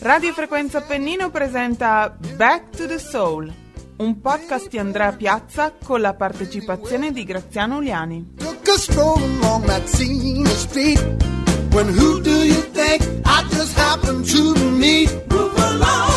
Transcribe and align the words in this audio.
Radio 0.00 0.32
Frequenza 0.32 0.78
Appennino 0.78 1.30
presenta 1.30 2.16
Back 2.34 2.76
to 2.76 2.86
the 2.86 2.98
Soul, 2.98 3.48
un 3.98 4.20
podcast 4.20 4.68
di 4.68 4.78
Andrea 4.78 5.12
Piazza 5.12 5.74
con 5.80 6.00
la 6.00 6.14
partecipazione 6.14 7.12
di 7.12 7.22
Graziano 7.22 7.76
Uliani. 7.76 8.34
Along. 8.36 8.58
When 11.70 11.88
who 11.96 12.20
do 12.20 12.42
you 12.42 12.60
think 12.72 13.02
I 13.24 13.44
just 13.50 13.78
happened 13.78 14.28
to 14.30 14.54
meet? 14.70 15.08
Rufus 15.30 15.68
Thomason 15.68 16.07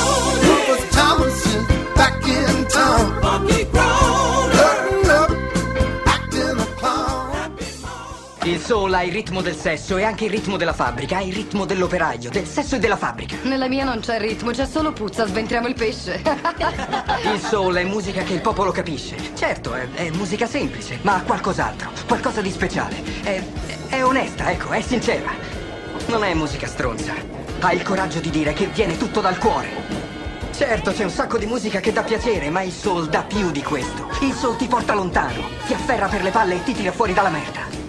soul 8.71 8.93
ha 8.93 9.03
il 9.03 9.11
ritmo 9.11 9.41
del 9.41 9.57
sesso 9.57 9.97
e 9.97 10.03
anche 10.03 10.23
il 10.23 10.31
ritmo 10.31 10.55
della 10.55 10.71
fabbrica, 10.71 11.17
ha 11.17 11.21
il 11.21 11.33
ritmo 11.33 11.65
dell'operaio, 11.65 12.29
del 12.29 12.47
sesso 12.47 12.77
e 12.77 12.79
della 12.79 12.95
fabbrica. 12.95 13.35
Nella 13.41 13.67
mia 13.67 13.83
non 13.83 13.99
c'è 13.99 14.17
ritmo, 14.17 14.51
c'è 14.51 14.65
solo 14.65 14.93
puzza, 14.93 15.27
sventriamo 15.27 15.67
il 15.67 15.73
pesce. 15.73 16.21
Il 17.33 17.41
soul 17.41 17.75
è 17.75 17.83
musica 17.83 18.23
che 18.23 18.31
il 18.31 18.39
popolo 18.39 18.71
capisce. 18.71 19.17
Certo, 19.35 19.73
è, 19.73 19.89
è 19.91 20.09
musica 20.11 20.47
semplice, 20.47 20.99
ma 21.01 21.15
ha 21.15 21.21
qualcos'altro, 21.21 21.91
qualcosa 22.07 22.39
di 22.39 22.49
speciale. 22.49 22.95
È, 23.23 23.43
è 23.89 24.05
onesta, 24.05 24.49
ecco, 24.49 24.69
è 24.69 24.79
sincera. 24.79 25.31
Non 26.07 26.23
è 26.23 26.33
musica 26.33 26.67
stronza. 26.67 27.13
Ha 27.59 27.73
il 27.73 27.83
coraggio 27.83 28.21
di 28.21 28.29
dire 28.29 28.53
che 28.53 28.67
viene 28.67 28.95
tutto 28.95 29.19
dal 29.19 29.37
cuore. 29.37 29.67
Certo, 30.55 30.93
c'è 30.93 31.03
un 31.03 31.09
sacco 31.09 31.37
di 31.37 31.45
musica 31.45 31.81
che 31.81 31.91
dà 31.91 32.03
piacere, 32.03 32.49
ma 32.49 32.61
il 32.61 32.71
soul 32.71 33.09
dà 33.09 33.23
più 33.23 33.51
di 33.51 33.63
questo. 33.63 34.07
Il 34.21 34.31
soul 34.31 34.55
ti 34.55 34.67
porta 34.67 34.93
lontano, 34.93 35.49
ti 35.65 35.73
afferra 35.73 36.07
per 36.07 36.23
le 36.23 36.31
palle 36.31 36.55
e 36.55 36.63
ti 36.63 36.73
tira 36.73 36.93
fuori 36.93 37.11
dalla 37.11 37.29
merda. 37.29 37.80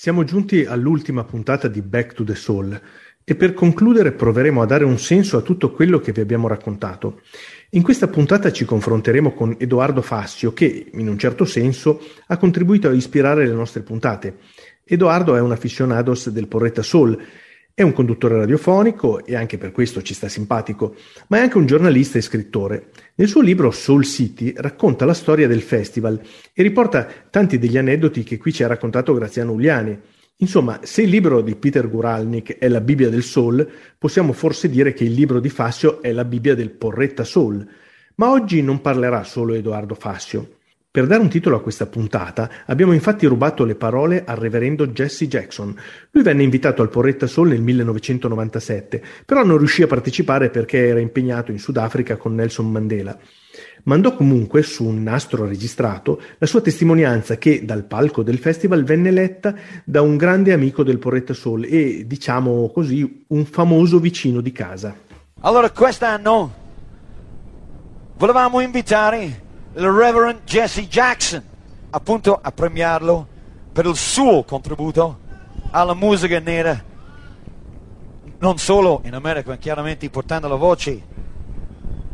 Siamo 0.00 0.24
giunti 0.24 0.64
all'ultima 0.64 1.24
puntata 1.24 1.68
di 1.68 1.82
Back 1.82 2.14
to 2.14 2.24
the 2.24 2.34
Soul 2.34 2.80
e 3.22 3.34
per 3.34 3.52
concludere 3.52 4.12
proveremo 4.12 4.62
a 4.62 4.64
dare 4.64 4.84
un 4.84 4.98
senso 4.98 5.36
a 5.36 5.42
tutto 5.42 5.72
quello 5.72 5.98
che 5.98 6.12
vi 6.12 6.22
abbiamo 6.22 6.48
raccontato. 6.48 7.20
In 7.72 7.82
questa 7.82 8.08
puntata 8.08 8.50
ci 8.50 8.64
confronteremo 8.64 9.34
con 9.34 9.56
Edoardo 9.58 10.00
Fassio 10.00 10.54
che, 10.54 10.86
in 10.90 11.06
un 11.06 11.18
certo 11.18 11.44
senso, 11.44 12.00
ha 12.28 12.38
contribuito 12.38 12.88
a 12.88 12.94
ispirare 12.94 13.46
le 13.46 13.52
nostre 13.52 13.82
puntate. 13.82 14.38
Edoardo 14.84 15.36
è 15.36 15.40
un 15.42 15.52
aficionados 15.52 16.30
del 16.30 16.48
Porretta 16.48 16.80
Soul, 16.80 17.22
è 17.80 17.82
un 17.82 17.94
conduttore 17.94 18.36
radiofonico 18.36 19.24
e 19.24 19.34
anche 19.34 19.56
per 19.56 19.72
questo 19.72 20.02
ci 20.02 20.12
sta 20.12 20.28
simpatico, 20.28 20.96
ma 21.28 21.38
è 21.38 21.40
anche 21.40 21.56
un 21.56 21.64
giornalista 21.64 22.18
e 22.18 22.20
scrittore. 22.20 22.90
Nel 23.14 23.26
suo 23.26 23.40
libro 23.40 23.70
Soul 23.70 24.04
City 24.04 24.52
racconta 24.54 25.06
la 25.06 25.14
storia 25.14 25.48
del 25.48 25.62
festival 25.62 26.20
e 26.52 26.62
riporta 26.62 27.08
tanti 27.30 27.58
degli 27.58 27.78
aneddoti 27.78 28.22
che 28.22 28.36
qui 28.36 28.52
ci 28.52 28.62
ha 28.62 28.66
raccontato 28.66 29.14
Graziano 29.14 29.52
Uliani. 29.52 29.98
Insomma, 30.36 30.80
se 30.82 31.00
il 31.00 31.08
libro 31.08 31.40
di 31.40 31.56
Peter 31.56 31.88
Guralnik 31.88 32.58
è 32.58 32.68
la 32.68 32.82
Bibbia 32.82 33.08
del 33.08 33.22
Soul, 33.22 33.66
possiamo 33.96 34.34
forse 34.34 34.68
dire 34.68 34.92
che 34.92 35.04
il 35.04 35.12
libro 35.12 35.40
di 35.40 35.48
Fassio 35.48 36.02
è 36.02 36.12
la 36.12 36.26
Bibbia 36.26 36.54
del 36.54 36.72
Porretta 36.72 37.24
Soul. 37.24 37.66
Ma 38.16 38.30
oggi 38.30 38.60
non 38.60 38.82
parlerà 38.82 39.24
solo 39.24 39.54
Edoardo 39.54 39.94
Fassio. 39.94 40.56
Per 40.92 41.06
dare 41.06 41.22
un 41.22 41.28
titolo 41.28 41.54
a 41.54 41.62
questa 41.62 41.86
puntata 41.86 42.50
abbiamo 42.66 42.92
infatti 42.92 43.24
rubato 43.24 43.64
le 43.64 43.76
parole 43.76 44.24
al 44.26 44.34
reverendo 44.34 44.88
Jesse 44.88 45.28
Jackson. 45.28 45.72
Lui 46.10 46.24
venne 46.24 46.42
invitato 46.42 46.82
al 46.82 46.88
Porretta 46.88 47.28
Soul 47.28 47.50
nel 47.50 47.60
1997, 47.60 49.00
però 49.24 49.44
non 49.44 49.58
riuscì 49.58 49.82
a 49.82 49.86
partecipare 49.86 50.50
perché 50.50 50.88
era 50.88 50.98
impegnato 50.98 51.52
in 51.52 51.60
Sudafrica 51.60 52.16
con 52.16 52.34
Nelson 52.34 52.68
Mandela. 52.68 53.16
Mandò 53.84 54.16
comunque 54.16 54.64
su 54.64 54.84
un 54.84 55.04
nastro 55.04 55.46
registrato 55.46 56.20
la 56.38 56.46
sua 56.46 56.60
testimonianza 56.60 57.38
che 57.38 57.64
dal 57.64 57.84
palco 57.84 58.24
del 58.24 58.38
festival 58.38 58.82
venne 58.82 59.12
letta 59.12 59.54
da 59.84 60.02
un 60.02 60.16
grande 60.16 60.52
amico 60.52 60.82
del 60.82 60.98
Porretta 60.98 61.34
Soul 61.34 61.66
e, 61.66 62.04
diciamo 62.04 62.68
così, 62.74 63.26
un 63.28 63.44
famoso 63.44 64.00
vicino 64.00 64.40
di 64.40 64.50
casa. 64.50 64.92
Allora 65.42 65.70
quest'anno 65.70 66.52
volevamo 68.16 68.58
invitare 68.58 69.49
il 69.74 69.86
Reverend 69.86 70.40
Jesse 70.44 70.86
Jackson 70.88 71.42
appunto 71.90 72.38
a 72.40 72.50
premiarlo 72.50 73.26
per 73.72 73.86
il 73.86 73.96
suo 73.96 74.42
contributo 74.44 75.18
alla 75.70 75.94
musica 75.94 76.38
nera 76.40 76.82
non 78.38 78.58
solo 78.58 79.00
in 79.04 79.14
America 79.14 79.50
ma 79.50 79.56
chiaramente 79.56 80.08
portando 80.10 80.48
la 80.48 80.56
voce 80.56 81.02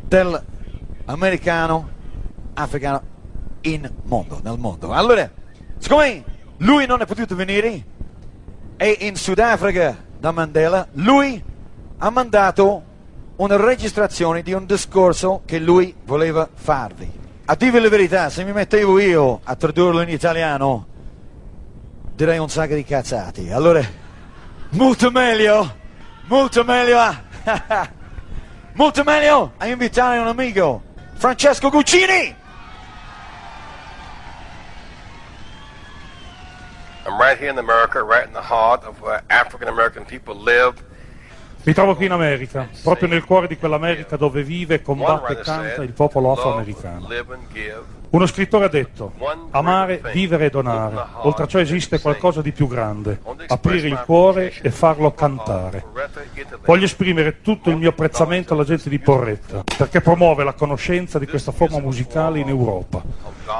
dell'americano 0.06 1.89
africano 2.55 3.15
in 3.62 3.91
mondo, 4.05 4.41
nel 4.43 4.59
mondo. 4.59 4.93
Allora, 4.93 5.28
siccome 5.78 6.25
lui 6.59 6.87
non 6.87 7.00
è 7.00 7.06
potuto 7.06 7.34
venire 7.34 7.84
e 8.77 8.97
in 9.00 9.17
Sudafrica 9.17 10.05
da 10.19 10.31
Mandela, 10.31 10.87
lui 10.93 11.43
ha 11.99 12.11
mandato 12.11 12.83
una 13.37 13.56
registrazione 13.56 14.43
di 14.43 14.53
un 14.53 14.65
discorso 14.67 15.43
che 15.44 15.59
lui 15.59 15.94
voleva 16.05 16.49
farvi. 16.53 17.25
A 17.49 17.55
dirvi 17.55 17.79
la 17.79 17.89
verità, 17.89 18.29
se 18.29 18.43
mi 18.43 18.53
mettevo 18.53 18.99
io 18.99 19.41
a 19.45 19.55
tradurlo 19.55 20.01
in 20.01 20.09
italiano, 20.09 20.87
direi 22.12 22.39
un 22.39 22.49
sacco 22.49 22.75
di 22.75 22.83
cazzati. 22.84 23.53
Allora, 23.53 23.81
molto 24.71 25.12
meglio, 25.12 25.77
molto 26.25 26.65
meglio, 26.65 26.99
a- 26.99 27.23
molto 28.75 29.05
meglio 29.05 29.53
a 29.59 29.67
invitare 29.67 30.19
un 30.19 30.27
amico, 30.27 30.83
Francesco 31.15 31.71
Guccini. 31.71 32.35
I'm 37.06 37.17
right 37.21 37.39
here 37.39 37.51
in 37.51 37.59
America, 37.59 38.03
right 38.03 38.27
in 38.27 38.33
the 38.33 38.43
heart 38.43 38.83
of 38.85 39.01
where 39.01 39.23
African 39.31 39.69
American 39.69 40.05
people 40.05 40.35
live. 40.35 40.83
Mi 41.66 41.72
trovo 41.72 41.97
qui 41.97 42.04
in 42.04 42.12
America, 42.12 42.69
proprio 42.81 43.09
nel 43.09 43.25
cuore 43.25 43.49
di 43.49 43.59
quell'America 43.59 44.16
dove 44.16 44.44
vive, 44.44 44.82
combatte 44.82 45.32
e 45.32 45.41
canta 45.41 45.82
il 45.82 45.91
popolo 45.91 46.28
"Love, 46.28 46.41
afroamericano. 46.41 47.09
Uno 48.10 48.27
scrittore 48.27 48.66
ha 48.66 48.69
detto, 48.69 49.15
amare, 49.50 50.00
vivere 50.12 50.47
e 50.47 50.50
donare, 50.50 50.94
oltre 51.22 51.43
a 51.43 51.47
ciò 51.49 51.59
esiste 51.59 51.99
qualcosa 52.00 52.41
di 52.41 52.53
più 52.53 52.69
grande, 52.69 53.19
aprire 53.49 53.88
il 53.88 54.00
cuore 54.05 54.53
e 54.62 54.71
farlo 54.71 55.12
cantare. 55.12 55.84
Voglio 56.65 56.84
esprimere 56.84 57.41
tutto 57.41 57.71
il 57.71 57.76
mio 57.76 57.88
apprezzamento 57.88 58.55
alla 58.55 58.62
gente 58.62 58.88
di 58.88 59.00
Porretta, 59.00 59.65
perché 59.76 60.00
promuove 60.00 60.44
la 60.44 60.53
conoscenza 60.53 61.19
di 61.19 61.26
questa 61.26 61.50
forma 61.50 61.81
musicale 61.81 62.38
in 62.38 62.47
Europa. 62.47 63.03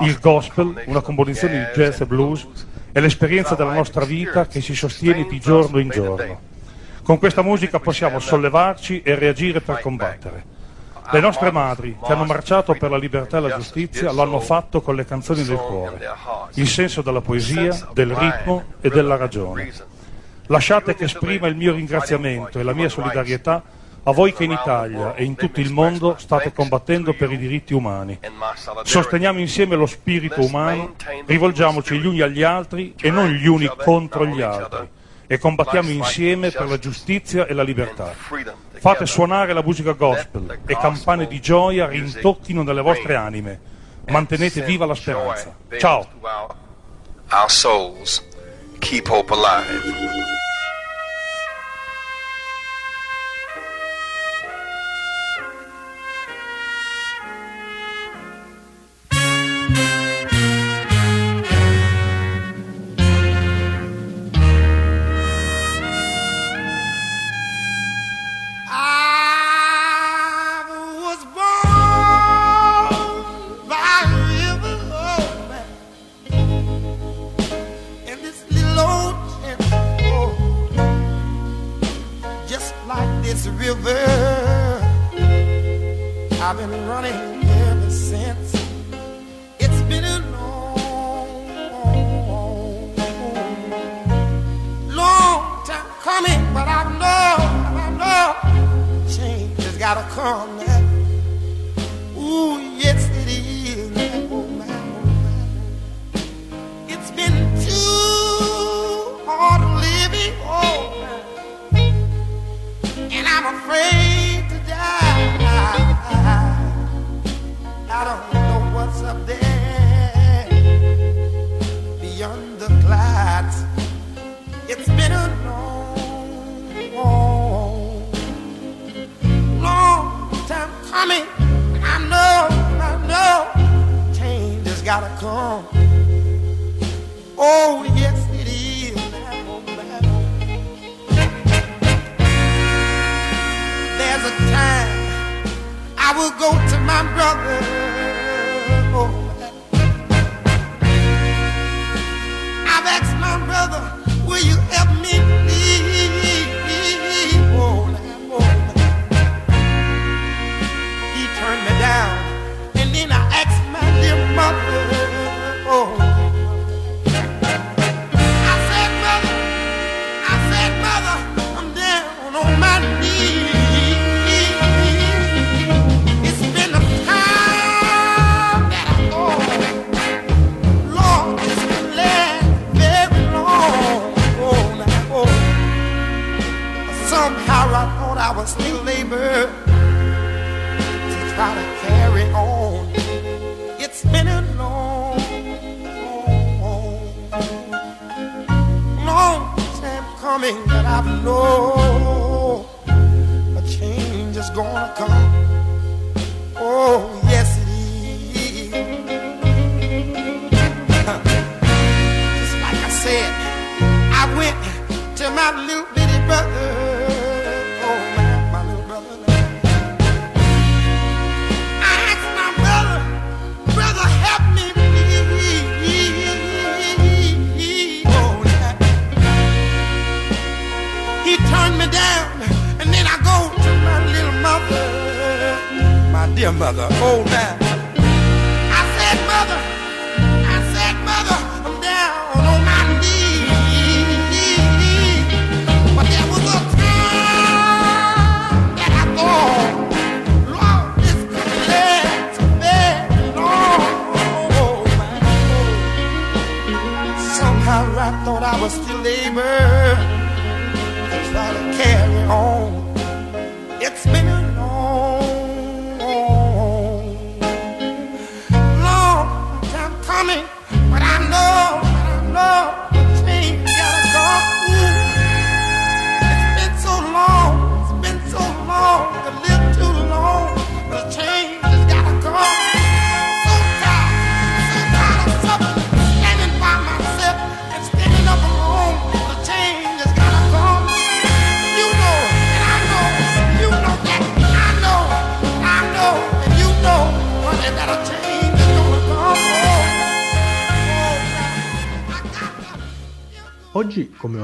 Il 0.03 0.21
gospel, 0.21 0.81
una 0.87 1.01
composizione 1.01 1.59
di 1.59 1.81
jazz 1.81 2.01
e 2.01 2.07
blues, 2.07 2.47
è 2.93 3.01
l'esperienza 3.01 3.57
della 3.57 3.73
nostra 3.73 4.05
vita 4.05 4.47
che 4.47 4.61
si 4.61 4.77
sostiene 4.77 5.27
di 5.29 5.41
giorno 5.41 5.81
in 5.81 5.89
giorno. 5.89 6.55
Con 7.07 7.21
questa 7.21 7.43
musica 7.43 7.79
possiamo 7.79 8.19
sollevarci 8.19 9.03
e 9.03 9.15
reagire 9.15 9.61
per 9.61 9.79
combattere. 9.79 10.45
Le 11.13 11.21
nostre 11.21 11.53
madri, 11.53 11.97
che 12.05 12.13
hanno 12.13 12.25
marciato 12.25 12.75
per 12.75 12.91
la 12.91 12.97
libertà 12.97 13.37
e 13.37 13.43
la 13.43 13.55
giustizia, 13.55 14.11
lo 14.11 14.23
hanno 14.23 14.41
fatto 14.41 14.81
con 14.81 14.97
le 14.97 15.05
canzoni 15.05 15.45
del 15.45 15.57
cuore, 15.57 16.01
il 16.55 16.67
senso 16.67 17.03
della 17.03 17.21
poesia, 17.21 17.91
del 17.93 18.13
ritmo 18.13 18.65
e 18.81 18.89
della 18.89 19.15
ragione. 19.15 19.73
Lasciate 20.47 20.97
che 20.97 21.05
esprima 21.05 21.47
il 21.47 21.55
mio 21.55 21.75
ringraziamento 21.75 22.59
e 22.59 22.65
la 22.65 22.73
mia 22.73 22.89
solidarietà 22.89 23.63
a 24.03 24.11
voi 24.11 24.33
che 24.33 24.43
in 24.43 24.51
Italia 24.51 25.15
e 25.15 25.23
in 25.23 25.37
tutto 25.37 25.61
il 25.61 25.71
mondo 25.71 26.17
state 26.19 26.53
combattendo 26.53 27.15
per 27.15 27.31
i 27.31 27.39
diritti 27.39 27.73
umani. 27.73 28.19
Sosteniamo 28.83 29.39
insieme 29.39 29.77
lo 29.77 29.87
spirito 29.87 30.45
umano, 30.45 30.97
rivolgiamoci 31.25 32.01
gli 32.01 32.07
uni 32.07 32.21
agli 32.21 32.43
altri 32.43 32.97
e 33.01 33.13
non 33.13 33.29
gli 33.29 33.47
uni 33.47 33.71
contro 33.77 34.27
gli 34.27 34.43
altri 34.43 34.95
e 35.27 35.39
combattiamo 35.39 35.91
insieme 35.91 36.51
per 36.51 36.69
la 36.69 36.79
giustizia 36.79 37.47
e 37.47 37.55
la 37.55 37.63
libertà. 37.63 38.15
Fate 38.75 39.07
suonare 39.07 39.53
la 39.53 39.63
musica 39.63 39.93
gospel 39.93 40.61
e 40.67 40.77
campane 40.77 41.27
di 41.27 41.41
gioia 41.41 41.87
rintocchino 41.87 42.63
nelle 42.63 42.83
vostre 42.83 43.15
anime. 43.15 43.61
Mantenete 44.07 44.63
viva 44.63 44.87
la 44.87 44.95
speranza. 44.95 45.55
Ciao! 45.79 46.07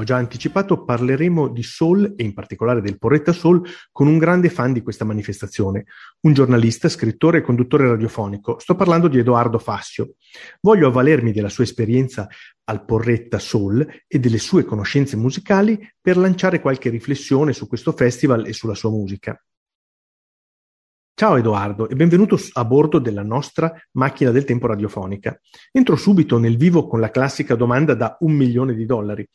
Ho 0.02 0.04
già 0.04 0.16
anticipato, 0.16 0.84
parleremo 0.84 1.48
di 1.48 1.62
soul 1.62 2.14
e 2.16 2.24
in 2.24 2.34
particolare 2.34 2.80
del 2.80 2.98
Porretta 2.98 3.32
Soul 3.32 3.66
con 3.90 4.08
un 4.08 4.18
grande 4.18 4.50
fan 4.50 4.72
di 4.72 4.82
questa 4.82 5.04
manifestazione, 5.04 5.84
un 6.22 6.32
giornalista, 6.32 6.88
scrittore 6.88 7.38
e 7.38 7.42
conduttore 7.42 7.88
radiofonico. 7.88 8.58
Sto 8.58 8.74
parlando 8.74 9.08
di 9.08 9.18
Edoardo 9.18 9.58
Fassio. 9.58 10.14
Voglio 10.60 10.88
avvalermi 10.88 11.32
della 11.32 11.48
sua 11.48 11.64
esperienza 11.64 12.28
al 12.64 12.84
Porretta 12.84 13.38
Soul 13.38 13.86
e 14.06 14.18
delle 14.18 14.38
sue 14.38 14.64
conoscenze 14.64 15.16
musicali 15.16 15.78
per 16.00 16.16
lanciare 16.16 16.60
qualche 16.60 16.90
riflessione 16.90 17.52
su 17.52 17.68
questo 17.68 17.92
festival 17.92 18.46
e 18.46 18.52
sulla 18.52 18.74
sua 18.74 18.90
musica. 18.90 19.40
Ciao 21.14 21.36
Edoardo 21.36 21.88
e 21.88 21.94
benvenuto 21.94 22.36
a 22.54 22.64
bordo 22.64 22.98
della 22.98 23.22
nostra 23.22 23.72
macchina 23.92 24.30
del 24.30 24.44
tempo 24.44 24.66
radiofonica. 24.66 25.38
Entro 25.70 25.94
subito 25.94 26.38
nel 26.38 26.56
vivo 26.56 26.88
con 26.88 26.98
la 26.98 27.10
classica 27.10 27.54
domanda 27.54 27.94
da 27.94 28.16
un 28.20 28.32
milione 28.32 28.74
di 28.74 28.86
dollari. 28.86 29.28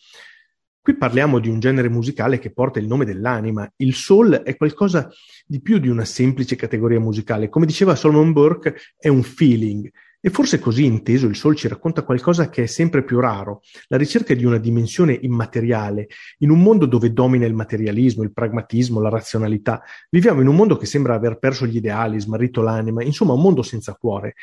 Qui 0.87 0.95
parliamo 0.95 1.39
di 1.39 1.49
un 1.49 1.59
genere 1.59 1.89
musicale 1.89 2.39
che 2.39 2.53
porta 2.53 2.79
il 2.79 2.87
nome 2.87 3.03
dell'anima. 3.03 3.69
Il 3.75 3.93
soul 3.93 4.35
è 4.35 4.55
qualcosa 4.55 5.11
di 5.45 5.59
più 5.59 5.79
di 5.79 5.89
una 5.89 6.05
semplice 6.05 6.55
categoria 6.55 6.97
musicale. 6.97 7.49
Come 7.49 7.65
diceva 7.65 7.93
Solomon 7.93 8.31
Burke, 8.31 8.73
è 8.97 9.09
un 9.09 9.21
feeling. 9.21 9.91
E 10.21 10.29
forse 10.29 10.59
così 10.59 10.85
inteso 10.85 11.27
il 11.27 11.35
soul 11.35 11.57
ci 11.57 11.67
racconta 11.67 12.03
qualcosa 12.03 12.47
che 12.47 12.63
è 12.63 12.65
sempre 12.67 13.03
più 13.03 13.19
raro, 13.19 13.63
la 13.87 13.97
ricerca 13.97 14.33
di 14.33 14.45
una 14.45 14.59
dimensione 14.59 15.11
immateriale, 15.11 16.07
in 16.37 16.51
un 16.51 16.61
mondo 16.61 16.85
dove 16.85 17.11
domina 17.11 17.45
il 17.45 17.53
materialismo, 17.53 18.23
il 18.23 18.31
pragmatismo, 18.31 19.01
la 19.01 19.09
razionalità. 19.09 19.83
Viviamo 20.09 20.39
in 20.39 20.47
un 20.47 20.55
mondo 20.55 20.77
che 20.77 20.85
sembra 20.85 21.15
aver 21.15 21.37
perso 21.37 21.65
gli 21.65 21.75
ideali, 21.75 22.17
smarrito 22.17 22.61
l'anima, 22.61 23.03
insomma 23.03 23.33
un 23.33 23.41
mondo 23.41 23.61
senza 23.61 23.93
cuore. 23.95 24.35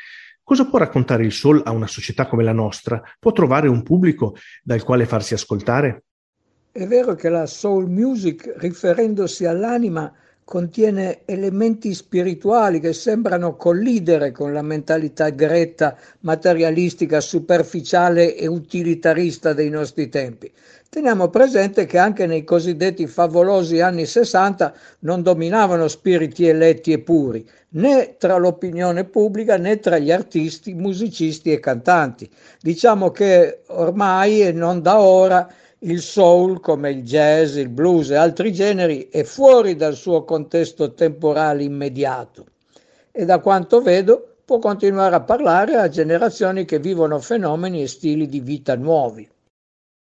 Cosa 0.43 0.67
può 0.67 0.77
raccontare 0.77 1.25
il 1.25 1.31
soul 1.31 1.63
a 1.65 1.71
una 1.71 1.87
società 1.87 2.27
come 2.27 2.43
la 2.43 2.53
nostra? 2.53 3.01
Può 3.17 3.31
trovare 3.31 3.67
un 3.67 3.81
pubblico 3.81 4.35
dal 4.61 4.83
quale 4.83 5.07
farsi 5.07 5.33
ascoltare? 5.33 6.03
È 6.77 6.85
vero 6.85 7.15
che 7.15 7.29
la 7.29 7.45
soul 7.45 7.89
music, 7.89 8.53
riferendosi 8.57 9.45
all'anima, 9.45 10.11
contiene 10.43 11.21
elementi 11.23 11.93
spirituali 11.93 12.81
che 12.81 12.91
sembrano 12.91 13.55
collidere 13.55 14.33
con 14.33 14.51
la 14.51 14.61
mentalità 14.61 15.29
gretta, 15.29 15.95
materialistica, 16.19 17.21
superficiale 17.21 18.35
e 18.35 18.47
utilitarista 18.47 19.53
dei 19.53 19.69
nostri 19.69 20.09
tempi. 20.09 20.51
Teniamo 20.89 21.29
presente 21.29 21.85
che 21.85 21.97
anche 21.97 22.25
nei 22.25 22.43
cosiddetti 22.43 23.07
favolosi 23.07 23.79
anni 23.79 24.05
60 24.05 24.73
non 24.99 25.21
dominavano 25.21 25.87
spiriti 25.87 26.45
eletti 26.45 26.91
e 26.91 26.99
puri, 26.99 27.47
né 27.69 28.15
tra 28.17 28.35
l'opinione 28.35 29.05
pubblica 29.05 29.55
né 29.55 29.79
tra 29.79 29.97
gli 29.97 30.11
artisti, 30.11 30.73
musicisti 30.73 31.53
e 31.53 31.61
cantanti. 31.61 32.29
Diciamo 32.59 33.11
che 33.11 33.61
ormai 33.67 34.41
e 34.41 34.51
non 34.51 34.81
da 34.81 34.99
ora 34.99 35.49
Il 35.79 36.01
soul, 36.01 36.59
come 36.61 36.91
il 36.91 37.03
jazz, 37.03 37.57
il 37.57 37.69
blues 37.69 38.09
e 38.09 38.15
altri 38.15 38.51
generi, 38.51 39.09
è 39.09 39.23
fuori 39.23 39.75
dal 39.75 39.95
suo 39.95 40.23
contesto 40.23 40.93
temporale 40.93 41.63
immediato 41.63 42.45
e 43.11 43.25
da 43.25 43.39
quanto 43.39 43.81
vedo 43.81 44.37
può 44.45 44.59
continuare 44.59 45.15
a 45.15 45.21
parlare 45.21 45.75
a 45.75 45.89
generazioni 45.89 46.65
che 46.65 46.79
vivono 46.79 47.19
fenomeni 47.19 47.81
e 47.81 47.87
stili 47.87 48.27
di 48.27 48.39
vita 48.39 48.75
nuovi. 48.75 49.27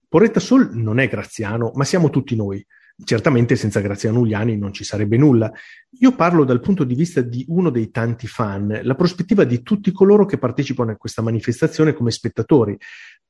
Porretta 0.08 0.40
Soul 0.40 0.72
non 0.74 1.00
è 1.00 1.08
Graziano, 1.08 1.72
ma 1.76 1.84
siamo 1.84 2.10
tutti 2.10 2.36
noi. 2.36 2.66
Certamente 3.04 3.56
senza 3.56 3.80
Graziano 3.80 4.20
Uliani 4.20 4.58
non 4.58 4.74
ci 4.74 4.84
sarebbe 4.84 5.18
nulla. 5.18 5.52
Io 6.00 6.16
parlo 6.16 6.44
dal 6.44 6.60
punto 6.60 6.84
di 6.84 6.94
vista 6.94 7.22
di 7.22 7.44
uno 7.48 7.70
dei 7.70 7.90
tanti 7.90 8.28
fan, 8.28 8.80
la 8.84 8.96
prospettiva 8.96 9.44
di 9.44 9.62
tutti 9.64 9.92
coloro 9.92 10.26
che 10.26 10.38
partecipano 10.38 10.92
a 10.92 10.96
questa 10.98 11.22
manifestazione 11.22 11.94
come 11.94 12.12
spettatori, 12.12 12.78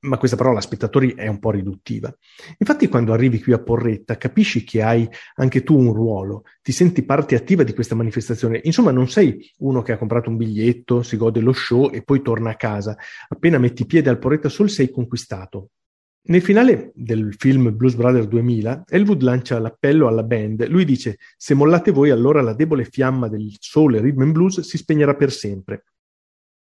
ma 0.02 0.18
questa 0.18 0.36
parola 0.36 0.62
spettatori 0.62 1.14
è 1.14 1.28
un 1.28 1.40
po' 1.40 1.52
riduttiva. 1.52 2.14
Infatti 2.58 2.88
quando 2.88 3.14
arrivi 3.14 3.42
qui 3.42 3.54
a 3.54 3.62
Porretta 3.62 4.18
capisci 4.18 4.64
che 4.64 4.82
hai 4.82 5.08
anche 5.36 5.64
tu 5.64 5.78
un 5.78 5.94
ruolo, 5.94 6.44
ti 6.62 6.72
senti 6.72 7.04
parte 7.04 7.36
attiva 7.36 7.64
di 7.64 7.74
questa 7.74 7.96
manifestazione, 7.96 8.60
insomma 8.64 8.92
non 8.92 9.10
sei 9.10 9.52
uno 9.60 9.82
che 9.82 9.94
ha 9.94 9.98
comprato 9.98 10.30
un 10.30 10.38
biglietto, 10.38 11.02
si 11.02 11.18
gode 11.18 11.40
lo 11.40 11.54
show 11.54 11.90
e 11.92 12.04
poi 12.04 12.22
torna 12.22 12.52
a 12.52 12.56
casa. 12.56 12.98
Appena 13.30 13.58
metti 13.58 13.86
piede 13.86 14.10
al 14.10 14.20
Porretta 14.20 14.50
Soul 14.50 14.70
sei 14.70 14.90
conquistato, 14.90 15.70
nel 16.24 16.42
finale 16.42 16.92
del 16.94 17.34
film 17.36 17.76
Blues 17.76 17.96
Brothers 17.96 18.28
2000, 18.28 18.84
Elwood 18.88 19.24
lancia 19.24 19.58
l'appello 19.60 20.08
alla 20.08 20.24
band. 20.24 20.68
Lui 20.68 20.86
dice: 20.86 21.18
Se 21.36 21.54
mollate 21.56 21.92
voi, 21.92 22.12
allora 22.12 22.42
la 22.42 22.54
debole 22.54 22.86
fiamma 22.86 23.28
del 23.28 23.56
soul 23.60 23.96
e 23.96 24.02
rhythm 24.02 24.22
and 24.22 24.32
blues 24.32 24.60
si 24.60 24.78
spegnerà 24.78 25.16
per 25.16 25.32
sempre. 25.32 25.86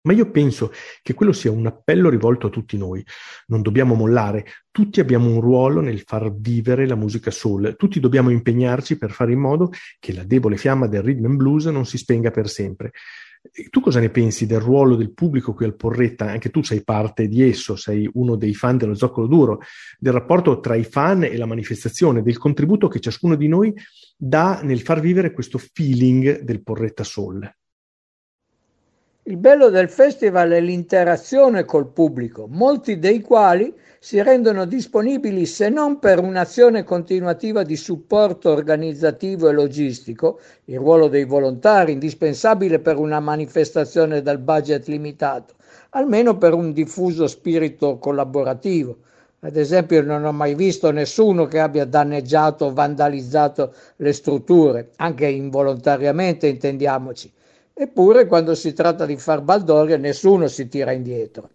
Ma 0.03 0.13
io 0.13 0.31
penso 0.31 0.71
che 1.03 1.13
quello 1.13 1.31
sia 1.31 1.51
un 1.51 1.67
appello 1.67 2.09
rivolto 2.09 2.47
a 2.47 2.49
tutti 2.49 2.75
noi. 2.75 3.05
Non 3.47 3.61
dobbiamo 3.61 3.93
mollare, 3.93 4.45
tutti 4.71 4.99
abbiamo 4.99 5.29
un 5.29 5.39
ruolo 5.41 5.79
nel 5.79 6.01
far 6.01 6.33
vivere 6.33 6.87
la 6.87 6.95
musica 6.95 7.29
soul, 7.29 7.75
tutti 7.77 7.99
dobbiamo 7.99 8.31
impegnarci 8.31 8.97
per 8.97 9.11
fare 9.11 9.31
in 9.31 9.39
modo 9.39 9.69
che 9.99 10.11
la 10.11 10.23
debole 10.23 10.57
fiamma 10.57 10.87
del 10.87 11.03
rhythm 11.03 11.25
and 11.25 11.35
blues 11.35 11.65
non 11.65 11.85
si 11.85 11.99
spenga 11.99 12.31
per 12.31 12.49
sempre. 12.49 12.93
Tu 13.69 13.79
cosa 13.79 13.99
ne 13.99 14.09
pensi 14.09 14.45
del 14.45 14.59
ruolo 14.59 14.95
del 14.95 15.13
pubblico 15.13 15.53
qui 15.53 15.65
al 15.65 15.75
Porretta? 15.75 16.29
Anche 16.29 16.49
tu 16.49 16.61
sei 16.61 16.83
parte 16.83 17.27
di 17.27 17.41
esso, 17.41 17.75
sei 17.75 18.09
uno 18.13 18.35
dei 18.35 18.53
fan 18.53 18.77
dello 18.77 18.93
Zoccolo 18.93 19.27
Duro, 19.27 19.59
del 19.97 20.13
rapporto 20.13 20.59
tra 20.59 20.75
i 20.75 20.83
fan 20.83 21.23
e 21.23 21.35
la 21.37 21.47
manifestazione, 21.47 22.21
del 22.21 22.37
contributo 22.37 22.87
che 22.87 22.99
ciascuno 22.99 23.35
di 23.35 23.47
noi 23.47 23.73
dà 24.15 24.61
nel 24.61 24.81
far 24.81 24.99
vivere 24.99 25.31
questo 25.31 25.57
feeling 25.57 26.41
del 26.41 26.61
Porretta 26.61 27.03
Soul. 27.03 27.51
Il 29.25 29.37
bello 29.37 29.69
del 29.69 29.87
festival 29.87 30.49
è 30.49 30.59
l'interazione 30.59 31.63
col 31.63 31.89
pubblico, 31.89 32.47
molti 32.49 32.97
dei 32.97 33.21
quali 33.21 33.71
si 33.99 34.19
rendono 34.19 34.65
disponibili 34.65 35.45
se 35.45 35.69
non 35.69 35.99
per 35.99 36.19
un'azione 36.19 36.83
continuativa 36.83 37.61
di 37.61 37.75
supporto 37.75 38.49
organizzativo 38.49 39.47
e 39.47 39.53
logistico, 39.53 40.39
il 40.65 40.79
ruolo 40.79 41.07
dei 41.07 41.25
volontari 41.25 41.91
indispensabile 41.91 42.79
per 42.79 42.97
una 42.97 43.19
manifestazione 43.19 44.23
dal 44.23 44.39
budget 44.39 44.87
limitato, 44.87 45.53
almeno 45.91 46.35
per 46.39 46.55
un 46.55 46.73
diffuso 46.73 47.27
spirito 47.27 47.99
collaborativo. 47.99 48.97
Ad 49.41 49.55
esempio 49.55 50.01
non 50.01 50.25
ho 50.25 50.31
mai 50.31 50.55
visto 50.55 50.89
nessuno 50.89 51.45
che 51.45 51.59
abbia 51.59 51.85
danneggiato 51.85 52.65
o 52.65 52.73
vandalizzato 52.73 53.71
le 53.97 54.13
strutture, 54.13 54.89
anche 54.95 55.27
involontariamente 55.27 56.47
intendiamoci. 56.47 57.31
Eppure 57.73 58.27
quando 58.27 58.53
si 58.53 58.73
tratta 58.73 59.05
di 59.05 59.15
far 59.17 59.41
baldoria 59.41 59.97
nessuno 59.97 60.47
si 60.47 60.67
tira 60.67 60.91
indietro. 60.91 61.49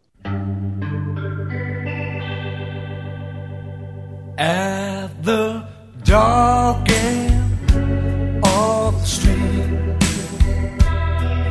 At 4.39 5.11
the 5.23 5.63
dark 6.05 6.91
end 6.91 8.41
of 8.43 9.01
the 9.01 9.07
street, 9.07 9.99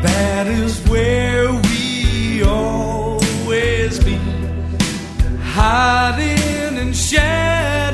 that 0.02 0.48
is 0.48 0.80
where 0.88 1.52
we 1.52 2.44
always 2.44 3.98
be, 4.04 4.20
hiding 5.42 6.78
in 6.78 6.94
shadows 6.94 7.85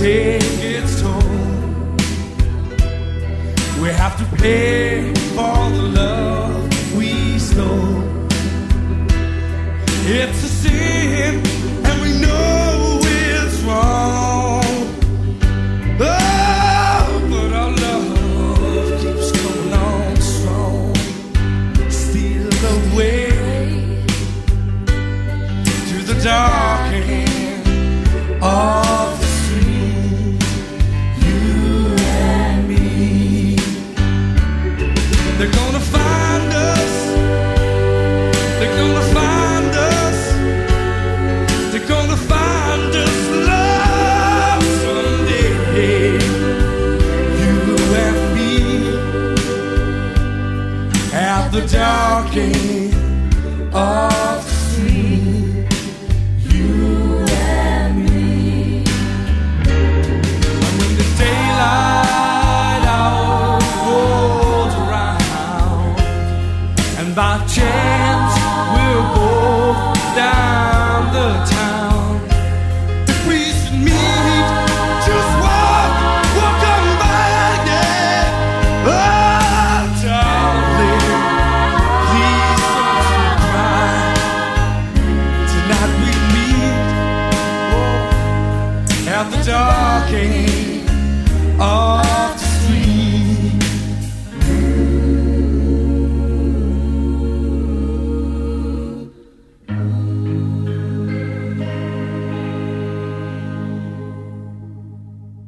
take 0.00 0.40
its 0.62 1.02
toll. 1.02 1.20
We 3.82 3.88
have 3.90 4.16
to 4.16 4.36
pay 4.36 5.12
for 5.34 5.70
the 5.76 5.82
love 5.94 6.19
It's 10.12 10.42
a 10.42 10.48
sin, 10.48 11.40
and 11.86 12.02
we 12.02 12.20
know 12.20 12.98
it's 13.00 13.60
wrong. 13.60 13.99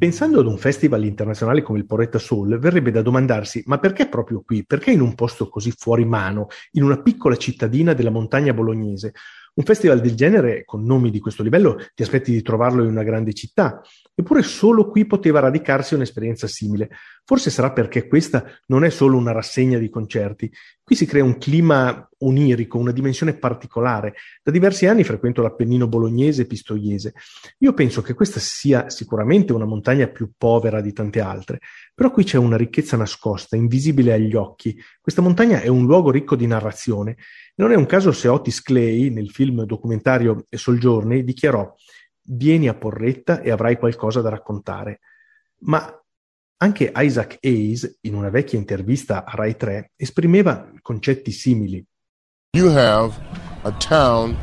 Pensando 0.03 0.41
ad 0.41 0.47
un 0.47 0.59
festival 0.59 1.05
internazionale 1.05 1.63
come 1.63 1.79
il 1.79 1.87
Porretta 1.87 2.19
Soul, 2.19 2.59
verrebbe 2.59 2.91
da 2.91 3.03
domandarsi: 3.03 3.63
ma 3.67 3.79
perché 3.79 4.09
proprio 4.09 4.43
qui? 4.45 4.67
Perché 4.67 4.91
in 4.91 5.01
un 5.01 5.15
posto 5.15 5.49
così 5.49 5.71
fuori 5.71 6.05
mano, 6.05 6.49
in 6.73 6.83
una 6.83 7.01
piccola 7.01 7.37
cittadina 7.37 7.93
della 7.93 8.11
montagna 8.11 8.53
bolognese? 8.53 9.13
Un 9.55 9.63
festival 9.63 10.01
del 10.01 10.17
genere, 10.17 10.65
con 10.65 10.83
nomi 10.83 11.13
di 11.13 11.21
questo 11.21 11.45
livello, 11.45 11.79
ti 11.95 12.03
aspetti 12.03 12.33
di 12.33 12.43
trovarlo 12.43 12.83
in 12.83 12.91
una 12.91 13.05
grande 13.05 13.33
città, 13.33 13.81
eppure 14.13 14.43
solo 14.43 14.89
qui 14.89 15.07
poteva 15.07 15.39
radicarsi 15.39 15.95
un'esperienza 15.95 16.49
simile. 16.49 16.89
Forse 17.25 17.51
sarà 17.51 17.71
perché 17.71 18.09
questa 18.09 18.45
non 18.67 18.83
è 18.83 18.91
solo 18.91 19.17
una 19.17 19.31
rassegna 19.31 19.79
di 19.79 19.89
concerti, 19.89 20.51
qui 20.85 20.97
si 20.97 21.07
crea 21.07 21.25
un 21.25 21.39
clima 21.39 22.09
onirico, 22.19 22.79
una 22.79 22.93
dimensione 22.93 23.35
particolare. 23.35 24.15
Da 24.43 24.51
diversi 24.51 24.87
anni 24.87 25.05
frequento 25.05 25.43
l'Appennino 25.43 25.89
bolognese 25.89 26.43
e 26.43 26.47
pistoiese. 26.47 27.15
Io 27.59 27.73
penso 27.73 28.03
che 28.03 28.15
questa 28.15 28.41
sia 28.41 28.91
sicuramente 28.91 29.53
una 29.53 29.65
montagna 29.65 30.09
più 30.09 30.33
povera 30.37 30.81
di 30.81 30.93
tante 30.93 31.21
altre, 31.21 31.61
però 31.95 32.11
qui 32.11 32.25
c'è 32.25 32.39
una 32.39 32.57
ricchezza 32.57 32.97
nascosta, 32.97 33.57
invisibile 33.57 34.13
agli 34.13 34.35
occhi. 34.35 34.77
Questa 35.01 35.23
montagna 35.23 35.61
è 35.61 35.69
un 35.69 35.87
luogo 35.87 36.11
ricco 36.11 36.37
di 36.37 36.47
narrazione 36.47 37.17
non 37.55 37.71
è 37.71 37.75
un 37.75 37.87
caso 37.87 38.13
se 38.13 38.29
Otis 38.29 38.63
Clay, 38.63 39.11
nel 39.11 39.31
film 39.31 39.65
documentario 39.65 40.47
Sojourney, 40.49 41.23
dichiarò 41.23 41.73
vieni 42.25 42.69
a 42.69 42.75
Porretta 42.75 43.41
e 43.41 43.51
avrai 43.51 43.77
qualcosa 43.77 44.21
da 44.23 44.31
raccontare. 44.31 45.01
Ma 45.65 46.02
anche 46.63 46.93
Isaac 46.95 47.39
Hayes, 47.43 47.99
in 48.03 48.15
una 48.15 48.31
vecchia 48.31 48.57
intervista 48.57 49.25
a 49.25 49.35
Rai 49.35 49.57
3, 49.57 49.91
esprimeva 49.97 50.71
concetti 50.81 51.33
simili. 51.33 51.85
You 52.57 52.71
have 52.71 53.21
a 53.65 53.73
town 53.73 54.37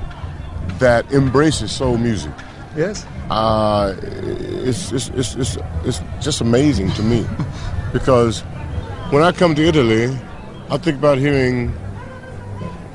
that 0.80 1.10
embraces 1.14 1.72
soul 1.72 1.98
music. 1.98 2.34
Yes. 2.76 3.06
Uh, 3.30 3.96
it's, 4.66 4.92
it's, 4.92 5.10
it's, 5.16 5.36
it's, 5.36 5.58
it's 5.86 6.02
just 6.20 6.42
amazing 6.42 6.92
to 6.94 7.04
me 7.04 7.26
because 7.94 8.44
when 9.12 9.24
I 9.24 9.32
come 9.32 9.56
to 9.56 9.64
Italy, 9.64 10.10
I 10.70 10.78
think 10.78 10.98
about 10.98 11.18
hearing 11.18 11.72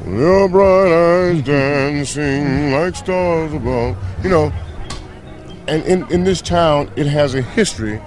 Your 0.07 0.51
bright 0.51 0.93
eyes 0.93 1.43
dancing 1.43 2.73
like 2.73 2.95
stars 2.95 3.55
above. 3.55 3.97
You 4.23 4.29
know, 4.29 4.53
and 5.67 5.83
in, 5.85 6.05
in 6.13 6.25
this 6.25 6.43
town, 6.43 6.91
it 6.95 7.07
has 7.07 7.35
a 7.35 7.41
history 7.41 8.03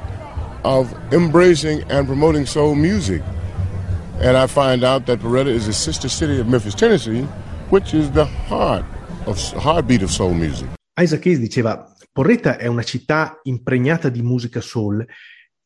of 0.68 0.94
embracing 1.14 1.82
and 1.90 2.06
promoting 2.06 2.46
soul 2.46 2.76
music. 2.76 3.22
And 4.20 4.36
I 4.36 4.48
find 4.48 4.84
out 4.84 5.06
that 5.06 5.20
Beretta 5.20 5.50
is 5.50 5.68
a 5.68 5.74
sister 5.74 6.10
city 6.10 6.40
of 6.40 6.48
Memphis, 6.48 6.76
Tennessee, 6.76 7.26
which 7.70 7.94
is 7.94 8.12
the 8.12 8.26
heart 8.26 8.84
of 9.26 9.40
heartbeat 9.54 10.04
of 10.04 10.12
soul 10.12 10.34
music. 10.34 10.68
Isaac 11.00 11.26
Hayes 11.26 11.40
diceva: 11.40 11.94
Porretta 12.12 12.58
è 12.58 12.68
una 12.68 12.84
città 12.84 13.40
impregnata 13.44 14.10
di 14.10 14.22
musica 14.22 14.60
soul 14.60 15.06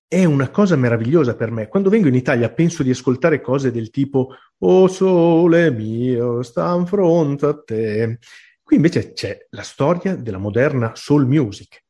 è 0.07 0.25
una 0.25 0.49
cosa 0.49 0.75
meravigliosa 0.75 1.35
per 1.35 1.51
me. 1.51 1.69
Quando 1.69 1.89
vengo 1.89 2.09
in 2.09 2.15
Italia 2.15 2.51
penso 2.51 2.83
di 2.83 2.89
ascoltare 2.89 3.39
cose 3.39 3.71
del 3.71 3.89
tipo 3.89 4.35
Oh 4.59 4.89
sole 4.89 5.71
mio, 5.71 6.43
sta 6.43 6.75
in 6.75 6.85
fronte 6.85 7.45
a 7.45 7.57
te. 7.63 8.19
Qui 8.61 8.75
invece 8.75 9.13
c'è 9.13 9.47
la 9.51 9.61
storia 9.61 10.17
della 10.17 10.37
moderna 10.37 10.91
soul 10.95 11.25
music 11.25 11.80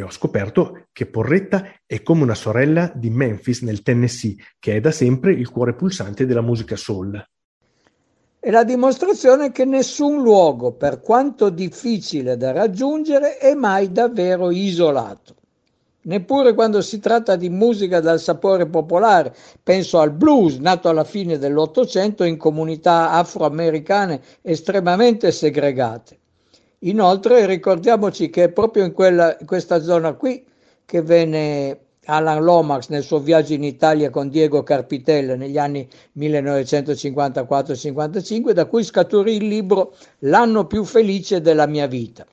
e 0.00 0.02
ho 0.02 0.10
scoperto 0.10 0.86
che 0.92 1.06
Porretta 1.06 1.74
è 1.86 2.02
come 2.02 2.22
una 2.22 2.34
sorella 2.34 2.90
di 2.94 3.10
Memphis 3.10 3.60
nel 3.62 3.82
Tennessee, 3.82 4.34
che 4.58 4.76
è 4.76 4.80
da 4.80 4.90
sempre 4.90 5.32
il 5.32 5.50
cuore 5.50 5.74
pulsante 5.74 6.26
della 6.26 6.40
musica 6.40 6.74
soul. 6.74 7.22
È 8.38 8.50
la 8.50 8.64
dimostrazione 8.64 9.52
che 9.52 9.66
nessun 9.66 10.22
luogo, 10.22 10.72
per 10.72 11.02
quanto 11.02 11.50
difficile 11.50 12.38
da 12.38 12.52
raggiungere, 12.52 13.36
è 13.36 13.54
mai 13.54 13.92
davvero 13.92 14.50
isolato 14.50 15.34
neppure 16.02 16.54
quando 16.54 16.80
si 16.80 16.98
tratta 16.98 17.36
di 17.36 17.50
musica 17.50 18.00
dal 18.00 18.18
sapore 18.18 18.66
popolare. 18.66 19.34
Penso 19.62 19.98
al 19.98 20.12
blues, 20.12 20.56
nato 20.56 20.88
alla 20.88 21.04
fine 21.04 21.36
dell'Ottocento 21.36 22.24
in 22.24 22.38
comunità 22.38 23.10
afroamericane 23.10 24.22
estremamente 24.40 25.30
segregate. 25.30 26.19
Inoltre 26.84 27.44
ricordiamoci 27.44 28.30
che 28.30 28.44
è 28.44 28.50
proprio 28.50 28.84
in, 28.84 28.92
quella, 28.92 29.36
questa 29.44 29.82
zona 29.82 30.14
qui 30.14 30.42
che 30.86 31.02
venne 31.02 31.78
Alan 32.06 32.42
Lomax 32.42 32.88
nel 32.88 33.02
suo 33.02 33.20
viaggio 33.20 33.52
in 33.52 33.64
Italia 33.64 34.08
con 34.08 34.30
Diego 34.30 34.62
Carpitella 34.62 35.36
negli 35.36 35.58
anni 35.58 35.86
1954-55, 36.16 38.52
da 38.52 38.64
cui 38.64 38.82
scaturì 38.82 39.36
il 39.36 39.46
libro 39.46 39.94
L'anno 40.20 40.66
più 40.66 40.84
felice 40.84 41.42
della 41.42 41.66
mia 41.66 41.86
vita. 41.86 42.24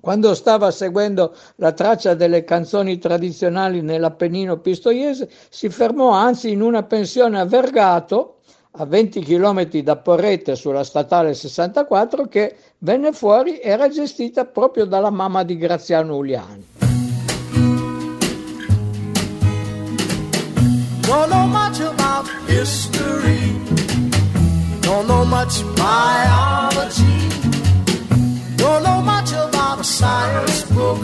Quando 0.00 0.34
stava 0.34 0.70
seguendo 0.70 1.36
la 1.56 1.72
traccia 1.72 2.14
delle 2.14 2.44
canzoni 2.44 2.96
tradizionali 2.98 3.82
nell'Appennino 3.82 4.60
pistoiese, 4.60 5.28
si 5.50 5.68
fermò 5.68 6.08
anzi 6.10 6.50
in 6.50 6.62
una 6.62 6.82
pensione 6.82 7.38
a 7.38 7.44
Vergato, 7.44 8.38
a 8.76 8.86
20 8.86 9.20
km 9.20 9.68
da 9.82 9.98
Porrette 9.98 10.56
sulla 10.56 10.82
statale 10.82 11.34
64, 11.34 12.26
che 12.26 12.56
venne 12.84 13.12
fuori 13.12 13.60
era 13.60 13.88
gestita 13.88 14.44
proprio 14.44 14.84
dalla 14.84 15.10
mamma 15.10 15.44
di 15.44 15.56
Graziano 15.56 16.16
Uliani. 16.16 16.66
Don't 21.02 21.28
know 21.28 21.46
much 21.46 21.80
about 21.80 22.26
history, 22.46 23.52
don't 24.80 25.06
know 25.06 25.24
much 25.24 25.62
biology, 25.76 27.28
don't 28.56 28.82
know 28.82 29.00
much 29.02 29.32
about 29.32 29.80
a 29.80 29.84
science 29.84 30.64
book. 30.72 30.98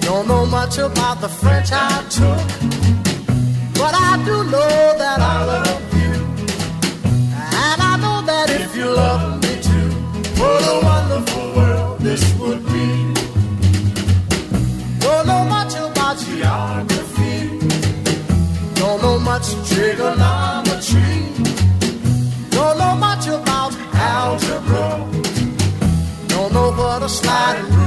Don't 0.00 0.26
know 0.26 0.44
much 0.44 0.78
about 0.78 1.20
the 1.20 1.28
French 1.28 1.70
I 1.72 2.02
took, 2.08 2.40
but 3.74 3.94
I 3.94 4.20
do 4.24 4.42
know 4.50 4.94
that 4.98 5.20
I 5.20 5.44
love 5.44 5.69
geography, 16.40 17.58
don't 18.74 19.02
know 19.02 19.18
much 19.18 19.48
trigonometry, 19.68 21.14
don't 22.50 22.78
know 22.78 22.94
much 22.96 23.26
about 23.26 23.72
algebra. 23.94 24.88
Don't 26.28 26.52
know 26.54 26.70
what 26.72 27.02
a 27.02 27.08
sliding 27.08 27.79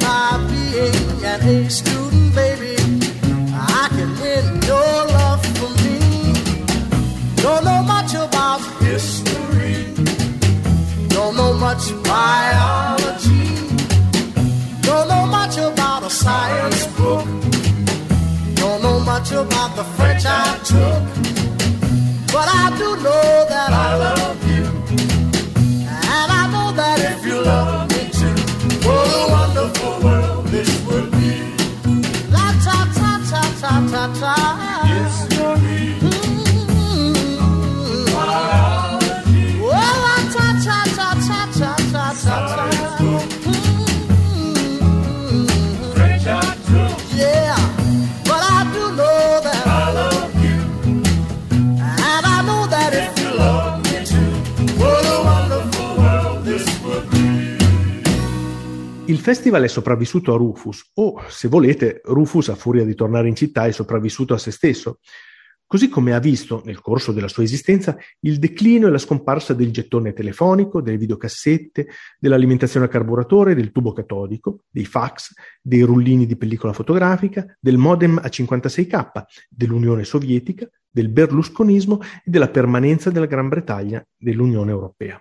by 0.00 0.38
being 0.50 1.24
an 1.24 1.40
A 1.42 1.70
student, 1.70 2.34
baby, 2.34 2.76
I 3.52 3.88
can 3.90 4.10
win 4.20 4.44
your 4.70 4.94
love 5.16 5.42
for 5.56 5.70
me. 5.82 5.98
Don't 7.36 7.64
know 7.64 7.82
much 7.82 8.14
about 8.14 8.60
history. 8.80 9.94
Don't 11.08 11.36
know 11.36 11.52
much 11.52 11.84
biology. 12.02 13.46
Don't 14.82 15.08
know 15.08 15.26
much 15.26 15.56
about 15.58 16.02
a 16.02 16.10
science 16.10 16.86
book. 16.98 17.26
Don't 18.54 18.80
know 18.82 18.98
much 19.00 19.32
about 19.32 19.76
the 19.76 19.84
French 19.96 20.24
I 20.26 20.58
took. 20.70 21.02
But 22.34 22.48
I 22.62 22.66
do 22.78 22.88
know 23.04 23.13
festival 59.24 59.62
è 59.62 59.68
sopravvissuto 59.68 60.34
a 60.34 60.36
Rufus, 60.36 60.90
o 60.96 61.22
se 61.28 61.48
volete, 61.48 62.02
Rufus 62.04 62.50
a 62.50 62.54
furia 62.54 62.84
di 62.84 62.94
tornare 62.94 63.26
in 63.26 63.34
città 63.34 63.64
è 63.64 63.72
sopravvissuto 63.72 64.34
a 64.34 64.38
se 64.38 64.50
stesso. 64.50 64.98
così 65.66 65.88
come 65.88 66.12
ha 66.12 66.18
visto 66.18 66.60
nel 66.66 66.82
corso 66.82 67.10
della 67.10 67.26
sua 67.26 67.42
esistenza 67.42 67.96
il 68.20 68.38
declino 68.38 68.86
e 68.86 68.90
la 68.90 68.98
scomparsa 68.98 69.54
del 69.54 69.72
gettone 69.72 70.12
telefonico, 70.12 70.82
delle 70.82 70.98
videocassette, 70.98 71.88
dell'alimentazione 72.18 72.84
a 72.84 72.90
carburatore, 72.90 73.54
del 73.54 73.72
tubo 73.72 73.94
catodico, 73.94 74.64
dei 74.68 74.84
fax, 74.84 75.32
dei 75.62 75.80
rullini 75.80 76.26
di 76.26 76.36
pellicola 76.36 76.74
fotografica, 76.74 77.46
del 77.58 77.78
modem 77.78 78.18
a 78.18 78.26
56k, 78.26 79.22
dell'Unione 79.48 80.04
Sovietica, 80.04 80.68
del 80.90 81.08
berlusconismo 81.08 82.02
e 82.02 82.30
della 82.30 82.50
permanenza 82.50 83.10
della 83.10 83.26
Gran 83.26 83.48
Bretagna 83.48 84.06
nell'Unione 84.18 84.70
Europea. 84.70 85.18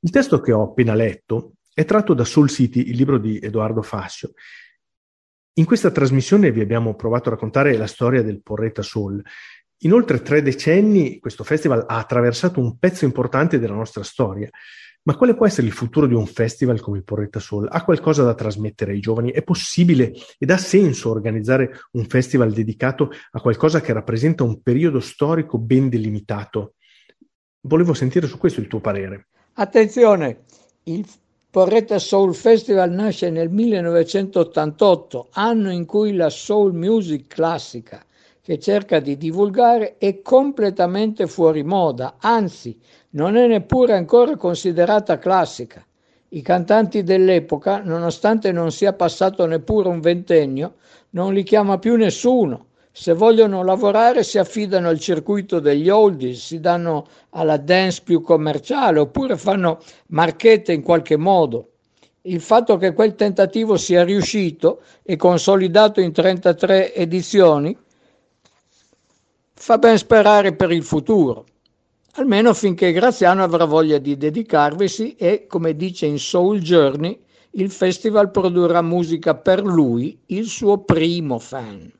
Il 0.00 0.10
testo 0.10 0.40
che 0.40 0.50
ho 0.50 0.64
appena 0.64 0.94
letto 0.94 1.52
è 1.76 1.84
tratto 1.84 2.14
da 2.14 2.24
Soul 2.24 2.48
City, 2.48 2.88
il 2.88 2.96
libro 2.96 3.18
di 3.18 3.38
Edoardo 3.38 3.82
Fassio, 3.82 4.32
in 5.58 5.66
questa 5.66 5.90
trasmissione 5.90 6.50
vi 6.50 6.62
abbiamo 6.62 6.94
provato 6.94 7.28
a 7.28 7.32
raccontare 7.32 7.76
la 7.76 7.86
storia 7.86 8.22
del 8.22 8.40
Porretta 8.42 8.80
Soul. 8.80 9.22
In 9.80 9.92
oltre 9.92 10.22
tre 10.22 10.40
decenni 10.40 11.18
questo 11.18 11.44
festival 11.44 11.84
ha 11.86 11.98
attraversato 11.98 12.60
un 12.60 12.78
pezzo 12.78 13.04
importante 13.04 13.58
della 13.58 13.74
nostra 13.74 14.02
storia. 14.02 14.48
Ma 15.02 15.16
quale 15.16 15.34
può 15.34 15.46
essere 15.46 15.66
il 15.66 15.74
futuro 15.74 16.06
di 16.06 16.14
un 16.14 16.26
festival 16.26 16.80
come 16.80 16.96
il 16.96 17.04
Porretta 17.04 17.40
Soul? 17.40 17.68
Ha 17.70 17.84
qualcosa 17.84 18.24
da 18.24 18.34
trasmettere 18.34 18.92
ai 18.92 19.00
giovani? 19.00 19.32
È 19.32 19.42
possibile 19.42 20.14
ed 20.38 20.50
ha 20.50 20.56
senso 20.56 21.10
organizzare 21.10 21.80
un 21.92 22.06
festival 22.06 22.52
dedicato 22.52 23.10
a 23.32 23.40
qualcosa 23.42 23.82
che 23.82 23.92
rappresenta 23.92 24.44
un 24.44 24.62
periodo 24.62 25.00
storico 25.00 25.58
ben 25.58 25.90
delimitato? 25.90 26.76
Volevo 27.60 27.92
sentire 27.92 28.26
su 28.26 28.38
questo 28.38 28.60
il 28.60 28.66
tuo 28.66 28.80
parere. 28.80 29.28
Attenzione, 29.52 30.44
il 30.84 31.06
Porretta 31.56 31.98
Soul 31.98 32.34
Festival 32.34 32.90
nasce 32.90 33.30
nel 33.30 33.48
1988, 33.48 35.28
anno 35.30 35.72
in 35.72 35.86
cui 35.86 36.14
la 36.14 36.28
soul 36.28 36.74
music 36.74 37.28
classica 37.28 38.04
che 38.42 38.58
cerca 38.58 39.00
di 39.00 39.16
divulgare 39.16 39.96
è 39.96 40.20
completamente 40.20 41.26
fuori 41.26 41.62
moda, 41.62 42.16
anzi 42.18 42.78
non 43.12 43.38
è 43.38 43.46
neppure 43.46 43.94
ancora 43.94 44.36
considerata 44.36 45.16
classica. 45.16 45.82
I 46.28 46.42
cantanti 46.42 47.02
dell'epoca, 47.02 47.80
nonostante 47.82 48.52
non 48.52 48.70
sia 48.70 48.92
passato 48.92 49.46
neppure 49.46 49.88
un 49.88 50.00
ventennio, 50.00 50.74
non 51.12 51.32
li 51.32 51.42
chiama 51.42 51.78
più 51.78 51.96
nessuno 51.96 52.66
se 52.98 53.12
vogliono 53.12 53.62
lavorare 53.62 54.24
si 54.24 54.38
affidano 54.38 54.88
al 54.88 54.98
circuito 54.98 55.60
degli 55.60 55.90
oldies, 55.90 56.46
si 56.46 56.60
danno 56.60 57.06
alla 57.30 57.58
dance 57.58 58.00
più 58.02 58.22
commerciale 58.22 59.00
oppure 59.00 59.36
fanno 59.36 59.80
marchette 60.06 60.72
in 60.72 60.80
qualche 60.80 61.18
modo. 61.18 61.72
Il 62.22 62.40
fatto 62.40 62.78
che 62.78 62.94
quel 62.94 63.14
tentativo 63.14 63.76
sia 63.76 64.02
riuscito 64.02 64.80
e 65.02 65.16
consolidato 65.16 66.00
in 66.00 66.10
33 66.10 66.94
edizioni 66.94 67.76
fa 69.52 69.76
ben 69.76 69.98
sperare 69.98 70.54
per 70.54 70.72
il 70.72 70.82
futuro, 70.82 71.44
almeno 72.12 72.54
finché 72.54 72.92
Graziano 72.92 73.42
avrà 73.42 73.66
voglia 73.66 73.98
di 73.98 74.16
dedicarvisi 74.16 75.16
e, 75.16 75.44
come 75.46 75.76
dice 75.76 76.06
in 76.06 76.18
Soul 76.18 76.60
Journey, 76.60 77.20
il 77.50 77.70
festival 77.70 78.30
produrrà 78.30 78.80
musica 78.80 79.34
per 79.34 79.62
lui, 79.62 80.18
il 80.28 80.46
suo 80.46 80.78
primo 80.78 81.38
fan. 81.38 81.92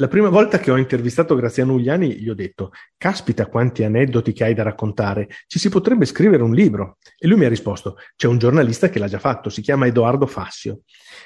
La 0.00 0.08
prima 0.08 0.30
volta 0.30 0.58
che 0.58 0.70
ho 0.70 0.78
intervistato 0.78 1.34
Graziano 1.34 1.74
Ugliani 1.74 2.14
gli 2.14 2.30
ho 2.30 2.34
detto, 2.34 2.70
caspita 2.96 3.48
quanti 3.48 3.84
aneddoti 3.84 4.32
che 4.32 4.44
hai 4.44 4.54
da 4.54 4.62
raccontare, 4.62 5.28
ci 5.46 5.58
si 5.58 5.68
potrebbe 5.68 6.06
scrivere 6.06 6.42
un 6.42 6.54
libro. 6.54 6.96
E 7.18 7.28
lui 7.28 7.36
mi 7.36 7.44
ha 7.44 7.50
risposto, 7.50 7.96
c'è 8.16 8.26
un 8.26 8.38
giornalista 8.38 8.88
che 8.88 8.98
l'ha 8.98 9.08
già 9.08 9.18
fatto, 9.18 9.50
si 9.50 9.60
chiama 9.60 9.86
Edoardo 9.86 10.24
Fassio. 10.24 10.84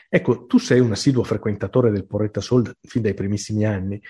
Ecco, 0.08 0.46
tu 0.46 0.58
sei 0.58 0.80
un 0.80 0.90
assiduo 0.90 1.22
frequentatore 1.22 1.92
del 1.92 2.04
Porretta 2.04 2.40
Soul 2.40 2.68
fin 2.80 3.02
dai 3.02 3.14
primissimi 3.14 3.64
anni. 3.64 4.02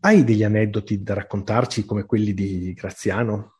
Hai 0.00 0.24
degli 0.24 0.44
aneddoti 0.44 1.02
da 1.02 1.12
raccontarci 1.12 1.84
come 1.84 2.06
quelli 2.06 2.32
di 2.32 2.72
Graziano? 2.72 3.59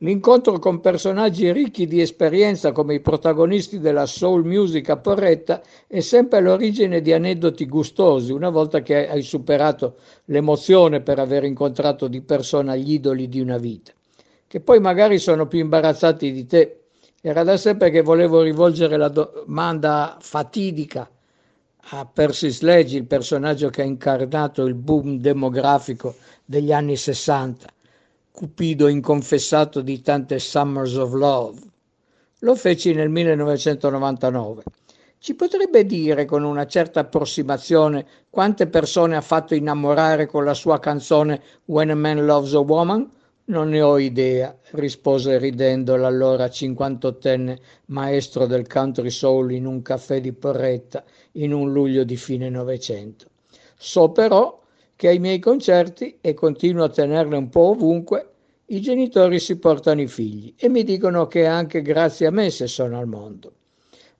L'incontro 0.00 0.58
con 0.58 0.82
personaggi 0.82 1.50
ricchi 1.50 1.86
di 1.86 2.02
esperienza 2.02 2.70
come 2.70 2.92
i 2.92 3.00
protagonisti 3.00 3.78
della 3.78 4.04
soul 4.04 4.44
music 4.44 4.90
a 4.90 4.98
Porretta 4.98 5.62
è 5.86 6.00
sempre 6.00 6.42
l'origine 6.42 7.00
di 7.00 7.14
aneddoti 7.14 7.66
gustosi, 7.66 8.30
una 8.30 8.50
volta 8.50 8.82
che 8.82 9.08
hai 9.08 9.22
superato 9.22 9.96
l'emozione 10.26 11.00
per 11.00 11.18
aver 11.18 11.44
incontrato 11.44 12.08
di 12.08 12.20
persona 12.20 12.76
gli 12.76 12.92
idoli 12.92 13.26
di 13.26 13.40
una 13.40 13.56
vita, 13.56 13.92
che 14.46 14.60
poi 14.60 14.80
magari 14.80 15.18
sono 15.18 15.46
più 15.46 15.60
imbarazzati 15.60 16.30
di 16.30 16.46
te. 16.46 16.80
Era 17.22 17.42
da 17.42 17.56
sempre 17.56 17.88
che 17.88 18.02
volevo 18.02 18.42
rivolgere 18.42 18.98
la 18.98 19.08
domanda 19.08 20.18
fatidica 20.20 21.08
a 21.88 22.04
Percy 22.04 22.50
Sledge, 22.50 22.98
il 22.98 23.06
personaggio 23.06 23.70
che 23.70 23.80
ha 23.80 23.86
incarnato 23.86 24.66
il 24.66 24.74
boom 24.74 25.20
demografico 25.20 26.16
degli 26.44 26.70
anni 26.70 26.96
60 26.96 27.68
cupido 28.36 28.88
inconfessato 28.88 29.80
di 29.80 30.02
tante 30.02 30.38
Summers 30.38 30.94
of 30.96 31.14
Love. 31.14 31.58
Lo 32.40 32.54
feci 32.54 32.92
nel 32.92 33.08
1999. 33.08 34.62
Ci 35.16 35.34
potrebbe 35.34 35.86
dire 35.86 36.26
con 36.26 36.44
una 36.44 36.66
certa 36.66 37.00
approssimazione 37.00 38.04
quante 38.28 38.66
persone 38.66 39.16
ha 39.16 39.22
fatto 39.22 39.54
innamorare 39.54 40.26
con 40.26 40.44
la 40.44 40.52
sua 40.52 40.78
canzone 40.78 41.40
When 41.64 41.88
a 41.88 41.94
Man 41.94 42.26
Loves 42.26 42.52
a 42.52 42.58
Woman? 42.58 43.10
Non 43.46 43.70
ne 43.70 43.80
ho 43.80 43.96
idea, 43.96 44.54
rispose 44.72 45.38
ridendo 45.38 45.96
l'allora 45.96 46.44
58enne 46.44 47.56
maestro 47.86 48.44
del 48.44 48.66
country 48.66 49.08
soul 49.08 49.52
in 49.52 49.64
un 49.64 49.80
caffè 49.80 50.20
di 50.20 50.34
Porretta 50.34 51.02
in 51.32 51.54
un 51.54 51.72
luglio 51.72 52.04
di 52.04 52.18
fine 52.18 52.50
Novecento. 52.50 53.28
So 53.78 54.10
però 54.10 54.60
che 54.96 55.08
ai 55.08 55.18
miei 55.18 55.38
concerti, 55.38 56.18
e 56.20 56.34
continuo 56.34 56.84
a 56.84 56.88
tenerle 56.88 57.36
un 57.36 57.48
po' 57.50 57.70
ovunque, 57.70 58.30
i 58.66 58.80
genitori 58.80 59.38
si 59.38 59.58
portano 59.58 60.00
i 60.00 60.08
figli 60.08 60.52
e 60.58 60.68
mi 60.68 60.82
dicono 60.82 61.28
che 61.28 61.42
è 61.42 61.46
anche 61.46 61.82
grazie 61.82 62.26
a 62.26 62.32
me 62.32 62.50
se 62.50 62.66
sono 62.66 62.98
al 62.98 63.06
mondo. 63.06 63.52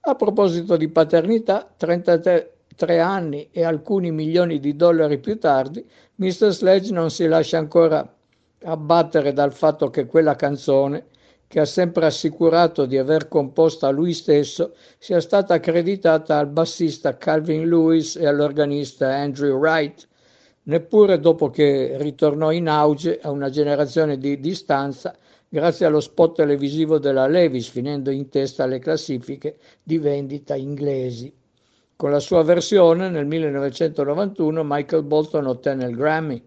A 0.02 0.14
proposito 0.14 0.76
di 0.76 0.88
paternità, 0.88 1.68
33 1.76 3.00
anni 3.00 3.48
e 3.50 3.64
alcuni 3.64 4.12
milioni 4.12 4.60
di 4.60 4.76
dollari 4.76 5.18
più 5.18 5.38
tardi, 5.40 5.84
Mr. 6.16 6.50
Sledge 6.50 6.92
non 6.92 7.10
si 7.10 7.26
lascia 7.26 7.58
ancora 7.58 8.08
abbattere 8.62 9.32
dal 9.32 9.52
fatto 9.52 9.90
che 9.90 10.06
quella 10.06 10.36
canzone, 10.36 11.06
che 11.48 11.60
ha 11.60 11.64
sempre 11.64 12.06
assicurato 12.06 12.86
di 12.86 12.98
aver 12.98 13.28
composta 13.28 13.88
lui 13.90 14.12
stesso, 14.12 14.74
sia 14.98 15.20
stata 15.20 15.54
accreditata 15.54 16.38
al 16.38 16.48
bassista 16.48 17.16
Calvin 17.16 17.68
Lewis 17.68 18.14
e 18.14 18.26
all'organista 18.26 19.12
Andrew 19.12 19.58
Wright, 19.58 20.06
neppure 20.66 21.18
dopo 21.18 21.50
che 21.50 21.96
ritornò 21.98 22.50
in 22.52 22.68
auge 22.68 23.18
a 23.20 23.30
una 23.30 23.50
generazione 23.50 24.18
di 24.18 24.40
distanza 24.40 25.16
grazie 25.48 25.86
allo 25.86 26.00
spot 26.00 26.36
televisivo 26.36 26.98
della 26.98 27.26
Levis, 27.26 27.68
finendo 27.68 28.10
in 28.10 28.28
testa 28.28 28.64
alle 28.64 28.78
classifiche 28.78 29.58
di 29.82 29.98
vendita 29.98 30.54
inglesi. 30.54 31.32
Con 31.94 32.10
la 32.10 32.20
sua 32.20 32.42
versione 32.42 33.08
nel 33.08 33.26
1991 33.26 34.62
Michael 34.64 35.04
Bolton 35.04 35.46
ottenne 35.46 35.86
il 35.86 35.96
Grammy 35.96 36.42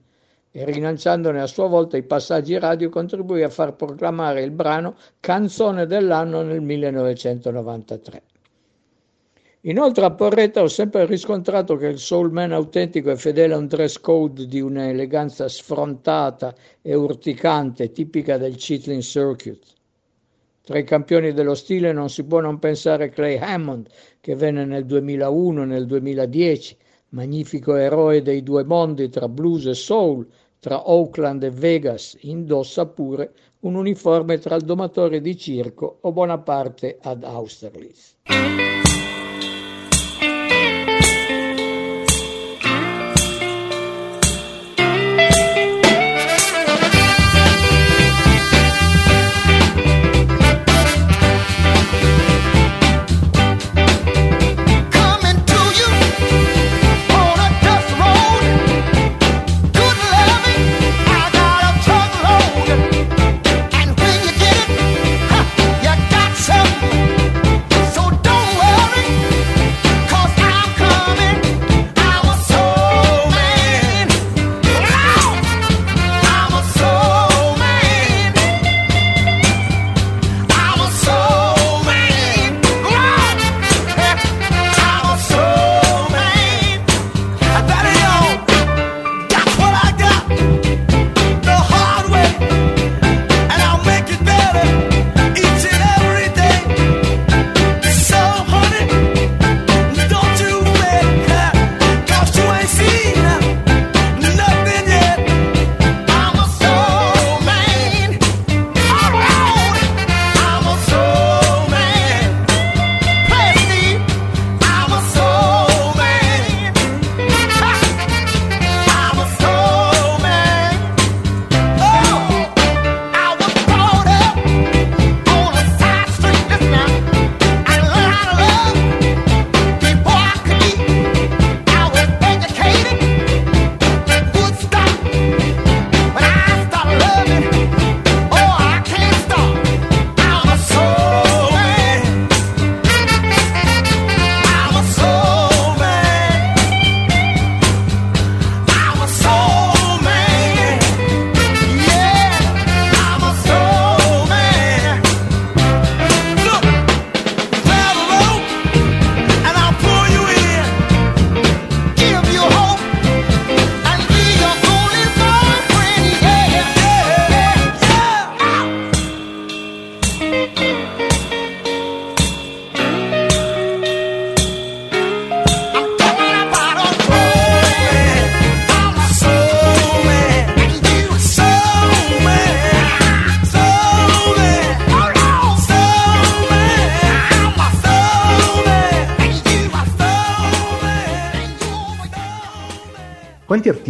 e 0.51 0.65
rilanciandone 0.65 1.41
a 1.41 1.47
sua 1.47 1.67
volta 1.67 1.97
i 1.97 2.03
passaggi 2.03 2.57
radio 2.59 2.89
contribuì 2.89 3.43
a 3.43 3.49
far 3.49 3.75
proclamare 3.75 4.41
il 4.41 4.51
brano 4.51 4.95
canzone 5.19 5.85
dell'anno 5.85 6.41
nel 6.41 6.61
1993. 6.61 8.23
Inoltre 9.63 10.05
a 10.05 10.11
Porretta 10.11 10.61
ho 10.61 10.69
sempre 10.69 11.05
riscontrato 11.05 11.75
che 11.75 11.87
il 11.87 11.99
soul 11.99 12.31
man 12.31 12.53
autentico 12.53 13.09
è 13.09 13.17
fedele 13.17 13.53
a 13.53 13.57
un 13.57 13.67
dress 13.67 13.99
code 13.99 14.45
di 14.45 14.61
un'eleganza 14.61 15.49
sfrontata 15.49 16.55
e 16.81 16.95
urticante, 16.95 17.91
tipica 17.91 18.37
del 18.37 18.55
Chitlin 18.55 19.01
Circuit. 19.01 19.61
Tra 20.63 20.77
i 20.77 20.85
campioni 20.85 21.33
dello 21.33 21.55
stile 21.55 21.91
non 21.91 22.09
si 22.09 22.23
può 22.23 22.39
non 22.39 22.57
pensare 22.57 23.05
a 23.05 23.09
Clay 23.09 23.35
Hammond, 23.35 23.89
che 24.21 24.33
venne 24.33 24.63
nel 24.63 24.85
2001 24.85 25.63
e 25.63 25.65
nel 25.65 25.85
2010, 25.87 26.77
magnifico 27.09 27.75
eroe 27.75 28.21
dei 28.21 28.43
due 28.43 28.63
mondi 28.63 29.09
tra 29.09 29.27
blues 29.27 29.65
e 29.65 29.73
soul, 29.73 30.25
tra 30.59 30.89
Oakland 30.89 31.43
e 31.43 31.49
Vegas, 31.49 32.15
indossa 32.21 32.85
pure 32.85 33.33
un 33.61 33.75
uniforme 33.75 34.37
tra 34.37 34.55
il 34.55 34.63
domatore 34.63 35.19
di 35.19 35.35
circo 35.35 35.97
o 35.99 36.13
Bonaparte 36.13 36.97
ad 37.01 37.25
Austerlitz. 37.25 38.15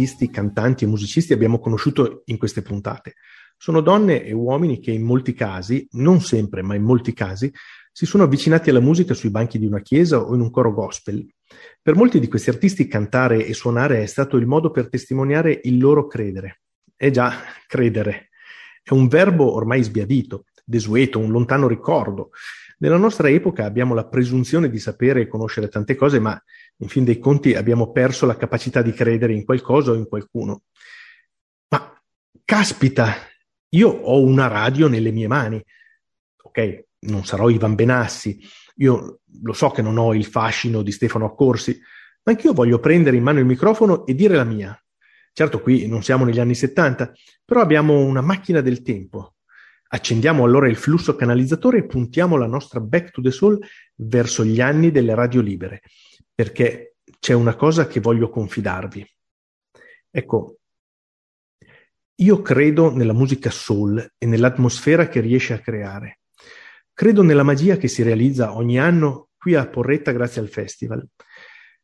Artisti, 0.00 0.30
cantanti 0.30 0.84
e 0.84 0.86
musicisti 0.86 1.34
abbiamo 1.34 1.58
conosciuto 1.58 2.22
in 2.26 2.38
queste 2.38 2.62
puntate? 2.62 3.14
Sono 3.58 3.82
donne 3.82 4.24
e 4.24 4.32
uomini 4.32 4.80
che 4.80 4.90
in 4.92 5.02
molti 5.02 5.34
casi, 5.34 5.86
non 5.92 6.22
sempre, 6.22 6.62
ma 6.62 6.74
in 6.74 6.82
molti 6.82 7.12
casi, 7.12 7.52
si 7.92 8.06
sono 8.06 8.22
avvicinati 8.22 8.70
alla 8.70 8.80
musica 8.80 9.12
sui 9.12 9.30
banchi 9.30 9.58
di 9.58 9.66
una 9.66 9.82
chiesa 9.82 10.18
o 10.18 10.34
in 10.34 10.40
un 10.40 10.50
coro 10.50 10.72
gospel. 10.72 11.26
Per 11.82 11.96
molti 11.96 12.18
di 12.18 12.28
questi 12.28 12.48
artisti 12.48 12.86
cantare 12.86 13.44
e 13.44 13.52
suonare 13.52 14.02
è 14.02 14.06
stato 14.06 14.38
il 14.38 14.46
modo 14.46 14.70
per 14.70 14.88
testimoniare 14.88 15.60
il 15.64 15.76
loro 15.78 16.06
credere. 16.06 16.62
Eh 16.96 17.10
già, 17.10 17.34
credere. 17.66 18.30
È 18.82 18.94
un 18.94 19.06
verbo 19.08 19.52
ormai 19.52 19.82
sbiadito, 19.82 20.46
desueto, 20.64 21.18
un 21.18 21.30
lontano 21.30 21.68
ricordo. 21.68 22.30
Nella 22.78 22.96
nostra 22.96 23.28
epoca 23.28 23.66
abbiamo 23.66 23.92
la 23.92 24.06
presunzione 24.06 24.70
di 24.70 24.78
sapere 24.78 25.20
e 25.20 25.28
conoscere 25.28 25.68
tante 25.68 25.94
cose, 25.94 26.18
ma 26.18 26.42
in 26.80 26.88
fin 26.88 27.04
dei 27.04 27.18
conti 27.18 27.54
abbiamo 27.54 27.92
perso 27.92 28.26
la 28.26 28.36
capacità 28.36 28.82
di 28.82 28.92
credere 28.92 29.34
in 29.34 29.44
qualcosa 29.44 29.90
o 29.90 29.94
in 29.94 30.06
qualcuno. 30.06 30.62
Ma 31.68 32.02
caspita, 32.44 33.14
io 33.70 33.88
ho 33.88 34.22
una 34.22 34.46
radio 34.46 34.88
nelle 34.88 35.10
mie 35.10 35.26
mani. 35.26 35.62
Ok, 36.42 36.84
non 37.00 37.24
sarò 37.24 37.48
Ivan 37.48 37.74
Benassi, 37.74 38.40
io 38.76 39.20
lo 39.42 39.52
so 39.52 39.70
che 39.70 39.82
non 39.82 39.98
ho 39.98 40.14
il 40.14 40.24
fascino 40.24 40.82
di 40.82 40.90
Stefano 40.90 41.26
Accorsi, 41.26 41.78
ma 42.22 42.32
anch'io 42.32 42.52
voglio 42.52 42.80
prendere 42.80 43.16
in 43.16 43.22
mano 43.22 43.38
il 43.38 43.44
microfono 43.44 44.06
e 44.06 44.14
dire 44.14 44.36
la 44.36 44.44
mia. 44.44 44.78
Certo, 45.32 45.60
qui 45.60 45.86
non 45.86 46.02
siamo 46.02 46.24
negli 46.24 46.40
anni 46.40 46.54
70, 46.54 47.12
però 47.44 47.60
abbiamo 47.60 48.00
una 48.00 48.20
macchina 48.20 48.60
del 48.62 48.82
tempo. 48.82 49.34
Accendiamo 49.92 50.44
allora 50.44 50.68
il 50.68 50.76
flusso 50.76 51.14
canalizzatore 51.14 51.78
e 51.78 51.86
puntiamo 51.86 52.36
la 52.36 52.46
nostra 52.46 52.80
back 52.80 53.10
to 53.10 53.20
the 53.20 53.30
soul 53.30 53.58
verso 53.96 54.44
gli 54.44 54.60
anni 54.60 54.90
delle 54.90 55.14
radio 55.14 55.40
libere 55.40 55.82
perché 56.40 56.94
c'è 57.18 57.34
una 57.34 57.54
cosa 57.54 57.86
che 57.86 58.00
voglio 58.00 58.30
confidarvi. 58.30 59.06
Ecco, 60.10 60.60
io 62.14 62.40
credo 62.40 62.90
nella 62.96 63.12
musica 63.12 63.50
soul 63.50 64.12
e 64.16 64.24
nell'atmosfera 64.24 65.08
che 65.08 65.20
riesce 65.20 65.52
a 65.52 65.58
creare. 65.58 66.20
Credo 66.94 67.22
nella 67.22 67.42
magia 67.42 67.76
che 67.76 67.88
si 67.88 68.02
realizza 68.02 68.56
ogni 68.56 68.78
anno 68.78 69.28
qui 69.36 69.54
a 69.54 69.68
Porretta 69.68 70.12
grazie 70.12 70.40
al 70.40 70.48
festival. 70.48 71.06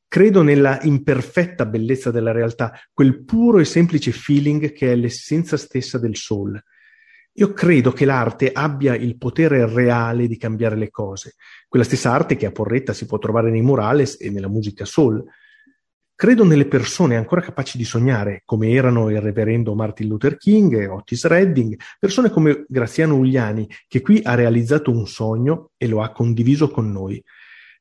Credo 0.09 0.41
nella 0.41 0.81
imperfetta 0.81 1.67
bellezza 1.67 2.11
della 2.11 2.33
realtà, 2.33 2.73
quel 2.95 3.27
puro 3.27 3.59
e 3.59 3.67
semplice 3.67 4.11
feeling 4.11 4.73
che 4.73 4.91
è 4.91 4.95
l'essenza 4.97 5.59
stessa 5.59 5.99
del 5.99 6.17
soul. 6.17 6.59
Io 7.39 7.53
credo 7.53 7.93
che 7.93 8.07
l'arte 8.07 8.53
abbia 8.53 8.95
il 8.95 9.19
potere 9.19 9.71
reale 9.71 10.27
di 10.27 10.39
cambiare 10.39 10.77
le 10.77 10.89
cose, 10.89 11.35
quella 11.77 11.85
stessa 11.85 12.11
arte 12.11 12.37
che 12.37 12.47
a 12.47 12.53
Porretta 12.53 12.95
si 12.95 13.05
può 13.05 13.19
trovare 13.19 13.51
nei 13.51 13.61
murales 13.61 14.17
e 14.19 14.31
nella 14.31 14.49
musica 14.49 14.87
soul. 14.87 15.23
Credo 16.15 16.43
nelle 16.43 16.67
persone 16.67 17.17
ancora 17.17 17.43
capaci 17.43 17.77
di 17.77 17.85
sognare, 17.85 18.41
come 18.47 18.71
erano 18.71 19.11
il 19.11 19.21
reverendo 19.21 19.75
Martin 19.75 20.09
Luther 20.09 20.39
King 20.39 20.89
Otis 20.89 21.27
Redding, 21.27 21.79
persone 21.99 22.31
come 22.31 22.65
Graziano 22.67 23.17
Ugliani, 23.17 23.69
che 23.87 24.01
qui 24.01 24.23
ha 24.25 24.35
realizzato 24.35 24.91
un 24.91 25.07
sogno 25.07 25.73
e 25.77 25.87
lo 25.87 26.01
ha 26.01 26.13
condiviso 26.13 26.71
con 26.71 26.91
noi. 26.91 27.23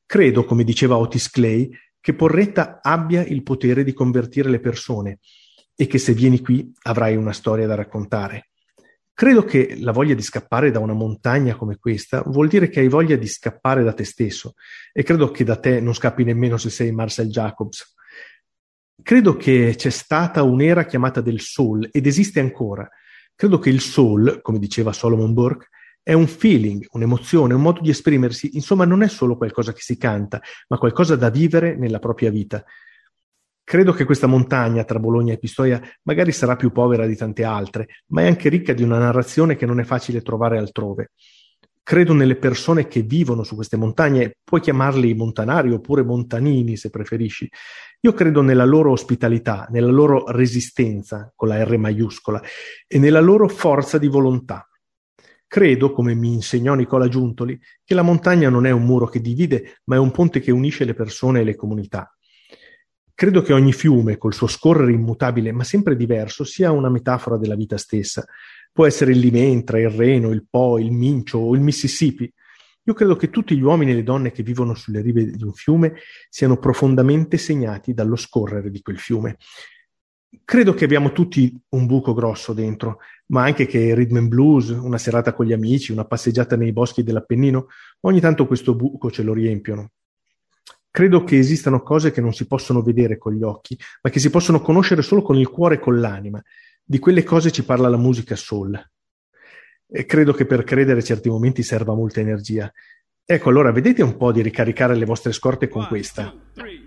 Credo, 0.04 0.44
come 0.44 0.62
diceva 0.62 0.98
Otis 0.98 1.30
Clay, 1.30 1.70
che 1.98 2.12
Porretta 2.12 2.80
abbia 2.82 3.24
il 3.24 3.42
potere 3.42 3.82
di 3.82 3.94
convertire 3.94 4.50
le 4.50 4.60
persone 4.60 5.20
e 5.74 5.86
che 5.86 5.96
se 5.96 6.12
vieni 6.12 6.42
qui 6.42 6.70
avrai 6.82 7.16
una 7.16 7.32
storia 7.32 7.66
da 7.66 7.74
raccontare. 7.74 8.50
Credo 9.18 9.44
che 9.44 9.78
la 9.78 9.92
voglia 9.92 10.12
di 10.12 10.20
scappare 10.20 10.70
da 10.70 10.78
una 10.78 10.92
montagna 10.92 11.56
come 11.56 11.78
questa 11.78 12.22
vuol 12.26 12.48
dire 12.48 12.68
che 12.68 12.80
hai 12.80 12.88
voglia 12.88 13.16
di 13.16 13.26
scappare 13.26 13.82
da 13.82 13.94
te 13.94 14.04
stesso 14.04 14.52
e 14.92 15.02
credo 15.04 15.30
che 15.30 15.42
da 15.42 15.56
te 15.56 15.80
non 15.80 15.94
scappi 15.94 16.22
nemmeno 16.22 16.58
se 16.58 16.68
sei 16.68 16.92
Marcel 16.92 17.28
Jacobs. 17.28 17.94
Credo 19.02 19.34
che 19.36 19.72
c'è 19.74 19.88
stata 19.88 20.42
un'era 20.42 20.84
chiamata 20.84 21.22
del 21.22 21.40
soul 21.40 21.88
ed 21.90 22.06
esiste 22.06 22.40
ancora. 22.40 22.86
Credo 23.34 23.58
che 23.58 23.70
il 23.70 23.80
soul, 23.80 24.42
come 24.42 24.58
diceva 24.58 24.92
Solomon 24.92 25.32
Burke, 25.32 25.68
è 26.02 26.12
un 26.12 26.26
feeling, 26.26 26.86
un'emozione, 26.90 27.54
un 27.54 27.62
modo 27.62 27.80
di 27.80 27.88
esprimersi, 27.88 28.50
insomma 28.52 28.84
non 28.84 29.02
è 29.02 29.08
solo 29.08 29.38
qualcosa 29.38 29.72
che 29.72 29.80
si 29.80 29.96
canta, 29.96 30.42
ma 30.68 30.76
qualcosa 30.76 31.16
da 31.16 31.30
vivere 31.30 31.74
nella 31.74 32.00
propria 32.00 32.28
vita. 32.28 32.62
Credo 33.68 33.92
che 33.92 34.04
questa 34.04 34.28
montagna 34.28 34.84
tra 34.84 35.00
Bologna 35.00 35.32
e 35.32 35.38
Pistoia 35.38 35.82
magari 36.02 36.30
sarà 36.30 36.54
più 36.54 36.70
povera 36.70 37.04
di 37.04 37.16
tante 37.16 37.42
altre, 37.42 37.88
ma 38.12 38.22
è 38.22 38.28
anche 38.28 38.48
ricca 38.48 38.72
di 38.72 38.84
una 38.84 38.98
narrazione 38.98 39.56
che 39.56 39.66
non 39.66 39.80
è 39.80 39.82
facile 39.82 40.22
trovare 40.22 40.56
altrove. 40.56 41.10
Credo 41.82 42.12
nelle 42.12 42.36
persone 42.36 42.86
che 42.86 43.02
vivono 43.02 43.42
su 43.42 43.56
queste 43.56 43.76
montagne, 43.76 44.36
puoi 44.44 44.60
chiamarli 44.60 45.12
montanari 45.14 45.72
oppure 45.72 46.04
montanini 46.04 46.76
se 46.76 46.90
preferisci. 46.90 47.50
Io 48.02 48.12
credo 48.12 48.40
nella 48.40 48.64
loro 48.64 48.92
ospitalità, 48.92 49.66
nella 49.72 49.90
loro 49.90 50.30
resistenza, 50.30 51.32
con 51.34 51.48
la 51.48 51.60
R 51.64 51.76
maiuscola, 51.76 52.40
e 52.86 53.00
nella 53.00 53.20
loro 53.20 53.48
forza 53.48 53.98
di 53.98 54.06
volontà. 54.06 54.68
Credo, 55.48 55.90
come 55.90 56.14
mi 56.14 56.34
insegnò 56.34 56.74
Nicola 56.74 57.08
Giuntoli, 57.08 57.60
che 57.82 57.94
la 57.94 58.02
montagna 58.02 58.48
non 58.48 58.64
è 58.64 58.70
un 58.70 58.84
muro 58.84 59.06
che 59.06 59.20
divide, 59.20 59.78
ma 59.86 59.96
è 59.96 59.98
un 59.98 60.12
ponte 60.12 60.38
che 60.38 60.52
unisce 60.52 60.84
le 60.84 60.94
persone 60.94 61.40
e 61.40 61.44
le 61.44 61.56
comunità. 61.56 62.15
Credo 63.16 63.40
che 63.40 63.54
ogni 63.54 63.72
fiume, 63.72 64.18
col 64.18 64.34
suo 64.34 64.46
scorrere 64.46 64.92
immutabile 64.92 65.50
ma 65.50 65.64
sempre 65.64 65.96
diverso, 65.96 66.44
sia 66.44 66.70
una 66.70 66.90
metafora 66.90 67.38
della 67.38 67.54
vita 67.54 67.78
stessa. 67.78 68.22
Può 68.70 68.84
essere 68.84 69.12
il 69.12 69.20
Limentra, 69.20 69.80
il 69.80 69.88
Reno, 69.88 70.32
il 70.32 70.44
Po, 70.46 70.78
il 70.78 70.92
Mincio 70.92 71.38
o 71.38 71.54
il 71.54 71.62
Mississippi. 71.62 72.30
Io 72.82 72.92
credo 72.92 73.16
che 73.16 73.30
tutti 73.30 73.56
gli 73.56 73.62
uomini 73.62 73.92
e 73.92 73.94
le 73.94 74.02
donne 74.02 74.32
che 74.32 74.42
vivono 74.42 74.74
sulle 74.74 75.00
rive 75.00 75.30
di 75.30 75.42
un 75.42 75.54
fiume 75.54 75.94
siano 76.28 76.58
profondamente 76.58 77.38
segnati 77.38 77.94
dallo 77.94 78.16
scorrere 78.16 78.70
di 78.70 78.82
quel 78.82 78.98
fiume. 78.98 79.38
Credo 80.44 80.74
che 80.74 80.84
abbiamo 80.84 81.12
tutti 81.12 81.58
un 81.70 81.86
buco 81.86 82.12
grosso 82.12 82.52
dentro, 82.52 82.98
ma 83.28 83.44
anche 83.44 83.64
che 83.64 83.94
rhythm 83.94 84.16
and 84.18 84.28
blues, 84.28 84.68
una 84.68 84.98
serata 84.98 85.32
con 85.32 85.46
gli 85.46 85.54
amici, 85.54 85.90
una 85.90 86.04
passeggiata 86.04 86.54
nei 86.54 86.74
boschi 86.74 87.02
dell'Appennino, 87.02 87.68
ogni 88.00 88.20
tanto 88.20 88.46
questo 88.46 88.74
buco 88.74 89.10
ce 89.10 89.22
lo 89.22 89.32
riempiono. 89.32 89.92
Credo 90.96 91.24
che 91.24 91.36
esistano 91.36 91.82
cose 91.82 92.10
che 92.10 92.22
non 92.22 92.32
si 92.32 92.46
possono 92.46 92.80
vedere 92.80 93.18
con 93.18 93.34
gli 93.34 93.42
occhi, 93.42 93.78
ma 94.00 94.08
che 94.08 94.18
si 94.18 94.30
possono 94.30 94.62
conoscere 94.62 95.02
solo 95.02 95.20
con 95.20 95.36
il 95.36 95.50
cuore 95.50 95.74
e 95.74 95.78
con 95.78 96.00
l'anima. 96.00 96.42
Di 96.82 96.98
quelle 96.98 97.22
cose 97.22 97.52
ci 97.52 97.64
parla 97.66 97.90
la 97.90 97.98
musica 97.98 98.34
soul. 98.34 98.82
E 99.86 100.06
credo 100.06 100.32
che 100.32 100.46
per 100.46 100.64
credere 100.64 101.02
certi 101.02 101.28
momenti 101.28 101.62
serva 101.62 101.92
molta 101.92 102.20
energia. 102.20 102.72
Ecco, 103.26 103.50
allora 103.50 103.72
vedete 103.72 104.02
un 104.02 104.16
po' 104.16 104.32
di 104.32 104.40
ricaricare 104.40 104.94
le 104.94 105.04
vostre 105.04 105.32
scorte 105.32 105.68
con 105.68 105.86
questa. 105.86 106.34
them 106.54 106.85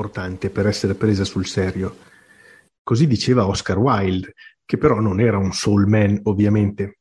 importante 0.00 0.48
per 0.48 0.66
essere 0.66 0.94
presa 0.94 1.24
sul 1.24 1.44
serio. 1.44 1.94
Così 2.82 3.06
diceva 3.06 3.46
Oscar 3.46 3.76
Wilde, 3.76 4.32
che 4.64 4.78
però 4.78 4.98
non 4.98 5.20
era 5.20 5.36
un 5.36 5.52
soul 5.52 5.86
man, 5.86 6.18
ovviamente. 6.24 7.00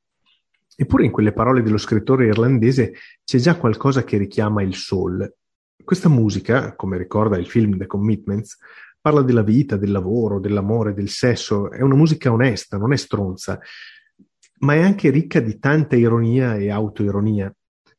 Eppure 0.75 1.05
in 1.05 1.11
quelle 1.11 1.31
parole 1.31 1.63
dello 1.63 1.77
scrittore 1.77 2.27
irlandese 2.27 2.93
c'è 3.23 3.37
già 3.37 3.55
qualcosa 3.55 4.03
che 4.03 4.17
richiama 4.17 4.61
il 4.63 4.75
soul. 4.75 5.33
Questa 5.81 6.09
musica, 6.09 6.75
come 6.75 6.97
ricorda 6.97 7.37
il 7.37 7.47
film 7.47 7.77
The 7.77 7.87
Commitments, 7.87 8.57
parla 8.99 9.21
della 9.21 9.43
vita, 9.43 9.77
del 9.77 9.91
lavoro, 9.91 10.39
dell'amore, 10.39 10.93
del 10.93 11.09
sesso. 11.09 11.71
È 11.71 11.81
una 11.81 11.95
musica 11.95 12.31
onesta, 12.31 12.77
non 12.77 12.91
è 12.91 12.97
stronza, 12.97 13.59
ma 14.59 14.73
è 14.73 14.81
anche 14.81 15.09
ricca 15.09 15.39
di 15.39 15.57
tanta 15.57 15.95
ironia 15.95 16.55
e 16.55 16.69
autoironia. 16.69 17.53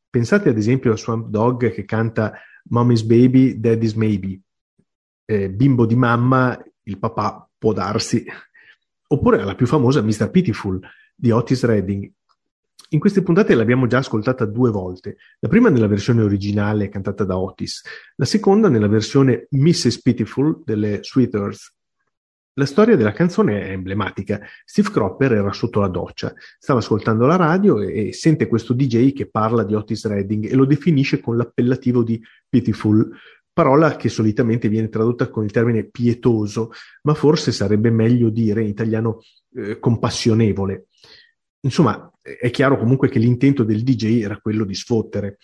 Pensate 0.09 0.49
ad 0.49 0.57
esempio 0.57 0.93
a 0.93 0.97
Swamp 0.97 1.27
Dog 1.27 1.71
che 1.71 1.85
canta 1.85 2.33
Mommy's 2.65 3.01
Baby, 3.01 3.59
Daddy's 3.59 3.93
Maybe. 3.93 4.39
Eh, 5.31 5.49
bimbo 5.49 5.85
di 5.85 5.95
mamma, 5.95 6.61
il 6.83 6.99
papà 6.99 7.49
può 7.57 7.71
darsi. 7.71 8.25
Oppure 9.07 9.41
alla 9.41 9.55
più 9.55 9.65
famosa 9.65 10.01
Mr. 10.01 10.29
Pitiful 10.29 10.77
di 11.15 11.31
Otis 11.31 11.63
Redding. 11.63 12.11
In 12.89 12.99
queste 12.99 13.21
puntate 13.21 13.55
l'abbiamo 13.55 13.87
già 13.87 13.99
ascoltata 13.99 14.43
due 14.43 14.71
volte, 14.71 15.15
la 15.39 15.47
prima 15.47 15.69
nella 15.69 15.87
versione 15.87 16.21
originale 16.21 16.89
cantata 16.89 17.23
da 17.23 17.37
Otis, 17.37 17.81
la 18.17 18.25
seconda 18.25 18.67
nella 18.67 18.89
versione 18.89 19.47
Mrs. 19.51 20.01
Pitiful 20.01 20.63
delle 20.65 20.99
Sweet 21.01 21.33
Earth. 21.35 21.73
La 22.55 22.65
storia 22.65 22.97
della 22.97 23.13
canzone 23.13 23.67
è 23.67 23.71
emblematica. 23.71 24.41
Steve 24.65 24.89
Cropper 24.89 25.31
era 25.31 25.53
sotto 25.53 25.79
la 25.79 25.87
doccia, 25.87 26.33
stava 26.59 26.79
ascoltando 26.79 27.25
la 27.25 27.37
radio 27.37 27.79
e, 27.79 28.09
e 28.09 28.13
sente 28.13 28.47
questo 28.47 28.73
DJ 28.73 29.13
che 29.13 29.29
parla 29.29 29.63
di 29.63 29.75
Otis 29.75 30.05
Redding 30.07 30.51
e 30.51 30.55
lo 30.55 30.65
definisce 30.65 31.21
con 31.21 31.37
l'appellativo 31.37 32.03
di 32.03 32.21
Pitiful, 32.49 33.09
parola 33.53 33.95
che 33.95 34.09
solitamente 34.09 34.69
viene 34.69 34.89
tradotta 34.89 35.29
con 35.29 35.43
il 35.43 35.51
termine 35.51 35.83
pietoso, 35.85 36.71
ma 37.03 37.13
forse 37.13 37.51
sarebbe 37.51 37.89
meglio 37.89 38.29
dire 38.29 38.61
in 38.61 38.67
italiano 38.67 39.21
eh, 39.55 39.79
compassionevole. 39.79 40.87
Insomma, 41.61 42.11
è 42.21 42.49
chiaro 42.49 42.77
comunque 42.77 43.09
che 43.09 43.19
l'intento 43.19 43.63
del 43.63 43.83
DJ 43.83 44.21
era 44.21 44.39
quello 44.39 44.63
di 44.63 44.73
sfottere. 44.73 45.37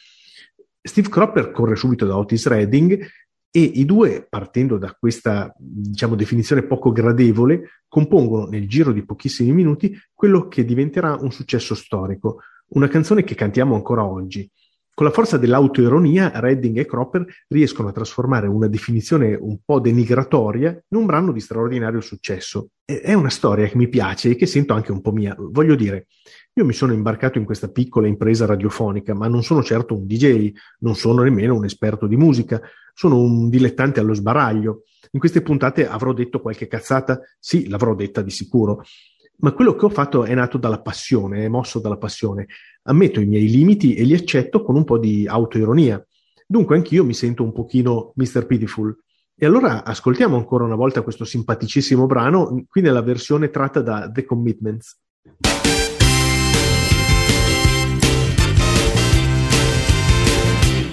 Steve 0.82 1.10
Cropper 1.10 1.51
corre 1.51 1.76
subito 1.76 2.05
da 2.05 2.18
Otis 2.18 2.47
Redding 2.47 3.08
e 3.49 3.60
i 3.60 3.86
due, 3.86 4.26
partendo 4.28 4.78
da 4.78 4.95
questa 4.97 5.53
diciamo, 5.58 6.16
definizione 6.16 6.64
poco 6.64 6.91
gradevole, 6.91 7.84
compongono 7.88 8.45
nel 8.45 8.68
giro 8.68 8.91
di 8.91 9.05
pochissimi 9.05 9.51
minuti 9.51 9.97
quello 10.14 10.47
che 10.47 10.64
diventerà 10.64 11.16
un 11.16 11.32
successo 11.32 11.76
storico, 11.76 12.41
una 12.70 12.88
canzone 12.88 13.24
che 13.24 13.36
cantiamo 13.36 13.76
ancora 13.76 14.05
oggi. 14.05 14.49
Con 14.98 15.06
la 15.06 15.12
forza 15.12 15.38
dell'autoironia, 15.38 16.32
Redding 16.34 16.80
e 16.80 16.88
Cropper 16.88 17.24
riescono 17.50 17.89
a 17.89 17.91
trasformare 17.91 18.48
una 18.48 18.66
definizione 18.66 19.38
un 19.39 19.60
po' 19.64 19.80
denigratoria 19.80 20.72
in 20.72 20.98
un 20.98 21.06
brano 21.06 21.32
di 21.32 21.39
straordinario 21.39 22.02
successo. 22.02 22.70
È 22.84 23.14
una 23.14 23.30
storia 23.30 23.68
che 23.68 23.78
mi 23.78 23.89
piace 23.89 24.32
e 24.32 24.36
che 24.36 24.48
sento 24.48 24.74
anche 24.74 24.91
un 24.91 25.02
po' 25.02 25.12
mia. 25.12 25.36
Voglio 25.38 25.76
dire, 25.76 26.08
io 26.52 26.66
mi 26.66 26.74
sono 26.74 26.93
imbarcato 26.93 27.38
in 27.38 27.45
questa 27.45 27.68
piccola 27.68 28.08
impresa 28.08 28.48
radiofonica, 28.48 29.14
ma 29.14 29.28
non 29.28 29.43
sono 29.43 29.62
certo 29.62 29.93
un 29.93 30.08
DJ, 30.08 30.52
non 30.80 30.95
sono 30.95 31.22
nemmeno 31.22 31.54
un 31.54 31.66
esperto 31.66 32.08
di 32.08 32.16
musica, 32.16 32.60
sono 32.91 33.20
un 33.20 33.50
dilettante 33.50 34.00
allo 34.00 34.16
sbaraglio. 34.16 34.82
In 35.12 35.20
queste 35.20 35.43
puntate 35.43 35.88
avrò 35.88 36.12
detto 36.12 36.41
qualche 36.41 36.66
cazzata? 36.66 37.20
Sì, 37.38 37.70
l'avrò 37.70 37.93
detta 37.93 38.24
di 38.24 38.32
sicuro. 38.32 38.84
Ma 39.40 39.52
quello 39.52 39.76
che 39.76 39.86
ho 39.86 39.90
fatto 39.90 40.24
è 40.24 40.34
nato 40.34 40.58
dalla 40.58 40.82
passione, 40.82 41.46
è 41.46 41.48
mosso 41.48 41.80
dalla 41.80 41.98
passione. 41.98 42.48
Ammetto 42.84 43.20
i 43.20 43.26
miei 43.26 43.48
limiti 43.48 43.94
e 43.94 44.04
li 44.04 44.16
accetto 44.16 44.64
con 44.64 44.76
un 44.76 44.84
po' 44.84 44.98
di 44.98 45.28
autoironia. 45.28 46.04
Dunque 46.48 46.76
anch'io 46.76 47.04
mi 47.04 47.14
sento 47.14 47.44
un 47.44 47.52
pochino 47.52 48.14
Mr. 48.16 48.48
Pitiful. 48.48 48.98
E 49.40 49.46
allora 49.46 49.84
ascoltiamo 49.84 50.36
ancora 50.36 50.64
una 50.64 50.74
volta 50.74 51.04
questo 51.04 51.24
simpaticissimo 51.24 52.08
brano, 52.08 52.64
qui 52.68 52.82
nella 52.82 53.04
versione 53.04 53.52
tratta 53.52 53.82
da 53.82 54.10
The 54.12 54.26
Commitments. 54.26 55.00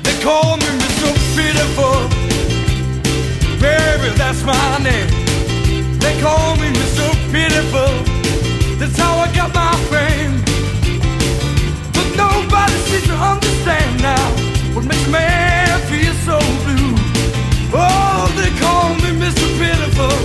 They 0.02 0.18
call 0.20 0.58
me 0.58 0.68
Mr. 0.76 1.12
Pitiful. 1.34 2.08
Baby, 3.58 4.14
that's 4.16 4.42
my 4.42 4.82
name. 4.82 5.08
They 5.98 6.20
call 6.20 6.56
me 6.58 6.68
Mr. 6.68 7.08
Pitiful. 7.32 8.13
To 13.06 13.14
understand 13.14 14.02
now 14.02 14.26
what 14.74 14.84
makes 14.84 15.06
man 15.08 15.80
feel 15.90 16.14
so 16.28 16.38
blue. 16.64 16.94
Oh, 17.72 18.30
they 18.38 18.50
call 18.60 18.94
me 19.02 19.10
Mr. 19.18 19.46
Pitiful. 19.58 20.16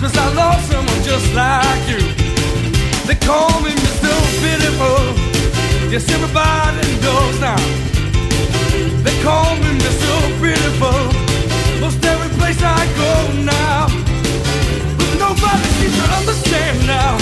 Cause 0.00 0.16
I 0.16 0.26
lost 0.34 0.70
someone 0.70 1.02
just 1.02 1.28
like 1.34 1.82
you. 1.88 2.02
They 3.06 3.16
call 3.16 3.60
me 3.60 3.70
Mr. 3.70 4.12
Pitiful. 4.42 5.04
Yes, 5.92 6.08
everybody 6.10 6.86
knows 7.04 7.40
now. 7.40 7.62
They 9.04 9.16
call 9.22 9.54
me 9.56 9.70
Mr. 9.84 10.14
Pitiful. 10.40 11.02
Most 11.80 12.04
every 12.04 12.30
place 12.38 12.60
I 12.62 12.82
go 13.02 13.12
now. 13.42 13.86
But 14.98 15.10
nobody 15.18 15.68
seems 15.78 15.96
to 16.00 16.06
understand 16.18 16.86
now. 16.86 17.12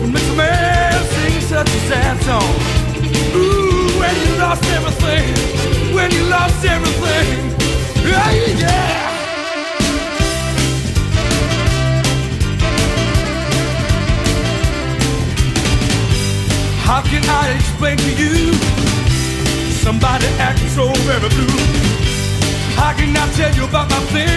What 0.00 0.10
makes 0.10 0.30
a 0.30 0.36
man 0.36 1.04
sing 1.14 1.40
such 1.42 1.68
a 1.68 1.80
sad 1.88 2.22
song? 2.22 2.85
Lost 4.48 4.64
everything. 4.70 5.24
When 5.92 6.08
you 6.12 6.22
lost 6.30 6.64
everything. 6.64 7.26
Yeah, 8.06 8.30
yeah. 8.62 9.10
How 16.86 17.02
can 17.02 17.24
I 17.28 17.56
explain 17.56 17.96
to 17.96 18.10
you? 18.22 18.52
Somebody 19.82 20.26
acting 20.38 20.68
so 20.68 20.92
very 21.08 21.28
blue. 21.28 21.58
How 22.78 22.92
can 22.92 23.16
I 23.16 23.26
tell 23.32 23.52
you 23.52 23.64
about 23.64 23.90
my 23.90 23.98
thing? 24.14 24.35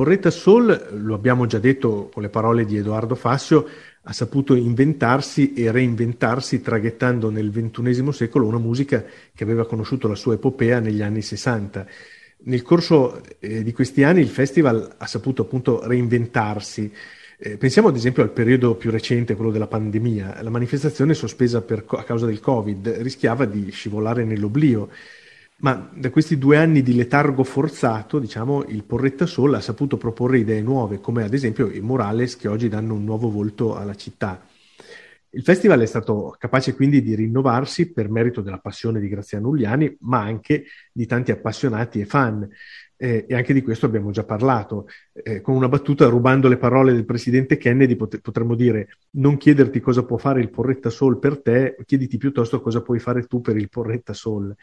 Porretta 0.00 0.30
Soul, 0.30 0.92
lo 0.92 1.14
abbiamo 1.14 1.44
già 1.44 1.58
detto 1.58 2.08
con 2.10 2.22
le 2.22 2.30
parole 2.30 2.64
di 2.64 2.78
Edoardo 2.78 3.14
Fassio, 3.14 3.68
ha 4.00 4.14
saputo 4.14 4.54
inventarsi 4.54 5.52
e 5.52 5.70
reinventarsi 5.70 6.62
traghettando 6.62 7.28
nel 7.28 7.50
XXI 7.50 8.10
secolo 8.10 8.46
una 8.46 8.56
musica 8.56 9.04
che 9.34 9.44
aveva 9.44 9.66
conosciuto 9.66 10.08
la 10.08 10.14
sua 10.14 10.32
epopea 10.32 10.80
negli 10.80 11.02
anni 11.02 11.20
60. 11.20 11.86
Nel 12.44 12.62
corso 12.62 13.20
eh, 13.40 13.62
di 13.62 13.72
questi 13.74 14.02
anni 14.02 14.22
il 14.22 14.30
festival 14.30 14.94
ha 14.96 15.06
saputo 15.06 15.42
appunto 15.42 15.86
reinventarsi. 15.86 16.90
Eh, 17.36 17.58
pensiamo 17.58 17.88
ad 17.88 17.96
esempio 17.96 18.22
al 18.22 18.30
periodo 18.30 18.76
più 18.76 18.90
recente, 18.90 19.36
quello 19.36 19.50
della 19.50 19.66
pandemia. 19.66 20.38
La 20.40 20.48
manifestazione 20.48 21.12
sospesa 21.12 21.60
per, 21.60 21.84
a 21.86 22.04
causa 22.04 22.24
del 22.24 22.40
Covid 22.40 22.88
rischiava 23.02 23.44
di 23.44 23.70
scivolare 23.70 24.24
nell'oblio. 24.24 24.88
Ma 25.60 25.90
da 25.94 26.08
questi 26.10 26.38
due 26.38 26.56
anni 26.56 26.80
di 26.80 26.94
letargo 26.94 27.44
forzato, 27.44 28.18
diciamo, 28.18 28.64
il 28.68 28.82
Porretta 28.84 29.26
Soul 29.26 29.54
ha 29.54 29.60
saputo 29.60 29.98
proporre 29.98 30.38
idee 30.38 30.62
nuove, 30.62 31.00
come 31.00 31.22
ad 31.22 31.34
esempio 31.34 31.68
i 31.70 31.80
murales 31.80 32.36
che 32.36 32.48
oggi 32.48 32.68
danno 32.68 32.94
un 32.94 33.04
nuovo 33.04 33.30
volto 33.30 33.76
alla 33.76 33.94
città. 33.94 34.42
Il 35.32 35.42
festival 35.42 35.80
è 35.80 35.86
stato 35.86 36.34
capace 36.38 36.74
quindi 36.74 37.02
di 37.02 37.14
rinnovarsi 37.14 37.92
per 37.92 38.08
merito 38.08 38.40
della 38.40 38.58
passione 38.58 39.00
di 39.00 39.08
Graziano 39.08 39.48
Uliani, 39.48 39.98
ma 40.00 40.22
anche 40.22 40.64
di 40.92 41.04
tanti 41.04 41.30
appassionati 41.30 42.00
e 42.00 42.06
fan. 42.06 42.48
Eh, 42.96 43.26
e 43.28 43.34
anche 43.34 43.52
di 43.52 43.62
questo 43.62 43.84
abbiamo 43.84 44.10
già 44.12 44.24
parlato. 44.24 44.86
Eh, 45.12 45.42
con 45.42 45.54
una 45.54 45.68
battuta, 45.68 46.06
rubando 46.08 46.48
le 46.48 46.56
parole 46.56 46.92
del 46.92 47.04
presidente 47.04 47.58
Kennedy, 47.58 47.96
pot- 47.96 48.20
potremmo 48.20 48.54
dire: 48.54 48.88
non 49.12 49.36
chiederti 49.36 49.78
cosa 49.80 50.04
può 50.04 50.16
fare 50.16 50.40
il 50.40 50.50
Porretta 50.50 50.88
Soul 50.88 51.18
per 51.18 51.40
te, 51.42 51.76
chiediti 51.84 52.16
piuttosto 52.16 52.62
cosa 52.62 52.80
puoi 52.80 52.98
fare 52.98 53.24
tu 53.26 53.42
per 53.42 53.56
il 53.56 53.68
Porretta 53.68 54.14
Soul 54.14 54.56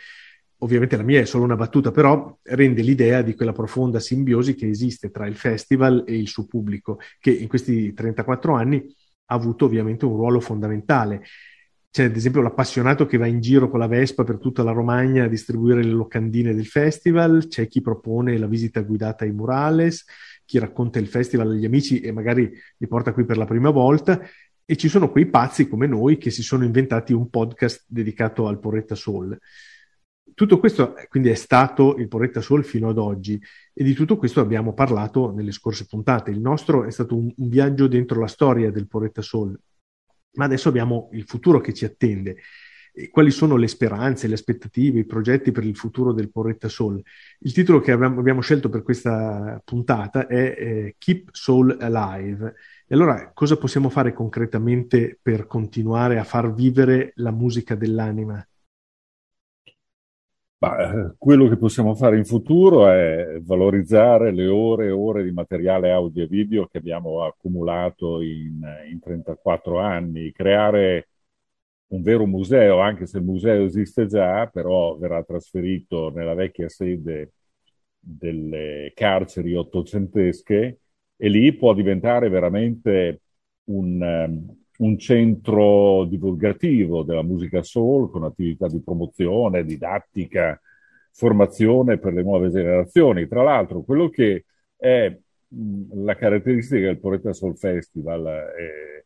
ovviamente 0.60 0.98
la 0.98 1.04
mia 1.04 1.20
è 1.20 1.26
solo 1.26 1.44
una 1.44 1.56
battuta, 1.56 1.92
però 1.92 2.38
rende 2.44 2.82
l'idea 2.82 3.22
di 3.22 3.36
quella 3.36 3.54
profonda 3.54 4.00
simbiosi 4.00 4.56
che 4.56 4.68
esiste 4.68 5.12
tra 5.12 5.28
il 5.28 5.36
festival 5.36 6.04
e 6.08 6.18
il 6.18 6.28
suo 6.28 6.46
pubblico, 6.46 7.00
che 7.20 7.32
in 7.32 7.48
questi 7.48 7.94
34 7.94 8.54
anni 8.54 8.84
ha 9.30 9.36
avuto 9.36 9.66
ovviamente 9.66 10.06
un 10.06 10.16
ruolo 10.16 10.40
fondamentale. 10.40 11.24
C'è 11.90 12.06
ad 12.06 12.16
esempio 12.16 12.42
l'appassionato 12.42 13.06
che 13.06 13.18
va 13.18 13.26
in 13.26 13.40
giro 13.40 13.70
con 13.70 13.80
la 13.80 13.88
Vespa 13.88 14.24
per 14.24 14.38
tutta 14.40 14.64
la 14.64 14.72
Romagna 14.72 15.24
a 15.24 15.28
distribuire 15.28 15.84
le 15.84 15.92
locandine 15.92 16.54
del 16.54 16.66
festival, 16.66 17.48
c'è 17.48 17.68
chi 17.68 17.82
propone 17.82 18.38
la 18.38 18.48
visita 18.48 18.82
guidata 18.82 19.24
ai 19.26 19.32
murales, 19.32 20.06
chi 20.46 20.60
racconta 20.60 21.00
il 21.00 21.08
festival 21.08 21.52
agli 21.52 21.66
amici 21.66 22.00
e 22.00 22.12
magari 22.12 22.52
li 22.78 22.88
porta 22.88 23.14
qui 23.14 23.26
per 23.26 23.38
la 23.38 23.46
prima 23.46 23.70
volta, 23.70 24.22
e 24.70 24.76
ci 24.76 24.90
sono 24.90 25.10
quei 25.10 25.28
pazzi 25.28 25.68
come 25.68 25.88
noi 25.88 26.18
che 26.18 26.30
si 26.30 26.44
sono 26.44 26.66
inventati 26.66 27.14
un 27.14 27.30
podcast 27.30 27.86
dedicato 27.88 28.48
al 28.48 28.60
Porretta 28.60 28.96
Soul. 28.96 29.38
Tutto 30.38 30.60
questo 30.60 30.94
quindi 31.10 31.30
è 31.30 31.34
stato 31.34 31.96
il 31.96 32.08
Porretta 32.08 32.42
Soul 32.42 32.64
fino 32.64 32.90
ad 32.90 33.00
oggi 33.00 33.42
e 33.74 33.84
di 33.84 33.96
tutto 33.96 34.18
questo 34.18 34.40
abbiamo 34.40 34.76
parlato 34.76 35.32
nelle 35.32 35.52
scorse 35.52 35.88
puntate. 35.88 36.30
Il 36.30 36.40
nostro 36.40 36.84
è 36.84 36.92
stato 36.92 37.18
un, 37.18 37.34
un 37.36 37.50
viaggio 37.50 37.88
dentro 37.88 38.20
la 38.20 38.28
storia 38.28 38.70
del 38.70 38.88
Porretta 38.88 39.24
Soul, 39.24 39.60
ma 40.34 40.46
adesso 40.46 40.70
abbiamo 40.70 41.10
il 41.14 41.24
futuro 41.24 41.60
che 41.60 41.74
ci 41.74 41.86
attende. 41.86 42.38
E 42.94 43.10
quali 43.10 43.32
sono 43.32 43.56
le 43.56 43.68
speranze, 43.68 44.28
le 44.28 44.36
aspettative, 44.36 45.00
i 45.00 45.06
progetti 45.08 45.52
per 45.52 45.64
il 45.64 45.76
futuro 45.76 46.14
del 46.14 46.30
Porretta 46.30 46.70
Soul? 46.70 47.02
Il 47.40 47.52
titolo 47.52 47.80
che 47.80 47.92
abbiamo, 47.92 48.20
abbiamo 48.20 48.42
scelto 48.42 48.70
per 48.70 48.84
questa 48.84 49.60
puntata 49.66 50.28
è 50.28 50.56
eh, 50.56 50.96
Keep 51.00 51.30
Soul 51.32 51.78
Alive. 51.80 52.54
E 52.86 52.94
allora 52.94 53.32
cosa 53.34 53.58
possiamo 53.58 53.90
fare 53.90 54.14
concretamente 54.14 55.18
per 55.20 55.48
continuare 55.48 56.20
a 56.20 56.24
far 56.24 56.54
vivere 56.54 57.14
la 57.16 57.32
musica 57.32 57.74
dell'anima? 57.74 58.48
Ma, 60.60 61.10
eh, 61.12 61.14
quello 61.20 61.48
che 61.48 61.58
possiamo 61.58 61.94
fare 61.94 62.18
in 62.18 62.26
futuro 62.26 62.88
è 62.90 63.40
valorizzare 63.42 64.32
le 64.32 64.48
ore 64.48 64.88
e 64.88 64.90
ore 64.92 65.24
di 65.24 65.32
materiale 65.32 65.92
audio 65.92 66.24
e 66.24 66.28
video 66.28 66.66
che 66.66 66.80
abbiamo 66.80 67.24
accumulato 67.24 68.22
in, 68.22 68.60
in 68.90 69.00
34 69.00 69.80
anni, 69.80 70.32
creare 70.32 71.10
un 71.90 72.02
vero 72.02 72.26
museo, 72.26 72.80
anche 72.80 73.06
se 73.06 73.20
il 73.20 73.24
museo 73.24 73.66
esiste 73.66 74.08
già, 74.08 74.48
però 74.48 74.98
verrà 74.98 75.24
trasferito 75.24 76.10
nella 76.10 76.34
vecchia 76.34 76.70
sede 76.70 77.34
delle 78.00 78.92
carceri 78.96 79.56
ottocentesche 79.56 80.80
e 81.16 81.30
lì 81.30 81.54
può 81.56 81.74
diventare 81.74 82.30
veramente 82.30 83.22
un, 83.66 84.02
um, 84.02 84.66
un 84.78 84.98
centro 84.98 86.06
divulgativo 86.06 87.04
della 87.04 87.24
musica 87.24 87.64
soul 87.64 88.10
con 88.10 88.24
attività 88.24 88.68
di 88.68 88.82
promozione, 88.82 89.66
didattica, 89.66 90.60
formazione 91.12 91.98
per 91.98 92.14
le 92.14 92.22
nuove 92.22 92.50
generazioni. 92.50 93.28
Tra 93.28 93.44
l'altro, 93.44 93.82
quello 93.82 94.10
che 94.10 94.46
è 94.76 95.16
la 95.94 96.16
caratteristica 96.16 96.88
del 96.88 97.00
Poretta 97.00 97.34
Soul 97.34 97.58
Festival, 97.58 98.26
è 98.26 99.04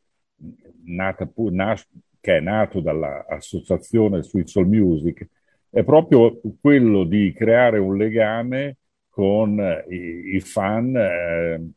nata, 0.85 1.29
nas, 1.51 1.87
che 2.19 2.37
è 2.37 2.39
nato 2.39 2.81
dall'associazione 2.81 4.23
Sweet 4.23 4.47
Soul 4.47 4.67
Music, 4.67 5.27
è 5.69 5.83
proprio 5.83 6.41
quello 6.59 7.05
di 7.05 7.33
creare 7.33 7.77
un 7.77 7.95
legame 7.95 8.77
con 9.07 9.57
i, 9.89 10.35
i 10.35 10.39
fan 10.41 10.95
eh, 10.95 11.69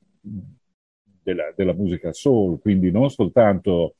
della, 1.24 1.52
della, 1.56 1.72
musica 1.72 2.12
soul, 2.12 2.60
quindi 2.60 2.90
non 2.90 3.10
soltanto 3.10 3.96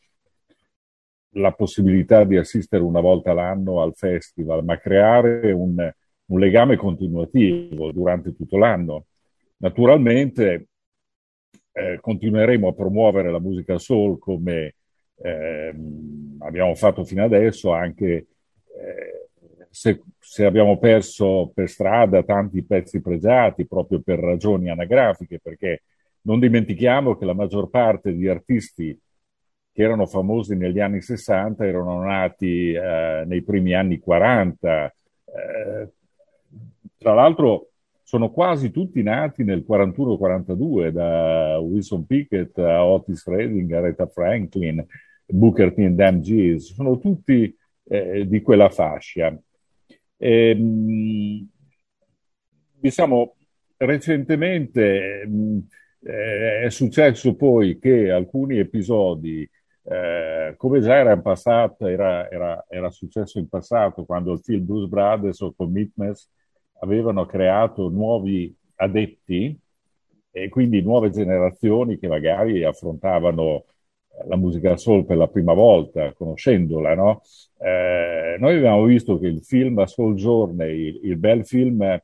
la 1.37 1.53
possibilità 1.53 2.25
di 2.25 2.37
assistere 2.37 2.83
una 2.83 3.01
volta 3.01 3.33
l'anno 3.33 3.81
al 3.81 3.95
festival, 3.95 4.63
ma 4.65 4.79
creare 4.79 5.51
un, 5.51 5.93
un 6.27 6.39
legame 6.39 6.77
continuativo 6.77 7.91
durante 7.91 8.35
tutto 8.37 8.57
l'anno. 8.57 9.07
Naturalmente 9.57 10.69
eh, 11.73 11.99
continueremo 12.01 12.69
a 12.69 12.75
promuovere 12.75 13.33
la 13.33 13.41
musica 13.41 13.79
soul 13.79 14.19
come 14.19 14.75
eh, 15.17 15.75
abbiamo 16.39 16.75
fatto 16.75 17.05
fino 17.05 17.25
adesso, 17.25 17.73
anche 17.73 18.07
eh, 18.07 19.29
se, 19.71 20.03
se, 20.19 20.45
abbiamo 20.45 20.79
perso 20.79 21.51
per 21.55 21.69
strada 21.69 22.23
tanti 22.23 22.63
pezzi 22.65 23.01
pregiati 23.01 23.67
proprio 23.67 24.01
per 24.01 24.19
ragioni 24.19 24.71
anagrafiche, 24.71 25.41
perché 25.41 25.83
non 26.25 26.41
dimentichiamo 26.41 27.17
che 27.17 27.25
la 27.25 27.35
maggior 27.35 27.71
parte 27.71 28.15
di 28.15 28.29
artisti 28.29 28.99
che 29.73 29.83
erano 29.83 30.07
famosi 30.07 30.55
negli 30.55 30.79
anni 30.79 31.01
60 31.01 31.67
erano 31.67 32.01
nati 32.03 32.73
eh, 32.73 33.25
nei 33.27 33.43
primi 33.43 33.75
anni 33.75 33.99
40. 33.99 34.87
Eh, 34.87 35.89
tra 36.97 37.13
l'altro 37.13 37.71
sono 38.03 38.31
quasi 38.31 38.71
tutti 38.71 39.03
nati 39.03 39.43
nel 39.43 39.65
41-42, 39.69 40.91
da 40.91 41.59
Wilson 41.59 42.07
Pickett 42.07 42.57
a 42.59 42.85
Otis 42.85 43.27
Redding, 43.27 43.73
Aretha 43.73 44.07
Franklin, 44.07 44.87
Booker 45.27 45.73
T 45.73 45.79
and 45.79 46.21
G's, 46.21 46.75
sono 46.75 46.99
tutti 46.99 47.55
eh, 47.89 48.27
di 48.29 48.43
quella 48.43 48.69
fascia. 48.69 49.37
E, 50.17 50.51
ehm, 50.51 51.49
diciamo, 52.79 53.35
recentemente 53.79 55.27
mh, 55.27 55.59
eh, 56.05 56.63
è 56.63 56.71
successo 56.71 57.35
poi 57.35 57.79
che 57.79 58.11
alcuni 58.11 58.59
episodi, 58.59 59.49
eh, 59.85 60.55
come 60.57 60.81
già 60.81 60.97
era 60.97 61.19
passato, 61.19 61.87
era, 61.87 62.31
era, 62.31 62.65
era, 62.69 62.91
successo 62.91 63.39
in 63.39 63.49
passato, 63.49 64.05
quando 64.05 64.33
il 64.33 64.41
film 64.41 64.65
Bruce 64.65 64.89
Brothers 64.89 65.41
o 65.41 65.55
Commitments 65.55 66.31
avevano 66.81 67.27
creato 67.27 67.89
nuovi 67.89 68.55
adepti 68.77 69.59
e 70.31 70.49
quindi 70.49 70.83
nuove 70.83 71.11
generazioni 71.11 71.99
che 71.99 72.09
magari 72.09 72.65
affrontavano 72.65 73.65
la 74.27 74.37
musica 74.37 74.77
soul 74.77 75.05
per 75.05 75.17
la 75.17 75.29
prima 75.29 75.55
volta, 75.55 76.13
conoscendola, 76.13 76.95
no? 76.95 77.23
eh, 77.59 78.37
noi 78.39 78.57
abbiamo 78.57 78.85
visto 78.85 79.19
che 79.19 79.27
il 79.27 79.43
film 79.43 79.83
Soul 79.85 80.15
Journey, 80.15 80.87
il, 80.89 81.01
il 81.05 81.17
bel 81.17 81.45
film 81.47 82.01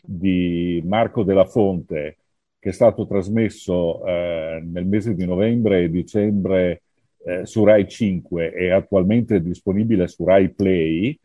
di 0.00 0.82
Marco 0.84 1.24
della 1.24 1.44
Fonte, 1.44 2.18
che 2.58 2.70
è 2.70 2.72
stato 2.72 3.06
trasmesso 3.06 4.04
eh, 4.04 4.60
nel 4.64 4.86
mese 4.86 5.14
di 5.14 5.24
novembre 5.24 5.84
e 5.84 5.90
dicembre 5.90 6.82
eh, 7.24 7.46
su 7.46 7.64
Rai 7.64 7.88
5 7.88 8.52
e 8.52 8.70
attualmente 8.70 9.40
disponibile 9.40 10.08
su 10.08 10.24
Rai 10.24 10.52
Play, 10.52 11.18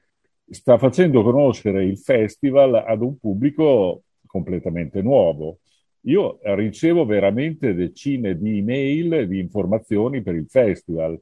sta 0.50 0.78
facendo 0.78 1.24
conoscere 1.24 1.84
il 1.86 1.98
festival 1.98 2.76
ad 2.76 3.02
un 3.02 3.18
pubblico 3.18 4.04
completamente 4.26 5.02
nuovo. 5.02 5.60
Io 6.02 6.40
ricevo 6.42 7.06
veramente 7.06 7.74
decine 7.74 8.38
di 8.38 8.58
email 8.58 9.28
di 9.28 9.40
informazioni 9.40 10.22
per 10.22 10.36
il 10.36 10.48
festival 10.48 11.20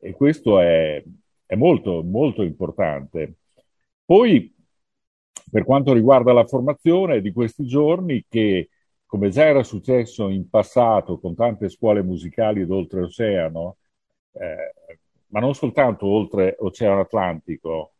e 0.00 0.12
questo 0.12 0.60
è, 0.60 1.02
è 1.46 1.54
molto, 1.54 2.02
molto 2.02 2.42
importante. 2.42 3.36
Poi, 4.04 4.54
per 5.50 5.64
quanto 5.64 5.92
riguarda 5.92 6.32
la 6.32 6.44
formazione 6.46 7.20
di 7.20 7.32
questi 7.32 7.64
giorni, 7.66 8.24
che 8.28 8.68
come 9.08 9.30
già 9.30 9.46
era 9.46 9.62
successo 9.62 10.28
in 10.28 10.50
passato 10.50 11.18
con 11.18 11.34
tante 11.34 11.70
scuole 11.70 12.02
musicali 12.02 12.66
d'oltreoceano, 12.66 13.76
eh, 14.32 14.74
ma 15.28 15.40
non 15.40 15.54
soltanto 15.54 16.04
oltre 16.06 16.56
l'Oceano 16.60 17.00
Atlantico, 17.00 17.92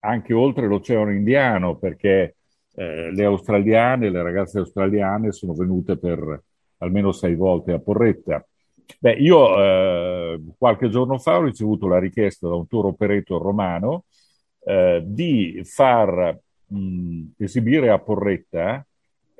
anche 0.00 0.34
oltre 0.34 0.66
l'Oceano 0.66 1.12
Indiano, 1.12 1.76
perché 1.76 2.36
eh, 2.74 3.10
le 3.10 3.24
australiane, 3.24 4.10
le 4.10 4.22
ragazze 4.22 4.58
australiane 4.58 5.32
sono 5.32 5.54
venute 5.54 5.96
per 5.96 6.42
almeno 6.78 7.10
sei 7.12 7.34
volte 7.36 7.72
a 7.72 7.78
Porretta. 7.78 8.46
Beh, 8.98 9.14
io 9.14 9.58
eh, 9.58 10.42
qualche 10.58 10.90
giorno 10.90 11.18
fa 11.18 11.38
ho 11.38 11.44
ricevuto 11.44 11.88
la 11.88 11.98
richiesta 11.98 12.48
da 12.48 12.54
un 12.54 12.66
tour 12.66 12.84
operator 12.84 13.40
romano 13.40 14.04
eh, 14.62 15.02
di 15.06 15.62
far 15.64 16.38
mh, 16.66 17.22
esibire 17.38 17.88
a 17.88 17.98
Porretta 17.98 18.84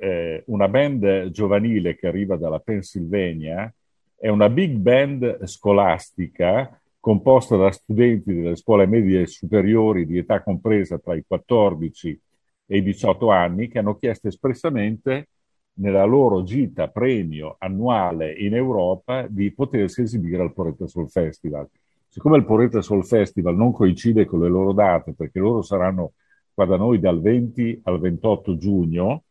eh, 0.01 0.43
una 0.47 0.67
band 0.67 1.29
giovanile 1.29 1.95
che 1.95 2.07
arriva 2.07 2.35
dalla 2.35 2.59
Pennsylvania, 2.59 3.71
è 4.15 4.29
una 4.29 4.49
big 4.49 4.77
band 4.77 5.45
scolastica 5.45 6.79
composta 6.99 7.55
da 7.55 7.71
studenti 7.71 8.33
delle 8.33 8.55
scuole 8.55 8.87
medie 8.87 9.27
superiori 9.27 10.07
di 10.07 10.17
età 10.17 10.41
compresa 10.41 10.97
tra 10.97 11.15
i 11.15 11.23
14 11.25 12.19
e 12.65 12.77
i 12.77 12.81
18 12.81 13.29
anni 13.29 13.67
che 13.67 13.77
hanno 13.77 13.95
chiesto 13.95 14.27
espressamente 14.27 15.27
nella 15.73 16.03
loro 16.03 16.43
gita 16.43 16.87
premio 16.87 17.55
annuale 17.59 18.33
in 18.33 18.55
Europa 18.55 19.27
di 19.29 19.51
potersi 19.51 20.01
esibire 20.01 20.41
al 20.41 20.53
Porretta 20.53 20.87
Soul 20.87 21.09
Festival. 21.09 21.67
Siccome 22.07 22.37
il 22.37 22.45
Porretta 22.45 22.81
Soul 22.81 23.05
Festival 23.05 23.55
non 23.55 23.71
coincide 23.71 24.25
con 24.25 24.41
le 24.41 24.49
loro 24.49 24.73
date, 24.73 25.13
perché 25.13 25.39
loro 25.39 25.61
saranno 25.61 26.13
qua 26.53 26.65
da 26.65 26.75
noi 26.75 26.99
dal 26.99 27.21
20 27.21 27.81
al 27.83 27.99
28 27.99 28.57
giugno, 28.57 29.23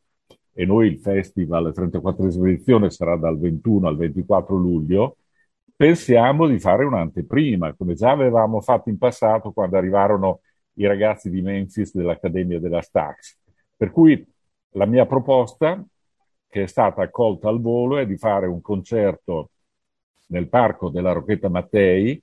e 0.53 0.65
noi 0.65 0.89
il 0.89 0.99
festival, 0.99 1.65
la 1.65 1.73
34 1.73 2.27
edizione, 2.27 2.91
sarà 2.91 3.17
dal 3.17 3.39
21 3.39 3.89
al 3.89 3.97
24 3.97 4.57
luglio, 4.57 5.17
pensiamo 5.77 6.47
di 6.47 6.59
fare 6.59 6.85
un'anteprima, 6.85 7.75
come 7.75 7.95
già 7.95 8.11
avevamo 8.11 8.61
fatto 8.61 8.91
in 8.91 8.99
passato 8.99 9.53
quando 9.53 9.77
arrivarono 9.77 10.41
i 10.75 10.87
ragazzi 10.87 11.31
di 11.31 11.41
Memphis 11.41 11.95
dell'Accademia 11.95 12.61
della 12.61 12.83
Stax. 12.83 13.39
Per 13.77 13.91
cui 13.91 14.27
la 14.73 14.87
mia 14.87 15.07
proposta, 15.07 15.83
che 16.49 16.63
è 16.65 16.67
stata 16.67 17.03
accolta 17.03 17.49
al 17.49 17.61
volo, 17.61 17.97
è 17.97 18.07
di 18.07 18.17
fare 18.19 18.47
un 18.47 18.61
concerto 18.61 19.51
nel 20.27 20.49
parco 20.49 20.91
della 20.91 21.13
Rocchetta 21.13 21.49
Mattei, 21.49 22.23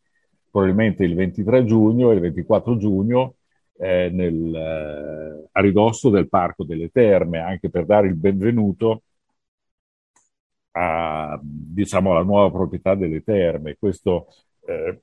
probabilmente 0.49 1.03
il 1.03 1.15
23 1.15 1.65
giugno 1.65 2.11
e 2.11 2.15
il 2.15 2.19
24 2.19 2.78
giugno, 2.78 3.36
eh, 3.78 4.09
nel, 4.11 4.55
eh, 4.55 5.49
a 5.51 5.61
ridosso 5.61 6.09
del 6.09 6.30
Parco 6.30 6.63
delle 6.63 6.89
Terme, 6.89 7.39
anche 7.39 7.69
per 7.69 7.86
dare 7.86 8.07
il 8.07 8.15
benvenuto 8.15 9.03
a, 10.71 11.39
diciamo, 11.41 12.11
alla 12.11 12.23
nuova 12.23 12.51
proprietà 12.51 12.95
delle 12.95 13.23
terme. 13.23 13.78
Questo 13.78 14.28
eh, 14.65 15.01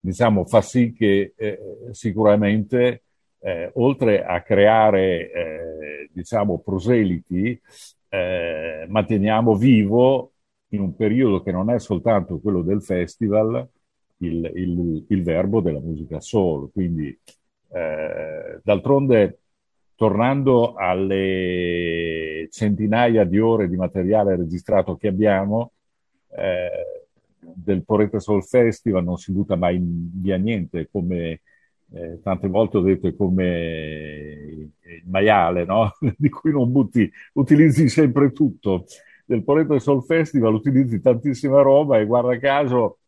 diciamo, 0.00 0.44
fa 0.44 0.60
sì 0.62 0.92
che 0.92 1.34
eh, 1.36 1.58
sicuramente 1.92 3.02
eh, 3.40 3.70
oltre 3.74 4.24
a 4.24 4.42
creare 4.42 5.30
eh, 5.30 6.10
diciamo, 6.12 6.58
proseliti, 6.60 7.60
manteniamo 8.10 9.54
vivo 9.54 10.32
in 10.68 10.80
un 10.80 10.96
periodo 10.96 11.42
che 11.42 11.52
non 11.52 11.70
è 11.70 11.78
soltanto 11.78 12.40
quello 12.40 12.62
del 12.62 12.82
festival 12.82 13.68
il, 14.18 14.50
il, 14.54 15.04
il 15.08 15.22
verbo 15.22 15.60
della 15.60 15.80
musica 15.80 16.20
soul. 16.20 16.70
Quindi, 16.72 17.16
eh, 17.70 18.60
d'altronde, 18.62 19.40
tornando 19.94 20.74
alle 20.74 22.48
centinaia 22.50 23.24
di 23.24 23.38
ore 23.38 23.68
di 23.68 23.76
materiale 23.76 24.36
registrato 24.36 24.96
che 24.96 25.08
abbiamo, 25.08 25.72
eh, 26.36 27.00
del 27.40 27.84
Porretta 27.84 28.20
Soul 28.20 28.44
Festival 28.44 29.04
non 29.04 29.16
si 29.16 29.32
butta 29.32 29.56
mai 29.56 29.80
via 29.80 30.36
niente, 30.36 30.88
come 30.90 31.40
eh, 31.92 32.20
tante 32.22 32.48
volte 32.48 32.76
ho 32.76 32.80
detto 32.80 33.08
è 33.08 33.16
come 33.16 34.70
il 34.82 35.02
maiale, 35.06 35.64
no? 35.64 35.92
di 36.16 36.28
cui 36.28 36.52
non 36.52 36.70
butti, 36.70 37.10
utilizzi 37.34 37.88
sempre 37.88 38.32
tutto. 38.32 38.84
Del 39.24 39.44
Poreto 39.44 39.74
e 39.74 39.80
Soul 39.80 40.04
Festival 40.04 40.54
utilizzi 40.54 41.00
tantissima 41.00 41.60
roba 41.60 41.98
e 41.98 42.06
guarda 42.06 42.38
caso 42.38 43.00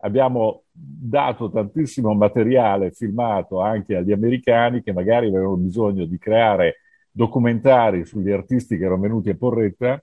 abbiamo 0.00 0.64
dato 0.80 1.50
tantissimo 1.50 2.14
materiale 2.14 2.92
filmato 2.92 3.60
anche 3.60 3.96
agli 3.96 4.12
americani 4.12 4.82
che 4.82 4.92
magari 4.92 5.28
avevano 5.28 5.56
bisogno 5.56 6.04
di 6.04 6.18
creare 6.18 6.76
documentari 7.10 8.04
sugli 8.04 8.30
artisti 8.30 8.76
che 8.76 8.84
erano 8.84 9.00
venuti 9.00 9.30
a 9.30 9.36
Porretta 9.36 10.02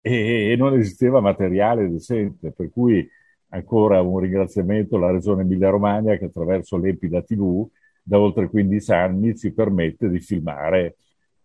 e, 0.00 0.52
e 0.52 0.56
non 0.56 0.74
esisteva 0.78 1.20
materiale 1.20 1.90
decente, 1.90 2.52
per 2.52 2.70
cui 2.70 3.08
ancora 3.50 4.00
un 4.00 4.18
ringraziamento 4.18 4.96
alla 4.96 5.10
Regione 5.10 5.42
Emilia-Romagna 5.42 6.16
che 6.16 6.26
attraverso 6.26 6.76
l'Epida 6.76 7.22
TV 7.22 7.66
da 8.02 8.20
oltre 8.20 8.48
15 8.48 8.92
anni 8.92 9.36
ci 9.36 9.52
permette 9.52 10.08
di 10.08 10.20
filmare 10.20 10.96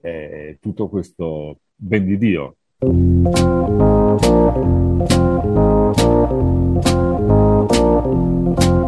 eh, 0.02 0.58
tutto 0.62 0.90
questo 0.90 1.60
ben 1.76 2.06
di 2.06 2.18
Dio. 2.18 2.58
Avevo 8.58 8.83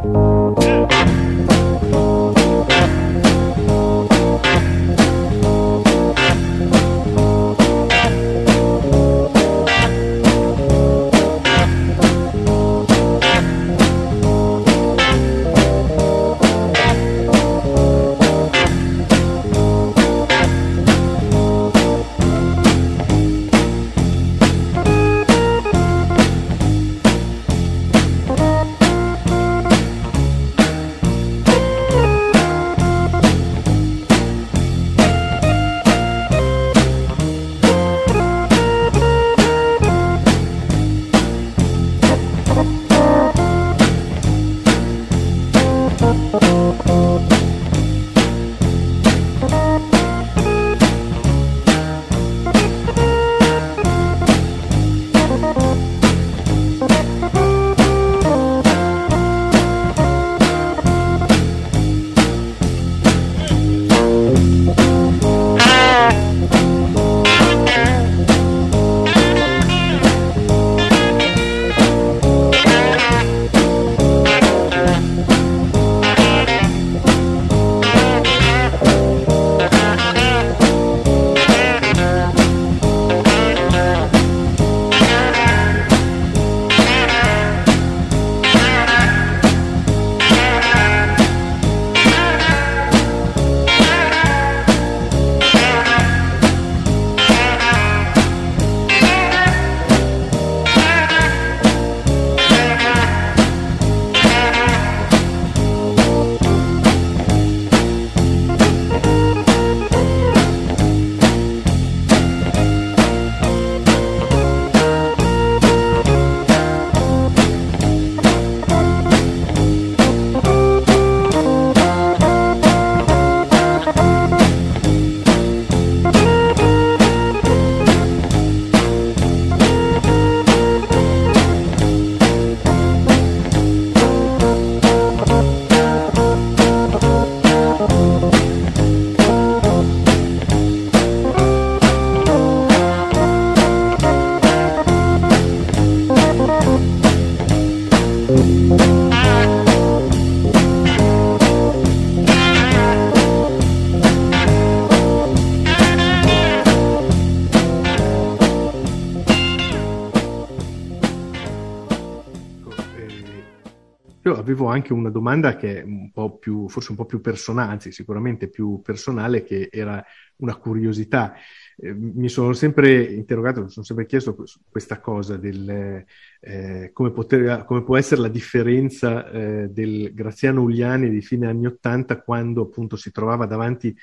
anche 164.75 164.93
una 164.93 165.09
domanda 165.09 165.55
che 165.55 165.81
è 165.81 165.83
un 165.83 166.11
po' 166.11 166.37
più, 166.37 166.69
forse 166.69 166.91
un 166.91 166.97
po' 166.97 167.05
più 167.05 167.21
personale, 167.21 167.71
anzi 167.71 167.91
sicuramente 167.91 168.49
più 168.49 168.81
personale, 168.81 169.43
che 169.43 169.69
era 169.71 170.03
una 170.37 170.55
curiosità. 170.55 171.33
Eh, 171.77 171.93
mi 171.93 172.29
sono 172.29 172.53
sempre 172.53 173.03
interrogato, 173.03 173.61
mi 173.61 173.69
sono 173.69 173.85
sempre 173.85 174.05
chiesto 174.05 174.35
questa 174.69 174.99
cosa 174.99 175.37
del 175.37 176.05
eh, 176.39 176.89
come, 176.93 177.11
poter, 177.11 177.65
come, 177.65 177.83
può 177.83 177.97
essere 177.97 178.21
la 178.21 178.27
differenza 178.27 179.29
eh, 179.29 179.69
del 179.69 180.13
Graziano 180.13 180.61
Ugliani 180.61 181.09
di 181.09 181.21
fine 181.21 181.47
anni 181.47 181.65
Ottanta 181.65 182.21
quando 182.21 182.61
appunto 182.61 182.95
si 182.95 183.11
trovava 183.11 183.45
davanti 183.45 183.95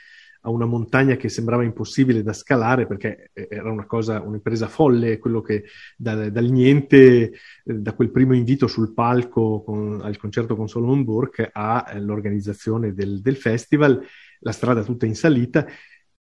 a 0.43 0.51
una 0.51 0.67
montagna 0.67 1.17
che 1.17 1.29
sembrava 1.29 1.63
impossibile 1.63 2.23
da 2.23 2.33
scalare 2.33 2.87
perché 2.87 3.31
eh, 3.33 3.49
era 3.51 3.71
una 3.71 3.87
cosa, 3.87 4.21
un'impresa 4.21 4.69
folle, 4.69 5.19
quello 5.19 5.41
che 5.41 5.65
da, 5.97 6.29
dal 6.31 6.51
niente, 6.51 7.33
eh, 7.33 7.33
da 7.65 7.93
quel 7.95 8.11
primo 8.11 8.35
invito 8.35 8.67
sul 8.67 8.93
palco 8.93 9.63
con, 9.63 10.01
al 10.03 10.17
concerto 10.17 10.57
con 10.57 10.69
Solomon 10.69 11.05
Burke 11.05 11.51
all'organizzazione 11.53 12.89
eh, 12.89 12.93
del, 12.93 13.21
del 13.21 13.37
festival, 13.37 14.05
la 14.41 14.53
strada 14.53 14.83
tutta 14.83 15.07
in 15.07 15.15
salita 15.15 15.67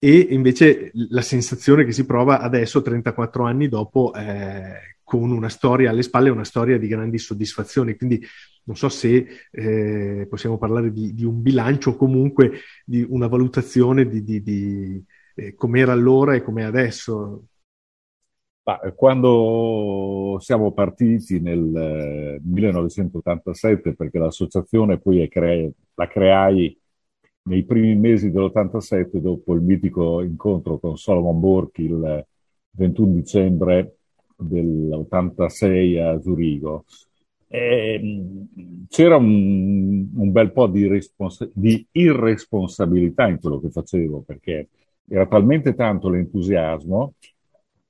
e 0.02 0.28
invece 0.30 0.90
la 1.08 1.20
sensazione 1.20 1.84
che 1.84 1.92
si 1.92 2.06
prova 2.06 2.40
adesso, 2.40 2.80
34 2.80 3.44
anni 3.44 3.68
dopo, 3.68 4.14
eh, 4.14 4.96
con 5.02 5.30
una 5.30 5.48
storia 5.48 5.90
alle 5.90 6.02
spalle, 6.02 6.30
una 6.30 6.44
storia 6.44 6.78
di 6.78 6.86
grandi 6.86 7.18
soddisfazioni. 7.18 7.96
Quindi 7.96 8.24
non 8.64 8.76
so 8.76 8.88
se 8.88 9.26
eh, 9.50 10.26
possiamo 10.28 10.58
parlare 10.58 10.92
di, 10.92 11.14
di, 11.14 11.24
un 11.24 11.42
bilancio 11.42 11.90
o 11.90 11.96
comunque 11.96 12.60
di 12.84 13.04
una 13.08 13.26
valutazione 13.26 14.08
di, 14.08 14.22
di, 14.22 14.42
di 14.42 15.04
eh, 15.34 15.54
com'era 15.54 15.92
allora 15.92 16.34
e 16.34 16.42
com'è 16.42 16.62
adesso. 16.62 17.44
Eh, 18.62 18.94
quando 18.94 20.36
siamo 20.40 20.72
partiti 20.72 21.40
nel 21.40 22.38
1987, 22.42 23.88
eh, 23.88 23.94
perché 23.94 24.18
l'associazione 24.18 24.98
poi 24.98 25.26
cre- 25.28 25.72
la 25.94 26.06
creai 26.06 26.76
nei 27.42 27.64
primi 27.64 27.96
mesi 27.96 28.30
dell'87, 28.30 29.16
dopo 29.18 29.54
il 29.54 29.62
mitico 29.62 30.20
incontro 30.22 30.78
con 30.78 30.96
Solomon 30.96 31.40
Borchi 31.40 31.82
il 31.84 32.26
21 32.72 33.12
dicembre 33.14 33.96
dell'86 34.36 36.00
a 36.00 36.20
Zurigo, 36.20 36.84
eh, 37.52 38.00
c'era 38.88 39.16
un, 39.16 40.08
un, 40.14 40.32
bel 40.32 40.52
po' 40.52 40.68
di, 40.68 40.86
respons- 40.86 41.50
di, 41.52 41.84
irresponsabilità 41.90 43.26
in 43.26 43.40
quello 43.40 43.60
che 43.60 43.70
facevo, 43.70 44.22
perché 44.22 44.68
era 45.08 45.26
talmente 45.26 45.74
tanto 45.74 46.08
l'entusiasmo 46.08 47.14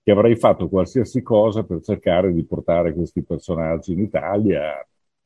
che 0.02 0.10
avrei 0.10 0.36
fatto 0.36 0.68
qualsiasi 0.68 1.20
cosa 1.22 1.62
per 1.62 1.82
cercare 1.82 2.32
di 2.32 2.42
portare 2.44 2.94
questi 2.94 3.22
personaggi 3.22 3.92
in 3.92 4.00
Italia 4.00 4.82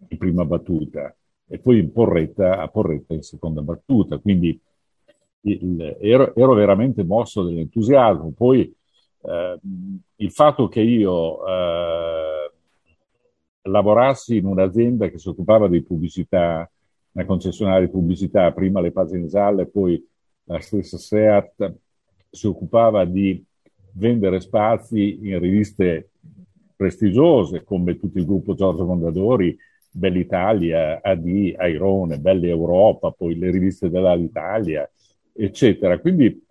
in 0.09 0.19
prima 0.19 0.45
battuta. 0.45 1.15
e 1.47 1.59
poi 1.61 1.79
in 1.79 1.93
Porretta, 1.93 2.59
a 2.59 2.67
Porretta 2.69 3.15
in 3.15 3.23
seconda 3.23 3.63
battuta. 3.63 4.19
Quindi 4.19 4.61
il, 5.43 5.97
ero, 6.01 6.35
ero, 6.35 6.55
veramente 6.55 7.05
mosso 7.05 7.45
dall'entusiasmo. 7.45 8.33
Poi 8.37 8.75
eh, 9.23 9.59
il 10.17 10.31
fatto 10.33 10.69
che 10.69 10.81
io 10.81 11.47
eh, 11.47 12.34
lavorassi 13.65 14.37
in 14.37 14.47
un'azienda 14.47 15.09
che 15.09 15.19
si 15.19 15.29
occupava 15.29 15.69
di 15.69 15.83
pubblicità, 15.83 16.71
una 17.13 17.25
concessionaria 17.25 17.87
di 17.87 17.93
pubblicità, 17.93 18.53
prima 18.53 18.81
le 18.81 18.93
pagine 18.93 19.27
gialle, 19.27 19.67
poi 19.67 20.03
la 20.45 20.61
stessa 20.61 20.99
SEAT 20.99 21.75
si 22.31 22.47
occupava 22.47 23.05
di 23.05 23.43
vendere 23.93 24.41
spazi 24.41 25.29
in 25.29 25.39
riviste 25.39 26.11
prestigiose 26.77 27.63
come 27.63 27.99
tutto 27.99 28.19
il 28.19 28.27
gruppo 28.27 28.55
Giorgio 28.55 28.85
Mondadori, 28.85 29.57
Bell'Italia, 29.91 31.01
AD, 31.01 31.55
Airone, 31.57 32.19
Belle 32.19 32.49
Europa, 32.49 33.13
poi 33.13 33.39
le 33.39 33.51
riviste 33.51 33.89
dell'Alitalia, 33.89 34.91
eccetera. 35.33 35.99
Quindi 36.01 36.43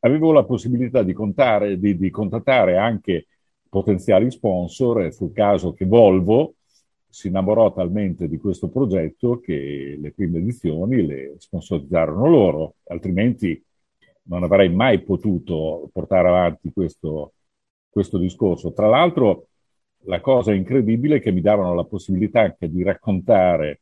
avevo 0.00 0.32
la 0.32 0.44
possibilità 0.44 1.02
di, 1.02 1.14
contare, 1.14 1.78
di, 1.78 1.96
di 1.96 2.10
contattare 2.10 2.76
anche 2.76 3.26
potenziali 3.68 4.30
sponsor 4.30 5.02
e 5.02 5.12
fu 5.12 5.26
il 5.26 5.32
caso 5.32 5.72
che 5.72 5.84
Volvo 5.84 6.54
si 7.08 7.28
innamorò 7.28 7.72
talmente 7.72 8.28
di 8.28 8.36
questo 8.36 8.68
progetto 8.68 9.40
che 9.40 9.96
le 9.98 10.12
prime 10.12 10.38
edizioni 10.38 11.06
le 11.06 11.36
sponsorizzarono 11.38 12.28
loro, 12.28 12.74
altrimenti 12.88 13.62
non 14.24 14.42
avrei 14.42 14.68
mai 14.68 15.02
potuto 15.02 15.88
portare 15.92 16.28
avanti 16.28 16.72
questo, 16.72 17.32
questo 17.88 18.18
discorso. 18.18 18.72
Tra 18.72 18.88
l'altro, 18.88 19.48
la 20.04 20.20
cosa 20.20 20.52
incredibile 20.52 21.16
è 21.16 21.20
che 21.20 21.32
mi 21.32 21.40
davano 21.40 21.74
la 21.74 21.84
possibilità 21.84 22.40
anche 22.42 22.68
di 22.68 22.82
raccontare 22.82 23.80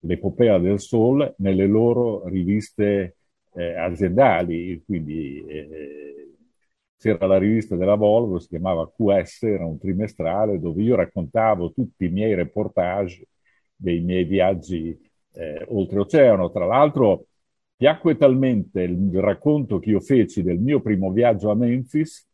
l'epopea 0.00 0.58
del 0.58 0.80
Sol 0.80 1.34
nelle 1.38 1.66
loro 1.66 2.26
riviste 2.28 3.16
eh, 3.54 3.74
aziendali, 3.74 4.82
quindi 4.84 5.44
eh, 5.46 6.29
c'era 7.00 7.26
la 7.26 7.38
rivista 7.38 7.76
della 7.76 7.94
Volvo, 7.94 8.38
si 8.38 8.48
chiamava 8.48 8.90
QS, 8.90 9.44
era 9.44 9.64
un 9.64 9.78
trimestrale 9.78 10.60
dove 10.60 10.82
io 10.82 10.96
raccontavo 10.96 11.72
tutti 11.72 12.04
i 12.04 12.10
miei 12.10 12.34
reportage 12.34 13.26
dei 13.74 14.00
miei 14.00 14.24
viaggi 14.24 14.98
eh, 15.32 15.64
oltreoceano. 15.66 16.50
Tra 16.50 16.66
l'altro 16.66 17.28
piacque 17.74 18.18
talmente 18.18 18.82
il 18.82 19.18
racconto 19.18 19.78
che 19.78 19.90
io 19.90 20.00
feci 20.00 20.42
del 20.42 20.58
mio 20.58 20.82
primo 20.82 21.10
viaggio 21.10 21.50
a 21.50 21.54
Memphis 21.54 22.28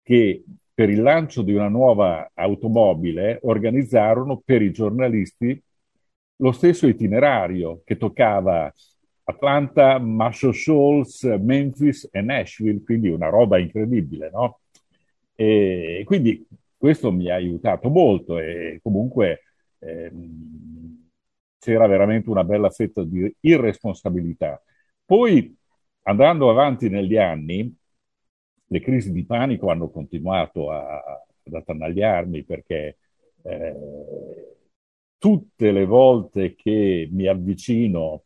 che 0.00 0.44
per 0.72 0.90
il 0.90 1.02
lancio 1.02 1.42
di 1.42 1.52
una 1.52 1.68
nuova 1.68 2.30
automobile 2.34 3.40
organizzarono 3.42 4.40
per 4.44 4.62
i 4.62 4.70
giornalisti 4.70 5.60
lo 6.36 6.52
stesso 6.52 6.86
itinerario 6.86 7.82
che 7.84 7.96
toccava 7.96 8.72
Atlanta, 9.24 9.98
Marshall 9.98 10.52
Shoals, 10.52 11.22
Memphis 11.40 12.08
e 12.12 12.20
Nashville, 12.20 12.82
quindi 12.82 13.08
una 13.08 13.28
roba 13.28 13.58
incredibile, 13.58 14.30
no? 14.30 14.60
E 15.34 16.02
quindi 16.04 16.46
questo 16.76 17.10
mi 17.10 17.30
ha 17.30 17.34
aiutato 17.34 17.88
molto 17.88 18.38
e 18.38 18.78
comunque 18.82 19.42
ehm, 19.78 21.10
c'era 21.58 21.86
veramente 21.86 22.28
una 22.28 22.44
bella 22.44 22.70
fetta 22.70 23.02
di 23.02 23.34
irresponsabilità. 23.40 24.62
Poi, 25.04 25.56
andando 26.02 26.50
avanti 26.50 26.88
negli 26.90 27.16
anni, 27.16 27.74
le 28.66 28.80
crisi 28.80 29.12
di 29.12 29.24
panico 29.24 29.70
hanno 29.70 29.88
continuato 29.90 30.70
a, 30.70 31.02
ad 31.44 31.54
attanagliarmi 31.54 32.44
perché 32.44 32.98
eh, 33.42 34.56
tutte 35.18 35.72
le 35.72 35.84
volte 35.86 36.54
che 36.54 37.08
mi 37.10 37.26
avvicino 37.26 38.24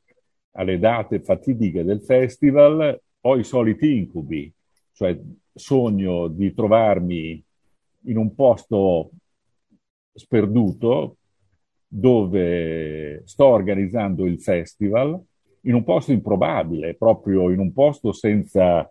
alle 0.52 0.78
date 0.78 1.20
fatidiche 1.20 1.84
del 1.84 2.02
festival 2.02 3.00
ho 3.20 3.36
i 3.36 3.44
soliti 3.44 3.96
incubi, 3.96 4.52
cioè 4.92 5.18
sogno 5.52 6.28
di 6.28 6.54
trovarmi 6.54 7.42
in 8.04 8.16
un 8.16 8.34
posto 8.34 9.10
sperduto 10.12 11.16
dove 11.86 13.22
sto 13.24 13.46
organizzando 13.46 14.26
il 14.26 14.40
festival, 14.40 15.20
in 15.62 15.74
un 15.74 15.84
posto 15.84 16.12
improbabile, 16.12 16.94
proprio 16.94 17.50
in 17.50 17.58
un 17.58 17.72
posto 17.72 18.12
senza, 18.12 18.90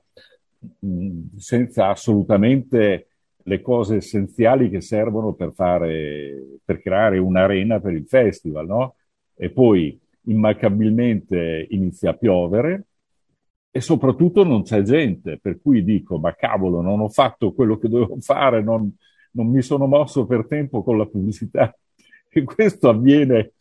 senza 1.37 1.89
assolutamente 1.89 3.07
le 3.43 3.61
cose 3.61 3.97
essenziali 3.97 4.69
che 4.69 4.81
servono 4.81 5.33
per, 5.33 5.53
fare, 5.53 6.59
per 6.63 6.81
creare 6.81 7.17
un'arena 7.17 7.79
per 7.79 7.93
il 7.93 8.05
festival, 8.05 8.65
no? 8.65 8.95
E 9.35 9.51
poi 9.51 9.97
immancabilmente 10.27 11.67
inizia 11.69 12.11
a 12.11 12.13
piovere 12.13 12.85
e 13.71 13.81
soprattutto 13.81 14.43
non 14.43 14.63
c'è 14.63 14.81
gente, 14.81 15.37
per 15.39 15.59
cui 15.61 15.83
dico, 15.83 16.17
ma 16.17 16.33
cavolo, 16.33 16.81
non 16.81 16.99
ho 16.99 17.09
fatto 17.09 17.53
quello 17.53 17.77
che 17.77 17.87
dovevo 17.87 18.17
fare, 18.19 18.61
non, 18.63 18.91
non 19.31 19.47
mi 19.47 19.61
sono 19.61 19.85
mosso 19.85 20.25
per 20.25 20.47
tempo 20.47 20.83
con 20.83 20.97
la 20.97 21.05
pubblicità. 21.05 21.75
E 22.29 22.43
questo 22.43 22.89
avviene, 22.89 23.53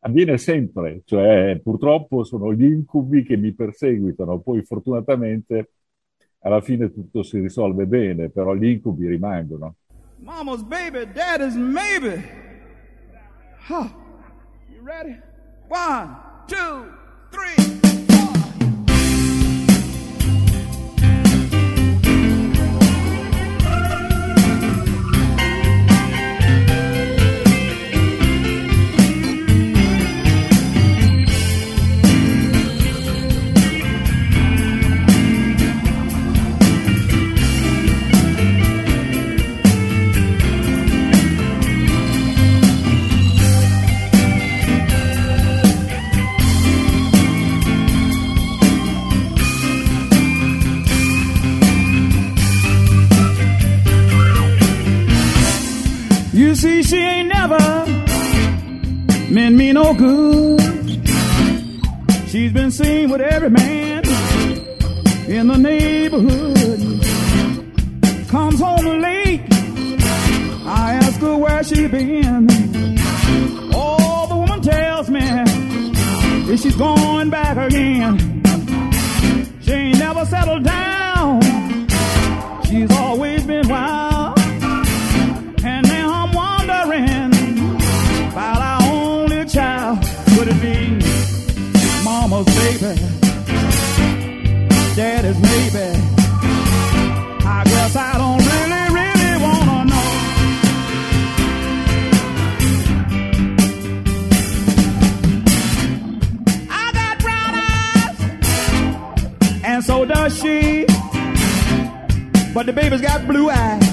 avviene 0.00 0.38
sempre, 0.38 1.00
cioè 1.06 1.58
purtroppo 1.60 2.22
sono 2.22 2.52
gli 2.52 2.64
incubi 2.64 3.24
che 3.24 3.36
mi 3.36 3.52
perseguitano, 3.52 4.38
poi 4.40 4.62
fortunatamente 4.62 5.70
alla 6.40 6.60
fine 6.60 6.92
tutto 6.92 7.24
si 7.24 7.40
risolve 7.40 7.86
bene, 7.86 8.28
però 8.28 8.54
gli 8.54 8.66
incubi 8.66 9.08
rimangono. 9.08 9.76
Mama's 10.18 10.62
baby, 10.62 11.10
daddy's 11.12 11.56
maybe. 11.56 12.22
Huh. 13.68 13.88
You 14.68 14.84
ready? 14.84 15.18
One, 15.68 16.16
two, 16.46 16.92
three. 17.32 17.85
See, 56.56 56.82
she 56.82 56.96
ain't 56.96 57.28
never 57.28 57.58
meant 59.30 59.56
me 59.56 59.72
no 59.72 59.92
good. 59.94 60.60
She's 62.28 62.52
been 62.52 62.70
seen 62.70 63.10
with 63.10 63.20
every 63.20 63.50
man 63.50 64.04
in 65.28 65.48
the 65.48 65.58
neighborhood. 65.58 66.58
Comes 68.28 68.58
home 68.58 68.86
late. 69.02 69.42
I 70.64 70.94
ask 70.94 71.20
her 71.20 71.36
where 71.36 71.62
she 71.62 71.86
been. 71.88 72.48
Oh, 73.74 74.26
the 74.28 74.36
woman 74.36 74.62
tells 74.62 75.10
me 75.10 75.20
that 75.20 76.58
she's 76.62 76.76
going 76.76 77.30
back 77.30 77.56
again. 77.56 78.42
She 79.60 79.72
ain't 79.72 79.98
never 79.98 80.24
settled 80.24 80.64
down. 80.64 81.42
She's 82.64 82.90
always 82.92 83.44
been 83.44 83.68
wild. 83.68 84.05
Baby, 92.66 92.94
daddy's 94.96 95.38
maybe. 95.38 95.86
I 97.46 97.62
guess 97.64 97.94
I 97.94 98.12
don't 98.22 98.42
really, 98.50 98.84
really 98.98 99.36
wanna 99.44 99.84
know. 99.92 100.08
I 106.70 106.84
got 106.98 107.14
brown 107.24 107.54
eyes, 107.70 108.18
and 109.64 109.84
so 109.84 110.04
does 110.04 110.36
she. 110.40 110.86
But 112.52 112.66
the 112.66 112.72
baby's 112.72 113.00
got 113.00 113.26
blue 113.28 113.48
eyes. 113.48 113.86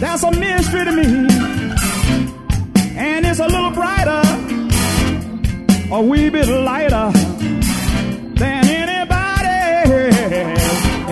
That's 0.00 0.24
a 0.24 0.30
mystery 0.32 0.84
to 0.86 0.92
me, 0.92 1.06
and 2.96 3.24
it's 3.26 3.38
a 3.38 3.46
little 3.46 3.70
brighter 3.70 4.21
a 5.92 6.00
wee 6.00 6.30
bit 6.30 6.48
lighter 6.48 7.10
than 8.40 8.64
anybody 8.66 10.08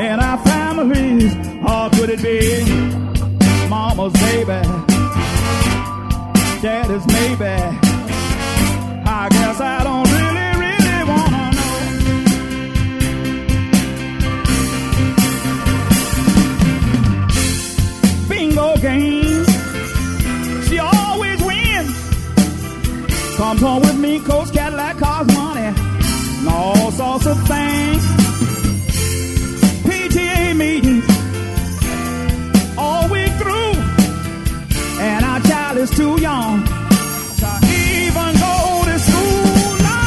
in 0.01 0.19
our 0.19 0.39
families. 0.39 1.35
Or 1.63 1.91
could 1.91 2.09
it 2.09 2.23
be 2.23 2.65
mama's 3.69 4.13
baby, 4.15 4.63
daddy's 6.63 7.07
maybe? 7.07 7.45
I 9.07 9.29
guess 9.31 9.61
I 9.61 9.85
don't 9.85 10.09
really, 10.17 10.51
really 10.65 11.05
wanna 11.11 11.51
know. 11.57 11.75
Bingo 18.29 18.77
game. 18.79 19.45
She 20.69 20.79
always 20.79 21.43
wins. 21.43 21.97
Comes 23.37 23.61
home 23.61 23.83
with 23.83 23.99
me, 23.99 24.21
Coach. 24.21 24.53
Cars 25.01 25.27
money, 25.35 25.63
and 26.41 26.49
all 26.49 26.91
sorts 26.91 27.25
of 27.25 27.37
things. 27.49 28.03
PTA 29.83 30.55
meetings 30.55 31.05
all 32.77 33.09
week 33.09 33.33
through, 33.41 33.73
and 35.01 35.25
our 35.25 35.41
child 35.41 35.79
is 35.79 35.91
too 35.91 36.21
young 36.21 36.63
to 37.41 37.51
even 37.65 38.31
go 38.45 38.83
to 38.89 38.99
school. 39.09 39.77
No, 39.89 40.03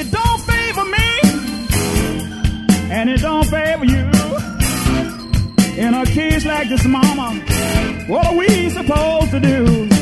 it 0.00 0.10
don't 0.10 0.40
favor 0.50 0.84
me, 0.96 1.08
and 2.90 3.08
it 3.08 3.20
don't 3.20 3.46
favor 3.46 3.84
you. 3.84 4.10
In 5.80 5.94
a 5.94 6.04
case 6.06 6.44
like 6.44 6.68
this, 6.68 6.84
mama, 6.86 7.38
what 8.08 8.26
are 8.26 8.34
we 8.36 8.68
supposed 8.70 9.30
to 9.30 9.38
do? 9.38 9.93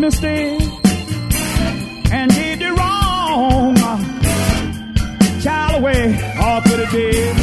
mistake 0.00 0.62
and 2.10 2.30
did 2.32 2.58
the 2.58 2.72
wrong. 2.72 3.76
Child 5.42 5.82
away, 5.82 6.34
all 6.40 6.60
for 6.62 6.76
the 6.76 6.86
day. 6.90 7.39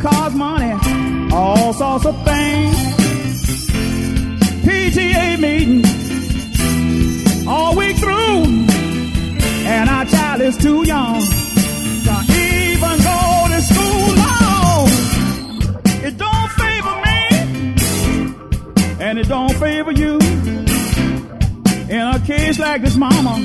Cars 0.00 0.34
money, 0.34 0.72
all 1.30 1.74
sorts 1.74 2.06
of 2.06 2.14
things. 2.24 2.76
PTA 4.64 5.38
meeting 5.38 5.84
all 7.46 7.76
week 7.76 7.96
through, 7.98 8.44
and 9.66 9.90
our 9.90 10.06
child 10.06 10.40
is 10.40 10.56
too 10.56 10.86
young 10.86 11.20
to 11.20 12.24
even 12.32 12.96
go 13.10 13.46
to 13.52 13.60
school. 13.60 14.14
No, 14.16 14.86
it 16.06 16.16
don't 16.16 16.50
favor 16.62 16.96
me, 17.06 17.20
and 19.00 19.18
it 19.18 19.28
don't 19.28 19.54
favor 19.56 19.92
you. 19.92 20.18
In 21.90 22.00
a 22.00 22.18
case 22.26 22.58
like 22.58 22.80
this, 22.80 22.96
mama, 22.96 23.36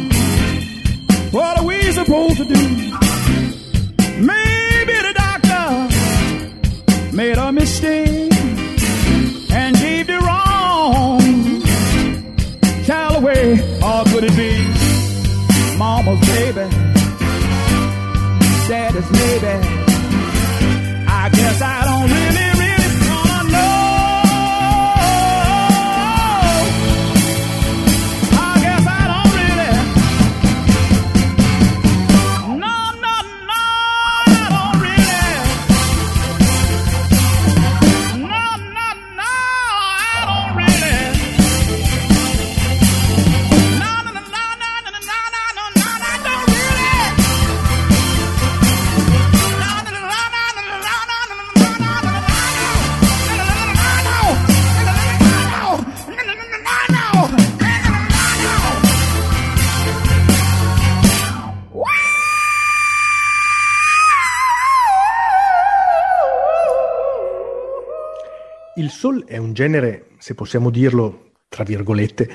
soul 69.05 69.25
è 69.25 69.37
un 69.37 69.53
genere, 69.53 70.07
se 70.17 70.33
possiamo 70.33 70.71
dirlo, 70.71 71.33
tra 71.47 71.63
virgolette, 71.63 72.27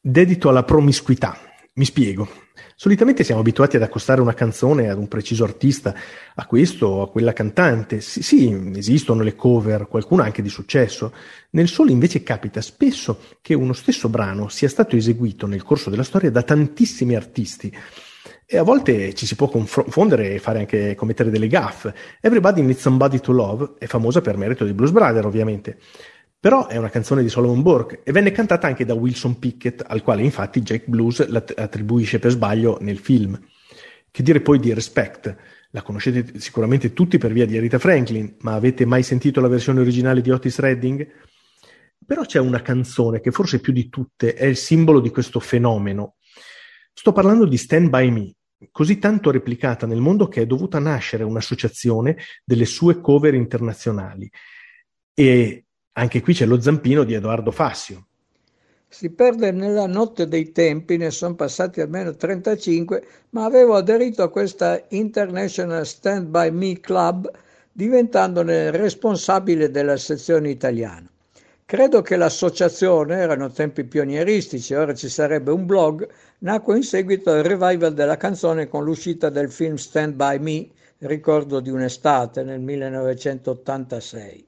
dedito 0.00 0.48
alla 0.48 0.62
promiscuità. 0.62 1.36
Mi 1.74 1.84
spiego. 1.84 2.28
Solitamente 2.76 3.24
siamo 3.24 3.40
abituati 3.40 3.74
ad 3.74 3.82
accostare 3.82 4.20
una 4.20 4.32
canzone 4.32 4.88
ad 4.88 4.98
un 4.98 5.08
preciso 5.08 5.42
artista, 5.42 5.92
a 6.36 6.46
questo 6.46 6.86
o 6.86 7.02
a 7.02 7.10
quella 7.10 7.32
cantante. 7.32 8.00
Sì, 8.00 8.22
sì, 8.22 8.70
esistono 8.76 9.24
le 9.24 9.34
cover, 9.34 9.88
qualcuna 9.88 10.22
anche 10.22 10.40
di 10.40 10.48
successo. 10.48 11.12
Nel 11.50 11.66
soul 11.66 11.90
invece 11.90 12.22
capita 12.22 12.60
spesso 12.60 13.18
che 13.40 13.54
uno 13.54 13.72
stesso 13.72 14.08
brano 14.08 14.46
sia 14.48 14.68
stato 14.68 14.94
eseguito 14.94 15.48
nel 15.48 15.64
corso 15.64 15.90
della 15.90 16.04
storia 16.04 16.30
da 16.30 16.42
tantissimi 16.42 17.16
artisti. 17.16 17.76
E 18.46 18.58
a 18.58 18.62
volte 18.62 19.14
ci 19.14 19.26
si 19.26 19.36
può 19.36 19.48
confondere 19.48 20.34
e 20.34 20.38
fare 20.38 20.58
anche 20.58 20.94
commettere 20.94 21.30
delle 21.30 21.48
gaffe. 21.48 21.94
Everybody 22.20 22.60
Needs 22.60 22.80
Somebody 22.80 23.18
to 23.20 23.32
Love 23.32 23.74
è 23.78 23.86
famosa 23.86 24.20
per 24.20 24.36
merito 24.36 24.64
di 24.64 24.74
Blues 24.74 24.90
Brother, 24.90 25.24
ovviamente. 25.24 25.78
Però 26.38 26.66
è 26.66 26.76
una 26.76 26.90
canzone 26.90 27.22
di 27.22 27.30
Solomon 27.30 27.62
Burke 27.62 28.02
e 28.04 28.12
venne 28.12 28.30
cantata 28.30 28.66
anche 28.66 28.84
da 28.84 28.92
Wilson 28.92 29.38
Pickett, 29.38 29.82
al 29.86 30.02
quale 30.02 30.22
infatti 30.22 30.60
Jack 30.60 30.86
Blues 30.88 31.26
l'attribuisce 31.26 32.18
per 32.18 32.32
sbaglio 32.32 32.76
nel 32.82 32.98
film. 32.98 33.40
Che 34.10 34.22
dire 34.22 34.42
poi 34.42 34.58
di 34.58 34.74
Respect? 34.74 35.34
La 35.70 35.80
conoscete 35.80 36.38
sicuramente 36.38 36.92
tutti 36.92 37.16
per 37.16 37.32
via 37.32 37.46
di 37.46 37.58
Rita 37.58 37.78
Franklin, 37.78 38.36
ma 38.40 38.52
avete 38.52 38.84
mai 38.84 39.02
sentito 39.02 39.40
la 39.40 39.48
versione 39.48 39.80
originale 39.80 40.20
di 40.20 40.30
Otis 40.30 40.58
Redding? 40.58 41.08
Però 42.06 42.22
c'è 42.26 42.38
una 42.38 42.60
canzone 42.60 43.20
che 43.20 43.30
forse 43.30 43.58
più 43.60 43.72
di 43.72 43.88
tutte 43.88 44.34
è 44.34 44.44
il 44.44 44.56
simbolo 44.56 45.00
di 45.00 45.08
questo 45.08 45.40
fenomeno. 45.40 46.16
Sto 46.96 47.10
parlando 47.10 47.44
di 47.44 47.58
Stand 47.58 47.88
By 47.88 48.08
Me, 48.10 48.32
così 48.70 48.98
tanto 48.98 49.32
replicata 49.32 49.84
nel 49.84 50.00
mondo 50.00 50.28
che 50.28 50.42
è 50.42 50.46
dovuta 50.46 50.78
nascere 50.78 51.24
un'associazione 51.24 52.16
delle 52.44 52.66
sue 52.66 53.00
cover 53.00 53.34
internazionali. 53.34 54.30
E 55.12 55.64
anche 55.92 56.22
qui 56.22 56.34
c'è 56.34 56.46
lo 56.46 56.60
zampino 56.60 57.02
di 57.02 57.14
Edoardo 57.14 57.50
Fassio. 57.50 58.06
Si 58.88 59.10
perde 59.10 59.50
nella 59.50 59.88
notte 59.88 60.28
dei 60.28 60.52
tempi, 60.52 60.96
ne 60.96 61.10
sono 61.10 61.34
passati 61.34 61.80
almeno 61.80 62.14
35, 62.14 63.04
ma 63.30 63.44
avevo 63.44 63.74
aderito 63.74 64.22
a 64.22 64.30
questa 64.30 64.80
International 64.90 65.84
Stand 65.84 66.28
By 66.28 66.50
Me 66.52 66.78
Club 66.78 67.28
diventandone 67.72 68.70
responsabile 68.70 69.68
della 69.68 69.96
sezione 69.96 70.48
italiana. 70.48 71.08
Credo 71.66 72.02
che 72.02 72.16
l'associazione, 72.16 73.16
erano 73.16 73.50
tempi 73.50 73.84
pionieristici, 73.84 74.74
ora 74.74 74.94
ci 74.94 75.08
sarebbe 75.08 75.50
un 75.50 75.64
blog, 75.64 76.06
nacque 76.44 76.76
in 76.76 76.82
seguito 76.82 77.30
al 77.30 77.42
revival 77.42 77.94
della 77.94 78.18
canzone 78.18 78.68
con 78.68 78.84
l'uscita 78.84 79.30
del 79.30 79.50
film 79.50 79.76
Stand 79.76 80.12
By 80.12 80.38
Me, 80.38 80.68
ricordo 80.98 81.58
di 81.58 81.70
un'estate 81.70 82.42
nel 82.42 82.60
1986. 82.60 84.46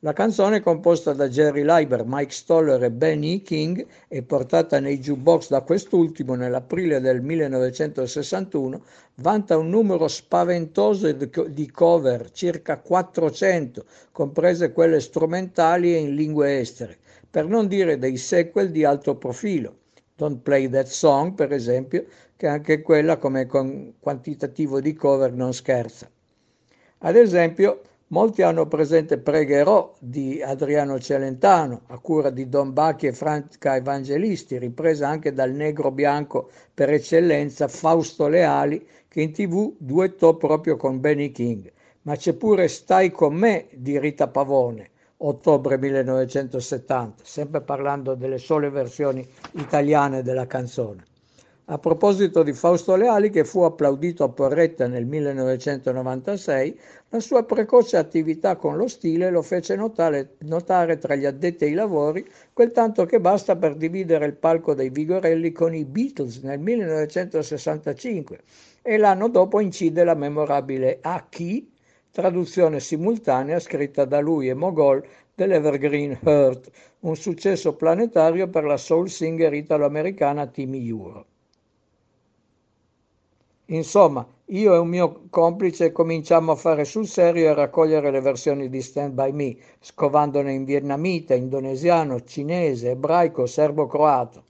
La 0.00 0.12
canzone, 0.12 0.60
composta 0.60 1.12
da 1.12 1.28
Jerry 1.28 1.62
Leiber, 1.62 2.02
Mike 2.04 2.32
Stoller 2.32 2.82
e 2.82 2.90
Benny 2.90 3.42
King 3.42 3.86
e 4.08 4.24
portata 4.24 4.80
nei 4.80 4.98
jukebox 4.98 5.48
da 5.48 5.60
quest'ultimo 5.60 6.34
nell'aprile 6.34 6.98
del 6.98 7.22
1961, 7.22 8.82
vanta 9.14 9.56
un 9.56 9.68
numero 9.68 10.08
spaventoso 10.08 11.12
di 11.12 11.70
cover, 11.70 12.28
circa 12.32 12.78
400, 12.78 13.84
comprese 14.10 14.72
quelle 14.72 14.98
strumentali 14.98 15.94
e 15.94 15.98
in 15.98 16.16
lingue 16.16 16.58
estere, 16.58 16.98
per 17.30 17.46
non 17.46 17.68
dire 17.68 17.98
dei 17.98 18.16
sequel 18.16 18.72
di 18.72 18.84
alto 18.84 19.14
profilo. 19.14 19.84
Don't 20.16 20.40
Play 20.40 20.68
That 20.70 20.86
Song, 20.86 21.34
per 21.34 21.52
esempio, 21.52 22.06
che 22.36 22.46
anche 22.46 22.82
quella 22.82 23.16
come 23.18 23.46
quantitativo 23.46 24.80
di 24.80 24.94
cover 24.94 25.32
non 25.32 25.52
scherza. 25.52 26.10
Ad 26.98 27.16
esempio, 27.16 27.82
Molti 28.10 28.42
hanno 28.42 28.68
presente 28.68 29.18
Pregherò 29.18 29.92
di 29.98 30.40
Adriano 30.40 31.00
Celentano, 31.00 31.82
a 31.88 31.98
cura 31.98 32.30
di 32.30 32.48
Don 32.48 32.72
Bacchi 32.72 33.08
e 33.08 33.12
Franca 33.12 33.74
Evangelisti, 33.74 34.58
ripresa 34.58 35.08
anche 35.08 35.32
dal 35.32 35.50
negro 35.50 35.90
bianco 35.90 36.48
per 36.72 36.90
eccellenza 36.90 37.66
Fausto 37.66 38.28
Leali, 38.28 38.86
che 39.08 39.22
in 39.22 39.32
tv 39.32 39.74
duettò 39.78 40.36
proprio 40.36 40.76
con 40.76 41.00
Benny 41.00 41.32
King. 41.32 41.72
Ma 42.02 42.14
c'è 42.14 42.34
pure 42.34 42.68
Stai 42.68 43.10
con 43.10 43.34
me 43.34 43.66
di 43.72 43.98
Rita 43.98 44.28
Pavone, 44.28 44.90
ottobre 45.18 45.78
1970, 45.78 47.22
sempre 47.24 47.60
parlando 47.60 48.14
delle 48.14 48.38
sole 48.38 48.70
versioni 48.70 49.26
italiane 49.52 50.22
della 50.22 50.46
canzone. 50.46 51.04
A 51.68 51.78
proposito 51.78 52.44
di 52.44 52.52
Fausto 52.52 52.94
Leali, 52.94 53.28
che 53.28 53.44
fu 53.44 53.62
applaudito 53.62 54.22
a 54.22 54.28
Porretta 54.28 54.86
nel 54.86 55.04
1996, 55.04 56.78
la 57.08 57.18
sua 57.18 57.42
precoce 57.42 57.96
attività 57.96 58.54
con 58.54 58.76
lo 58.76 58.86
stile 58.86 59.30
lo 59.30 59.42
fece 59.42 59.74
notare, 59.74 60.36
notare, 60.42 60.96
tra 60.98 61.16
gli 61.16 61.24
addetti 61.24 61.64
ai 61.64 61.72
lavori 61.72 62.24
quel 62.52 62.70
tanto 62.70 63.04
che 63.04 63.18
basta 63.18 63.56
per 63.56 63.74
dividere 63.74 64.26
il 64.26 64.34
palco 64.34 64.74
dei 64.74 64.90
Vigorelli 64.90 65.50
con 65.50 65.74
i 65.74 65.84
Beatles 65.84 66.38
nel 66.42 66.60
1965 66.60 68.38
e 68.82 68.96
l'anno 68.96 69.28
dopo 69.28 69.58
incide 69.58 70.04
la 70.04 70.14
memorabile 70.14 70.98
A 71.00 71.26
chi, 71.28 71.68
traduzione 72.16 72.80
simultanea 72.80 73.60
scritta 73.60 74.06
da 74.06 74.20
lui 74.20 74.48
e 74.48 74.54
Mogol 74.54 75.06
dell'Evergreen 75.34 76.18
Heart, 76.22 76.70
un 77.00 77.14
successo 77.14 77.74
planetario 77.74 78.48
per 78.48 78.64
la 78.64 78.78
soul 78.78 79.10
singer 79.10 79.52
italo-americana 79.52 80.46
Timmy 80.46 80.88
Euro. 80.88 81.26
Insomma, 83.66 84.26
io 84.46 84.74
e 84.74 84.78
un 84.78 84.88
mio 84.88 85.24
complice 85.28 85.92
cominciamo 85.92 86.52
a 86.52 86.56
fare 86.56 86.86
sul 86.86 87.06
serio 87.06 87.44
e 87.44 87.48
a 87.48 87.54
raccogliere 87.54 88.10
le 88.10 88.22
versioni 88.22 88.70
di 88.70 88.80
Stand 88.80 89.12
By 89.12 89.32
Me, 89.32 89.54
scovandone 89.80 90.54
in 90.54 90.64
vietnamita, 90.64 91.34
indonesiano, 91.34 92.24
cinese, 92.24 92.92
ebraico, 92.92 93.44
serbo-croato. 93.44 94.44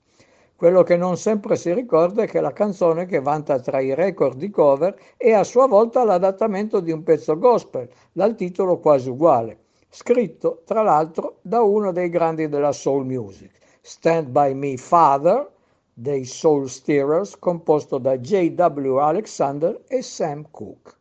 Quello 0.57 0.81
che 0.81 0.97
non 0.97 1.17
sempre 1.17 1.55
si 1.55 1.71
ricorda 1.71 2.23
è 2.23 2.27
che 2.27 2.41
la 2.41 2.51
canzone 2.51 3.05
che 3.05 3.19
vanta 3.19 3.59
tra 3.59 3.79
i 3.79 3.93
record 3.93 4.37
di 4.37 4.49
cover 4.49 4.99
è 5.15 5.31
a 5.31 5.43
sua 5.43 5.67
volta 5.67 6.03
l'adattamento 6.03 6.79
di 6.79 6.91
un 6.91 7.03
pezzo 7.03 7.37
gospel, 7.37 7.87
dal 8.11 8.33
titolo 8.33 8.79
quasi 8.79 9.09
uguale, 9.09 9.65
scritto 9.87 10.63
tra 10.65 10.81
l'altro 10.81 11.37
da 11.41 11.61
uno 11.61 11.91
dei 11.91 12.09
grandi 12.09 12.49
della 12.49 12.71
soul 12.71 13.05
music, 13.05 13.51
Stand 13.81 14.29
By 14.29 14.55
Me 14.55 14.77
Father, 14.77 15.47
dei 15.93 16.25
Soul 16.25 16.67
Steerers 16.67 17.37
composto 17.37 17.99
da 17.99 18.17
J.W. 18.17 18.95
Alexander 18.95 19.83
e 19.87 20.01
Sam 20.01 20.47
Cooke. 20.49 20.96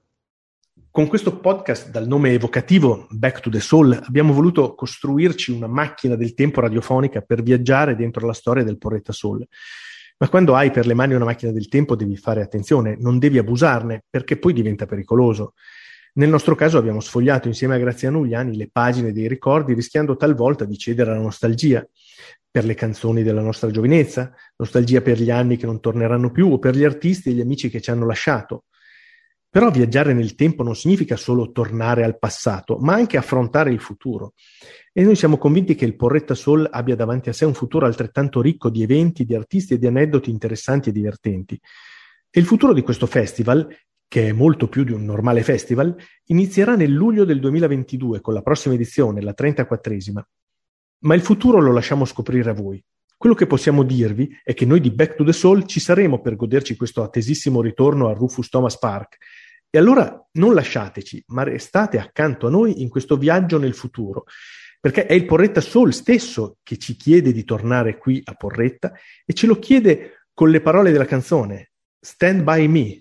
Con 0.97 1.09
questo 1.09 1.41
podcast 1.41 1.91
dal 1.91 2.07
nome 2.07 2.33
evocativo 2.33 3.07
Back 3.11 3.41
to 3.41 3.51
the 3.51 3.61
Soul 3.61 4.01
abbiamo 4.07 4.33
voluto 4.33 4.75
costruirci 4.75 5.53
una 5.53 5.67
macchina 5.67 6.17
del 6.17 6.33
tempo 6.33 6.63
radiofonica 6.63 7.21
per 7.21 7.43
viaggiare 7.43 7.95
dentro 7.95 8.27
la 8.27 8.33
storia 8.33 8.65
del 8.65 8.79
Porretta 8.79 9.13
Soul. 9.13 9.47
Ma 10.17 10.29
quando 10.31 10.55
hai 10.55 10.71
per 10.71 10.87
le 10.87 10.95
mani 10.95 11.13
una 11.13 11.27
macchina 11.27 11.53
del 11.53 11.69
tempo 11.69 11.97
devi 11.97 12.17
fare 12.17 12.41
attenzione, 12.41 12.97
non 12.99 13.19
devi 13.19 13.37
abusarne 13.37 14.05
perché 14.09 14.39
poi 14.39 14.55
diventa 14.55 14.87
pericoloso. 14.87 15.53
Nel 16.15 16.31
nostro 16.31 16.55
caso 16.55 16.79
abbiamo 16.79 17.01
sfogliato 17.01 17.47
insieme 17.47 17.75
a 17.75 17.79
Graziano 17.79 18.21
Ugliani 18.21 18.57
le 18.57 18.71
pagine 18.73 19.13
dei 19.13 19.29
ricordi 19.29 19.75
rischiando 19.75 20.17
talvolta 20.17 20.65
di 20.65 20.79
cedere 20.79 21.11
alla 21.11 21.21
nostalgia 21.21 21.87
per 22.51 22.65
le 22.65 22.73
canzoni 22.73 23.23
della 23.23 23.43
nostra 23.43 23.71
giovinezza, 23.71 24.33
nostalgia 24.57 25.03
per 25.03 25.21
gli 25.21 25.31
anni 25.31 25.59
che 25.59 25.67
non 25.67 25.79
torneranno 25.79 26.31
più 26.31 26.51
o 26.51 26.59
per 26.59 26.75
gli 26.75 26.85
artisti 26.85 27.29
e 27.29 27.33
gli 27.35 27.43
amici 27.43 27.69
che 27.69 27.83
ci 27.83 27.91
hanno 27.91 28.07
lasciato. 28.07 28.65
Però 29.57 29.71
viaggiare 29.71 30.13
nel 30.13 30.35
tempo 30.35 30.63
non 30.63 30.77
significa 30.77 31.17
solo 31.17 31.51
tornare 31.51 32.05
al 32.05 32.19
passato, 32.19 32.77
ma 32.77 32.93
anche 32.93 33.17
affrontare 33.17 33.71
il 33.71 33.81
futuro. 33.81 34.35
E 34.93 35.03
noi 35.03 35.17
siamo 35.17 35.39
convinti 35.39 35.75
che 35.75 35.87
il 35.87 35.97
Porretta 35.97 36.35
Soul 36.35 36.69
abbia 36.71 36.95
davanti 36.95 37.31
a 37.31 37.33
sé 37.33 37.47
un 37.47 37.55
futuro 37.55 37.87
altrettanto 37.87 38.43
ricco 38.43 38.69
di 38.69 38.83
eventi, 38.83 39.25
di 39.25 39.35
artisti 39.35 39.73
e 39.73 39.79
di 39.79 39.87
aneddoti 39.87 40.29
interessanti 40.29 40.91
e 40.91 40.93
divertenti. 40.93 41.59
E 42.29 42.39
il 42.39 42.45
futuro 42.45 42.75
di 42.75 42.83
questo 42.83 43.07
festival, 43.07 43.67
che 44.07 44.29
è 44.29 44.33
molto 44.33 44.69
più 44.69 44.85
di 44.85 44.93
un 44.93 45.07
normale 45.07 45.43
festival, 45.43 45.97
inizierà 46.27 46.77
nel 46.77 46.93
luglio 46.93 47.25
del 47.25 47.41
2022 47.41 48.21
con 48.21 48.35
la 48.35 48.43
prossima 48.43 48.75
edizione, 48.75 49.23
la 49.23 49.35
34esima, 49.35 50.21
ma 51.05 51.15
il 51.15 51.23
futuro 51.23 51.63
lo 51.63 51.73
lasciamo 51.73 52.05
scoprire 52.05 52.51
a 52.51 52.53
voi. 52.53 52.85
Quello 53.17 53.35
che 53.35 53.47
possiamo 53.47 53.83
dirvi 53.83 54.29
è 54.45 54.53
che 54.53 54.67
noi 54.67 54.81
di 54.81 54.91
Back 54.91 55.15
to 55.15 55.25
the 55.25 55.33
Soul 55.33 55.65
ci 55.65 55.81
saremo 55.81 56.21
per 56.21 56.37
goderci 56.37 56.77
questo 56.77 57.03
attesissimo 57.03 57.63
ritorno 57.63 58.09
a 58.09 58.13
Rufus 58.13 58.51
Thomas 58.51 58.79
Park. 58.79 59.17
E 59.71 59.79
allora 59.79 60.25
non 60.33 60.55
lasciateci, 60.55 61.25
ma 61.29 61.43
restate 61.43 61.99
accanto 61.99 62.47
a 62.47 62.51
noi 62.51 62.83
in 62.83 62.89
questo 62.89 63.17
viaggio 63.17 63.59
nel 63.59 63.75
futuro, 63.75 64.25
perché 64.81 65.07
è 65.07 65.13
il 65.13 65.27
Porretta 65.27 65.61
Soul 65.61 65.93
stesso 65.93 66.59
che 66.63 66.79
ci 66.79 66.97
chiede 66.97 67.33
di 67.33 67.45
tornare 67.45 67.99
qui 67.99 68.21
a 68.25 68.35
Porretta 68.35 68.93
e 69.25 69.33
ce 69.33 69.47
lo 69.47 69.59
chiede 69.59 70.29
con 70.33 70.51
le 70.51 70.61
parole 70.61 70.93
della 70.93 71.05
canzone 71.07 71.71
Stand 71.99 72.43
by 72.43 72.69
me. 72.69 73.01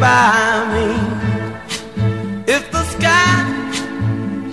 By 0.00 0.64
me. 0.72 0.86
If 2.46 2.70
the 2.70 2.82
sky 2.84 3.34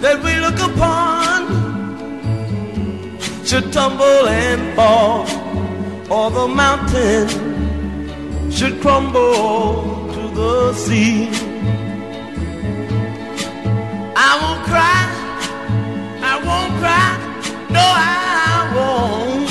that 0.01 0.17
we 0.23 0.33
look 0.39 0.59
upon 0.69 1.39
should 3.45 3.71
tumble 3.71 4.27
and 4.27 4.75
fall, 4.75 5.21
or 6.09 6.31
the 6.31 6.47
mountain 6.47 7.27
should 8.51 8.81
crumble 8.81 10.09
to 10.13 10.21
the 10.39 10.73
sea. 10.73 11.29
I 14.27 14.31
won't 14.41 14.63
cry, 14.69 15.01
I 16.31 16.35
won't 16.47 16.73
cry, 16.81 17.09
no, 17.69 17.85
I 17.85 18.71
won't 18.75 19.49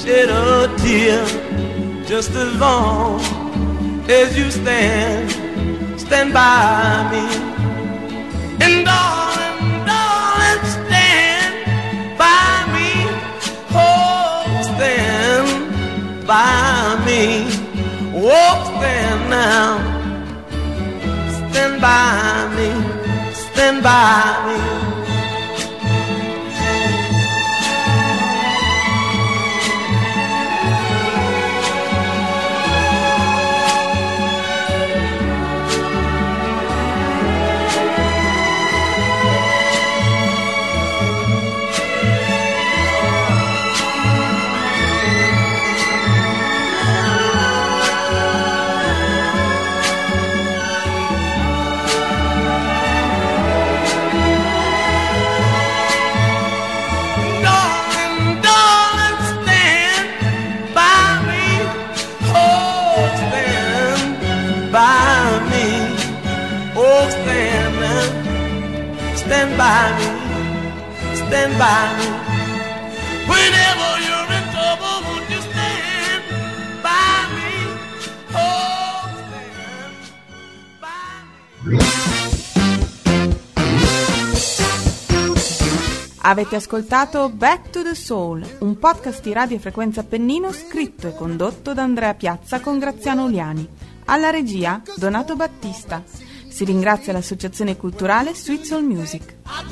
shed 0.00 0.28
a 0.28 0.74
tear 0.78 1.24
just 2.04 2.30
as 2.32 2.60
long 2.60 3.33
as 4.08 4.36
you 4.36 4.50
stand, 4.50 5.30
stand 5.98 6.32
by 6.32 7.08
me. 7.10 7.24
And 8.64 8.84
darling, 8.84 9.86
darling, 9.86 10.64
stand 10.76 11.54
by 12.18 12.66
me. 12.74 12.90
Oh, 13.72 14.44
stand 14.76 16.26
by 16.26 17.02
me. 17.06 17.46
Oh, 18.14 18.78
stand 18.78 19.30
now. 19.30 19.78
Stand 21.50 21.80
by 21.80 22.48
me. 22.56 22.70
Stand 23.32 23.82
by 23.82 24.46
me. 24.46 24.83
By 69.56 69.92
me. 69.96 70.04
Stand 71.14 71.56
by 71.56 71.88
me. 71.96 72.06
Whenever 73.26 73.90
you're 74.06 74.32
in 74.38 74.44
trouble, 74.50 75.02
won't 75.06 75.30
you 75.30 75.40
stand 75.40 76.22
by 76.82 77.26
me? 77.34 77.52
Oh, 78.32 79.08
stand 79.28 79.94
by 80.80 80.94
Avete 86.22 86.56
ascoltato 86.56 87.28
Back 87.28 87.70
to 87.70 87.82
the 87.82 87.94
Soul, 87.94 88.44
un 88.60 88.78
podcast 88.78 89.22
di 89.22 89.32
Radio 89.32 89.58
Frequenza 89.58 90.00
Appennino 90.00 90.52
scritto 90.52 91.06
e 91.08 91.14
condotto 91.14 91.74
da 91.74 91.82
Andrea 91.82 92.14
Piazza 92.14 92.60
con 92.60 92.78
Graziano 92.78 93.24
Uliani. 93.24 93.68
Alla 94.06 94.30
regia 94.30 94.82
Donato 94.96 95.36
Battista. 95.36 96.23
Si 96.54 96.64
ringrazia 96.64 97.12
l'associazione 97.12 97.76
culturale 97.76 98.32
Sweet 98.32 98.62
Soul 98.62 98.84
Music. 98.84 99.34
I 99.44 99.64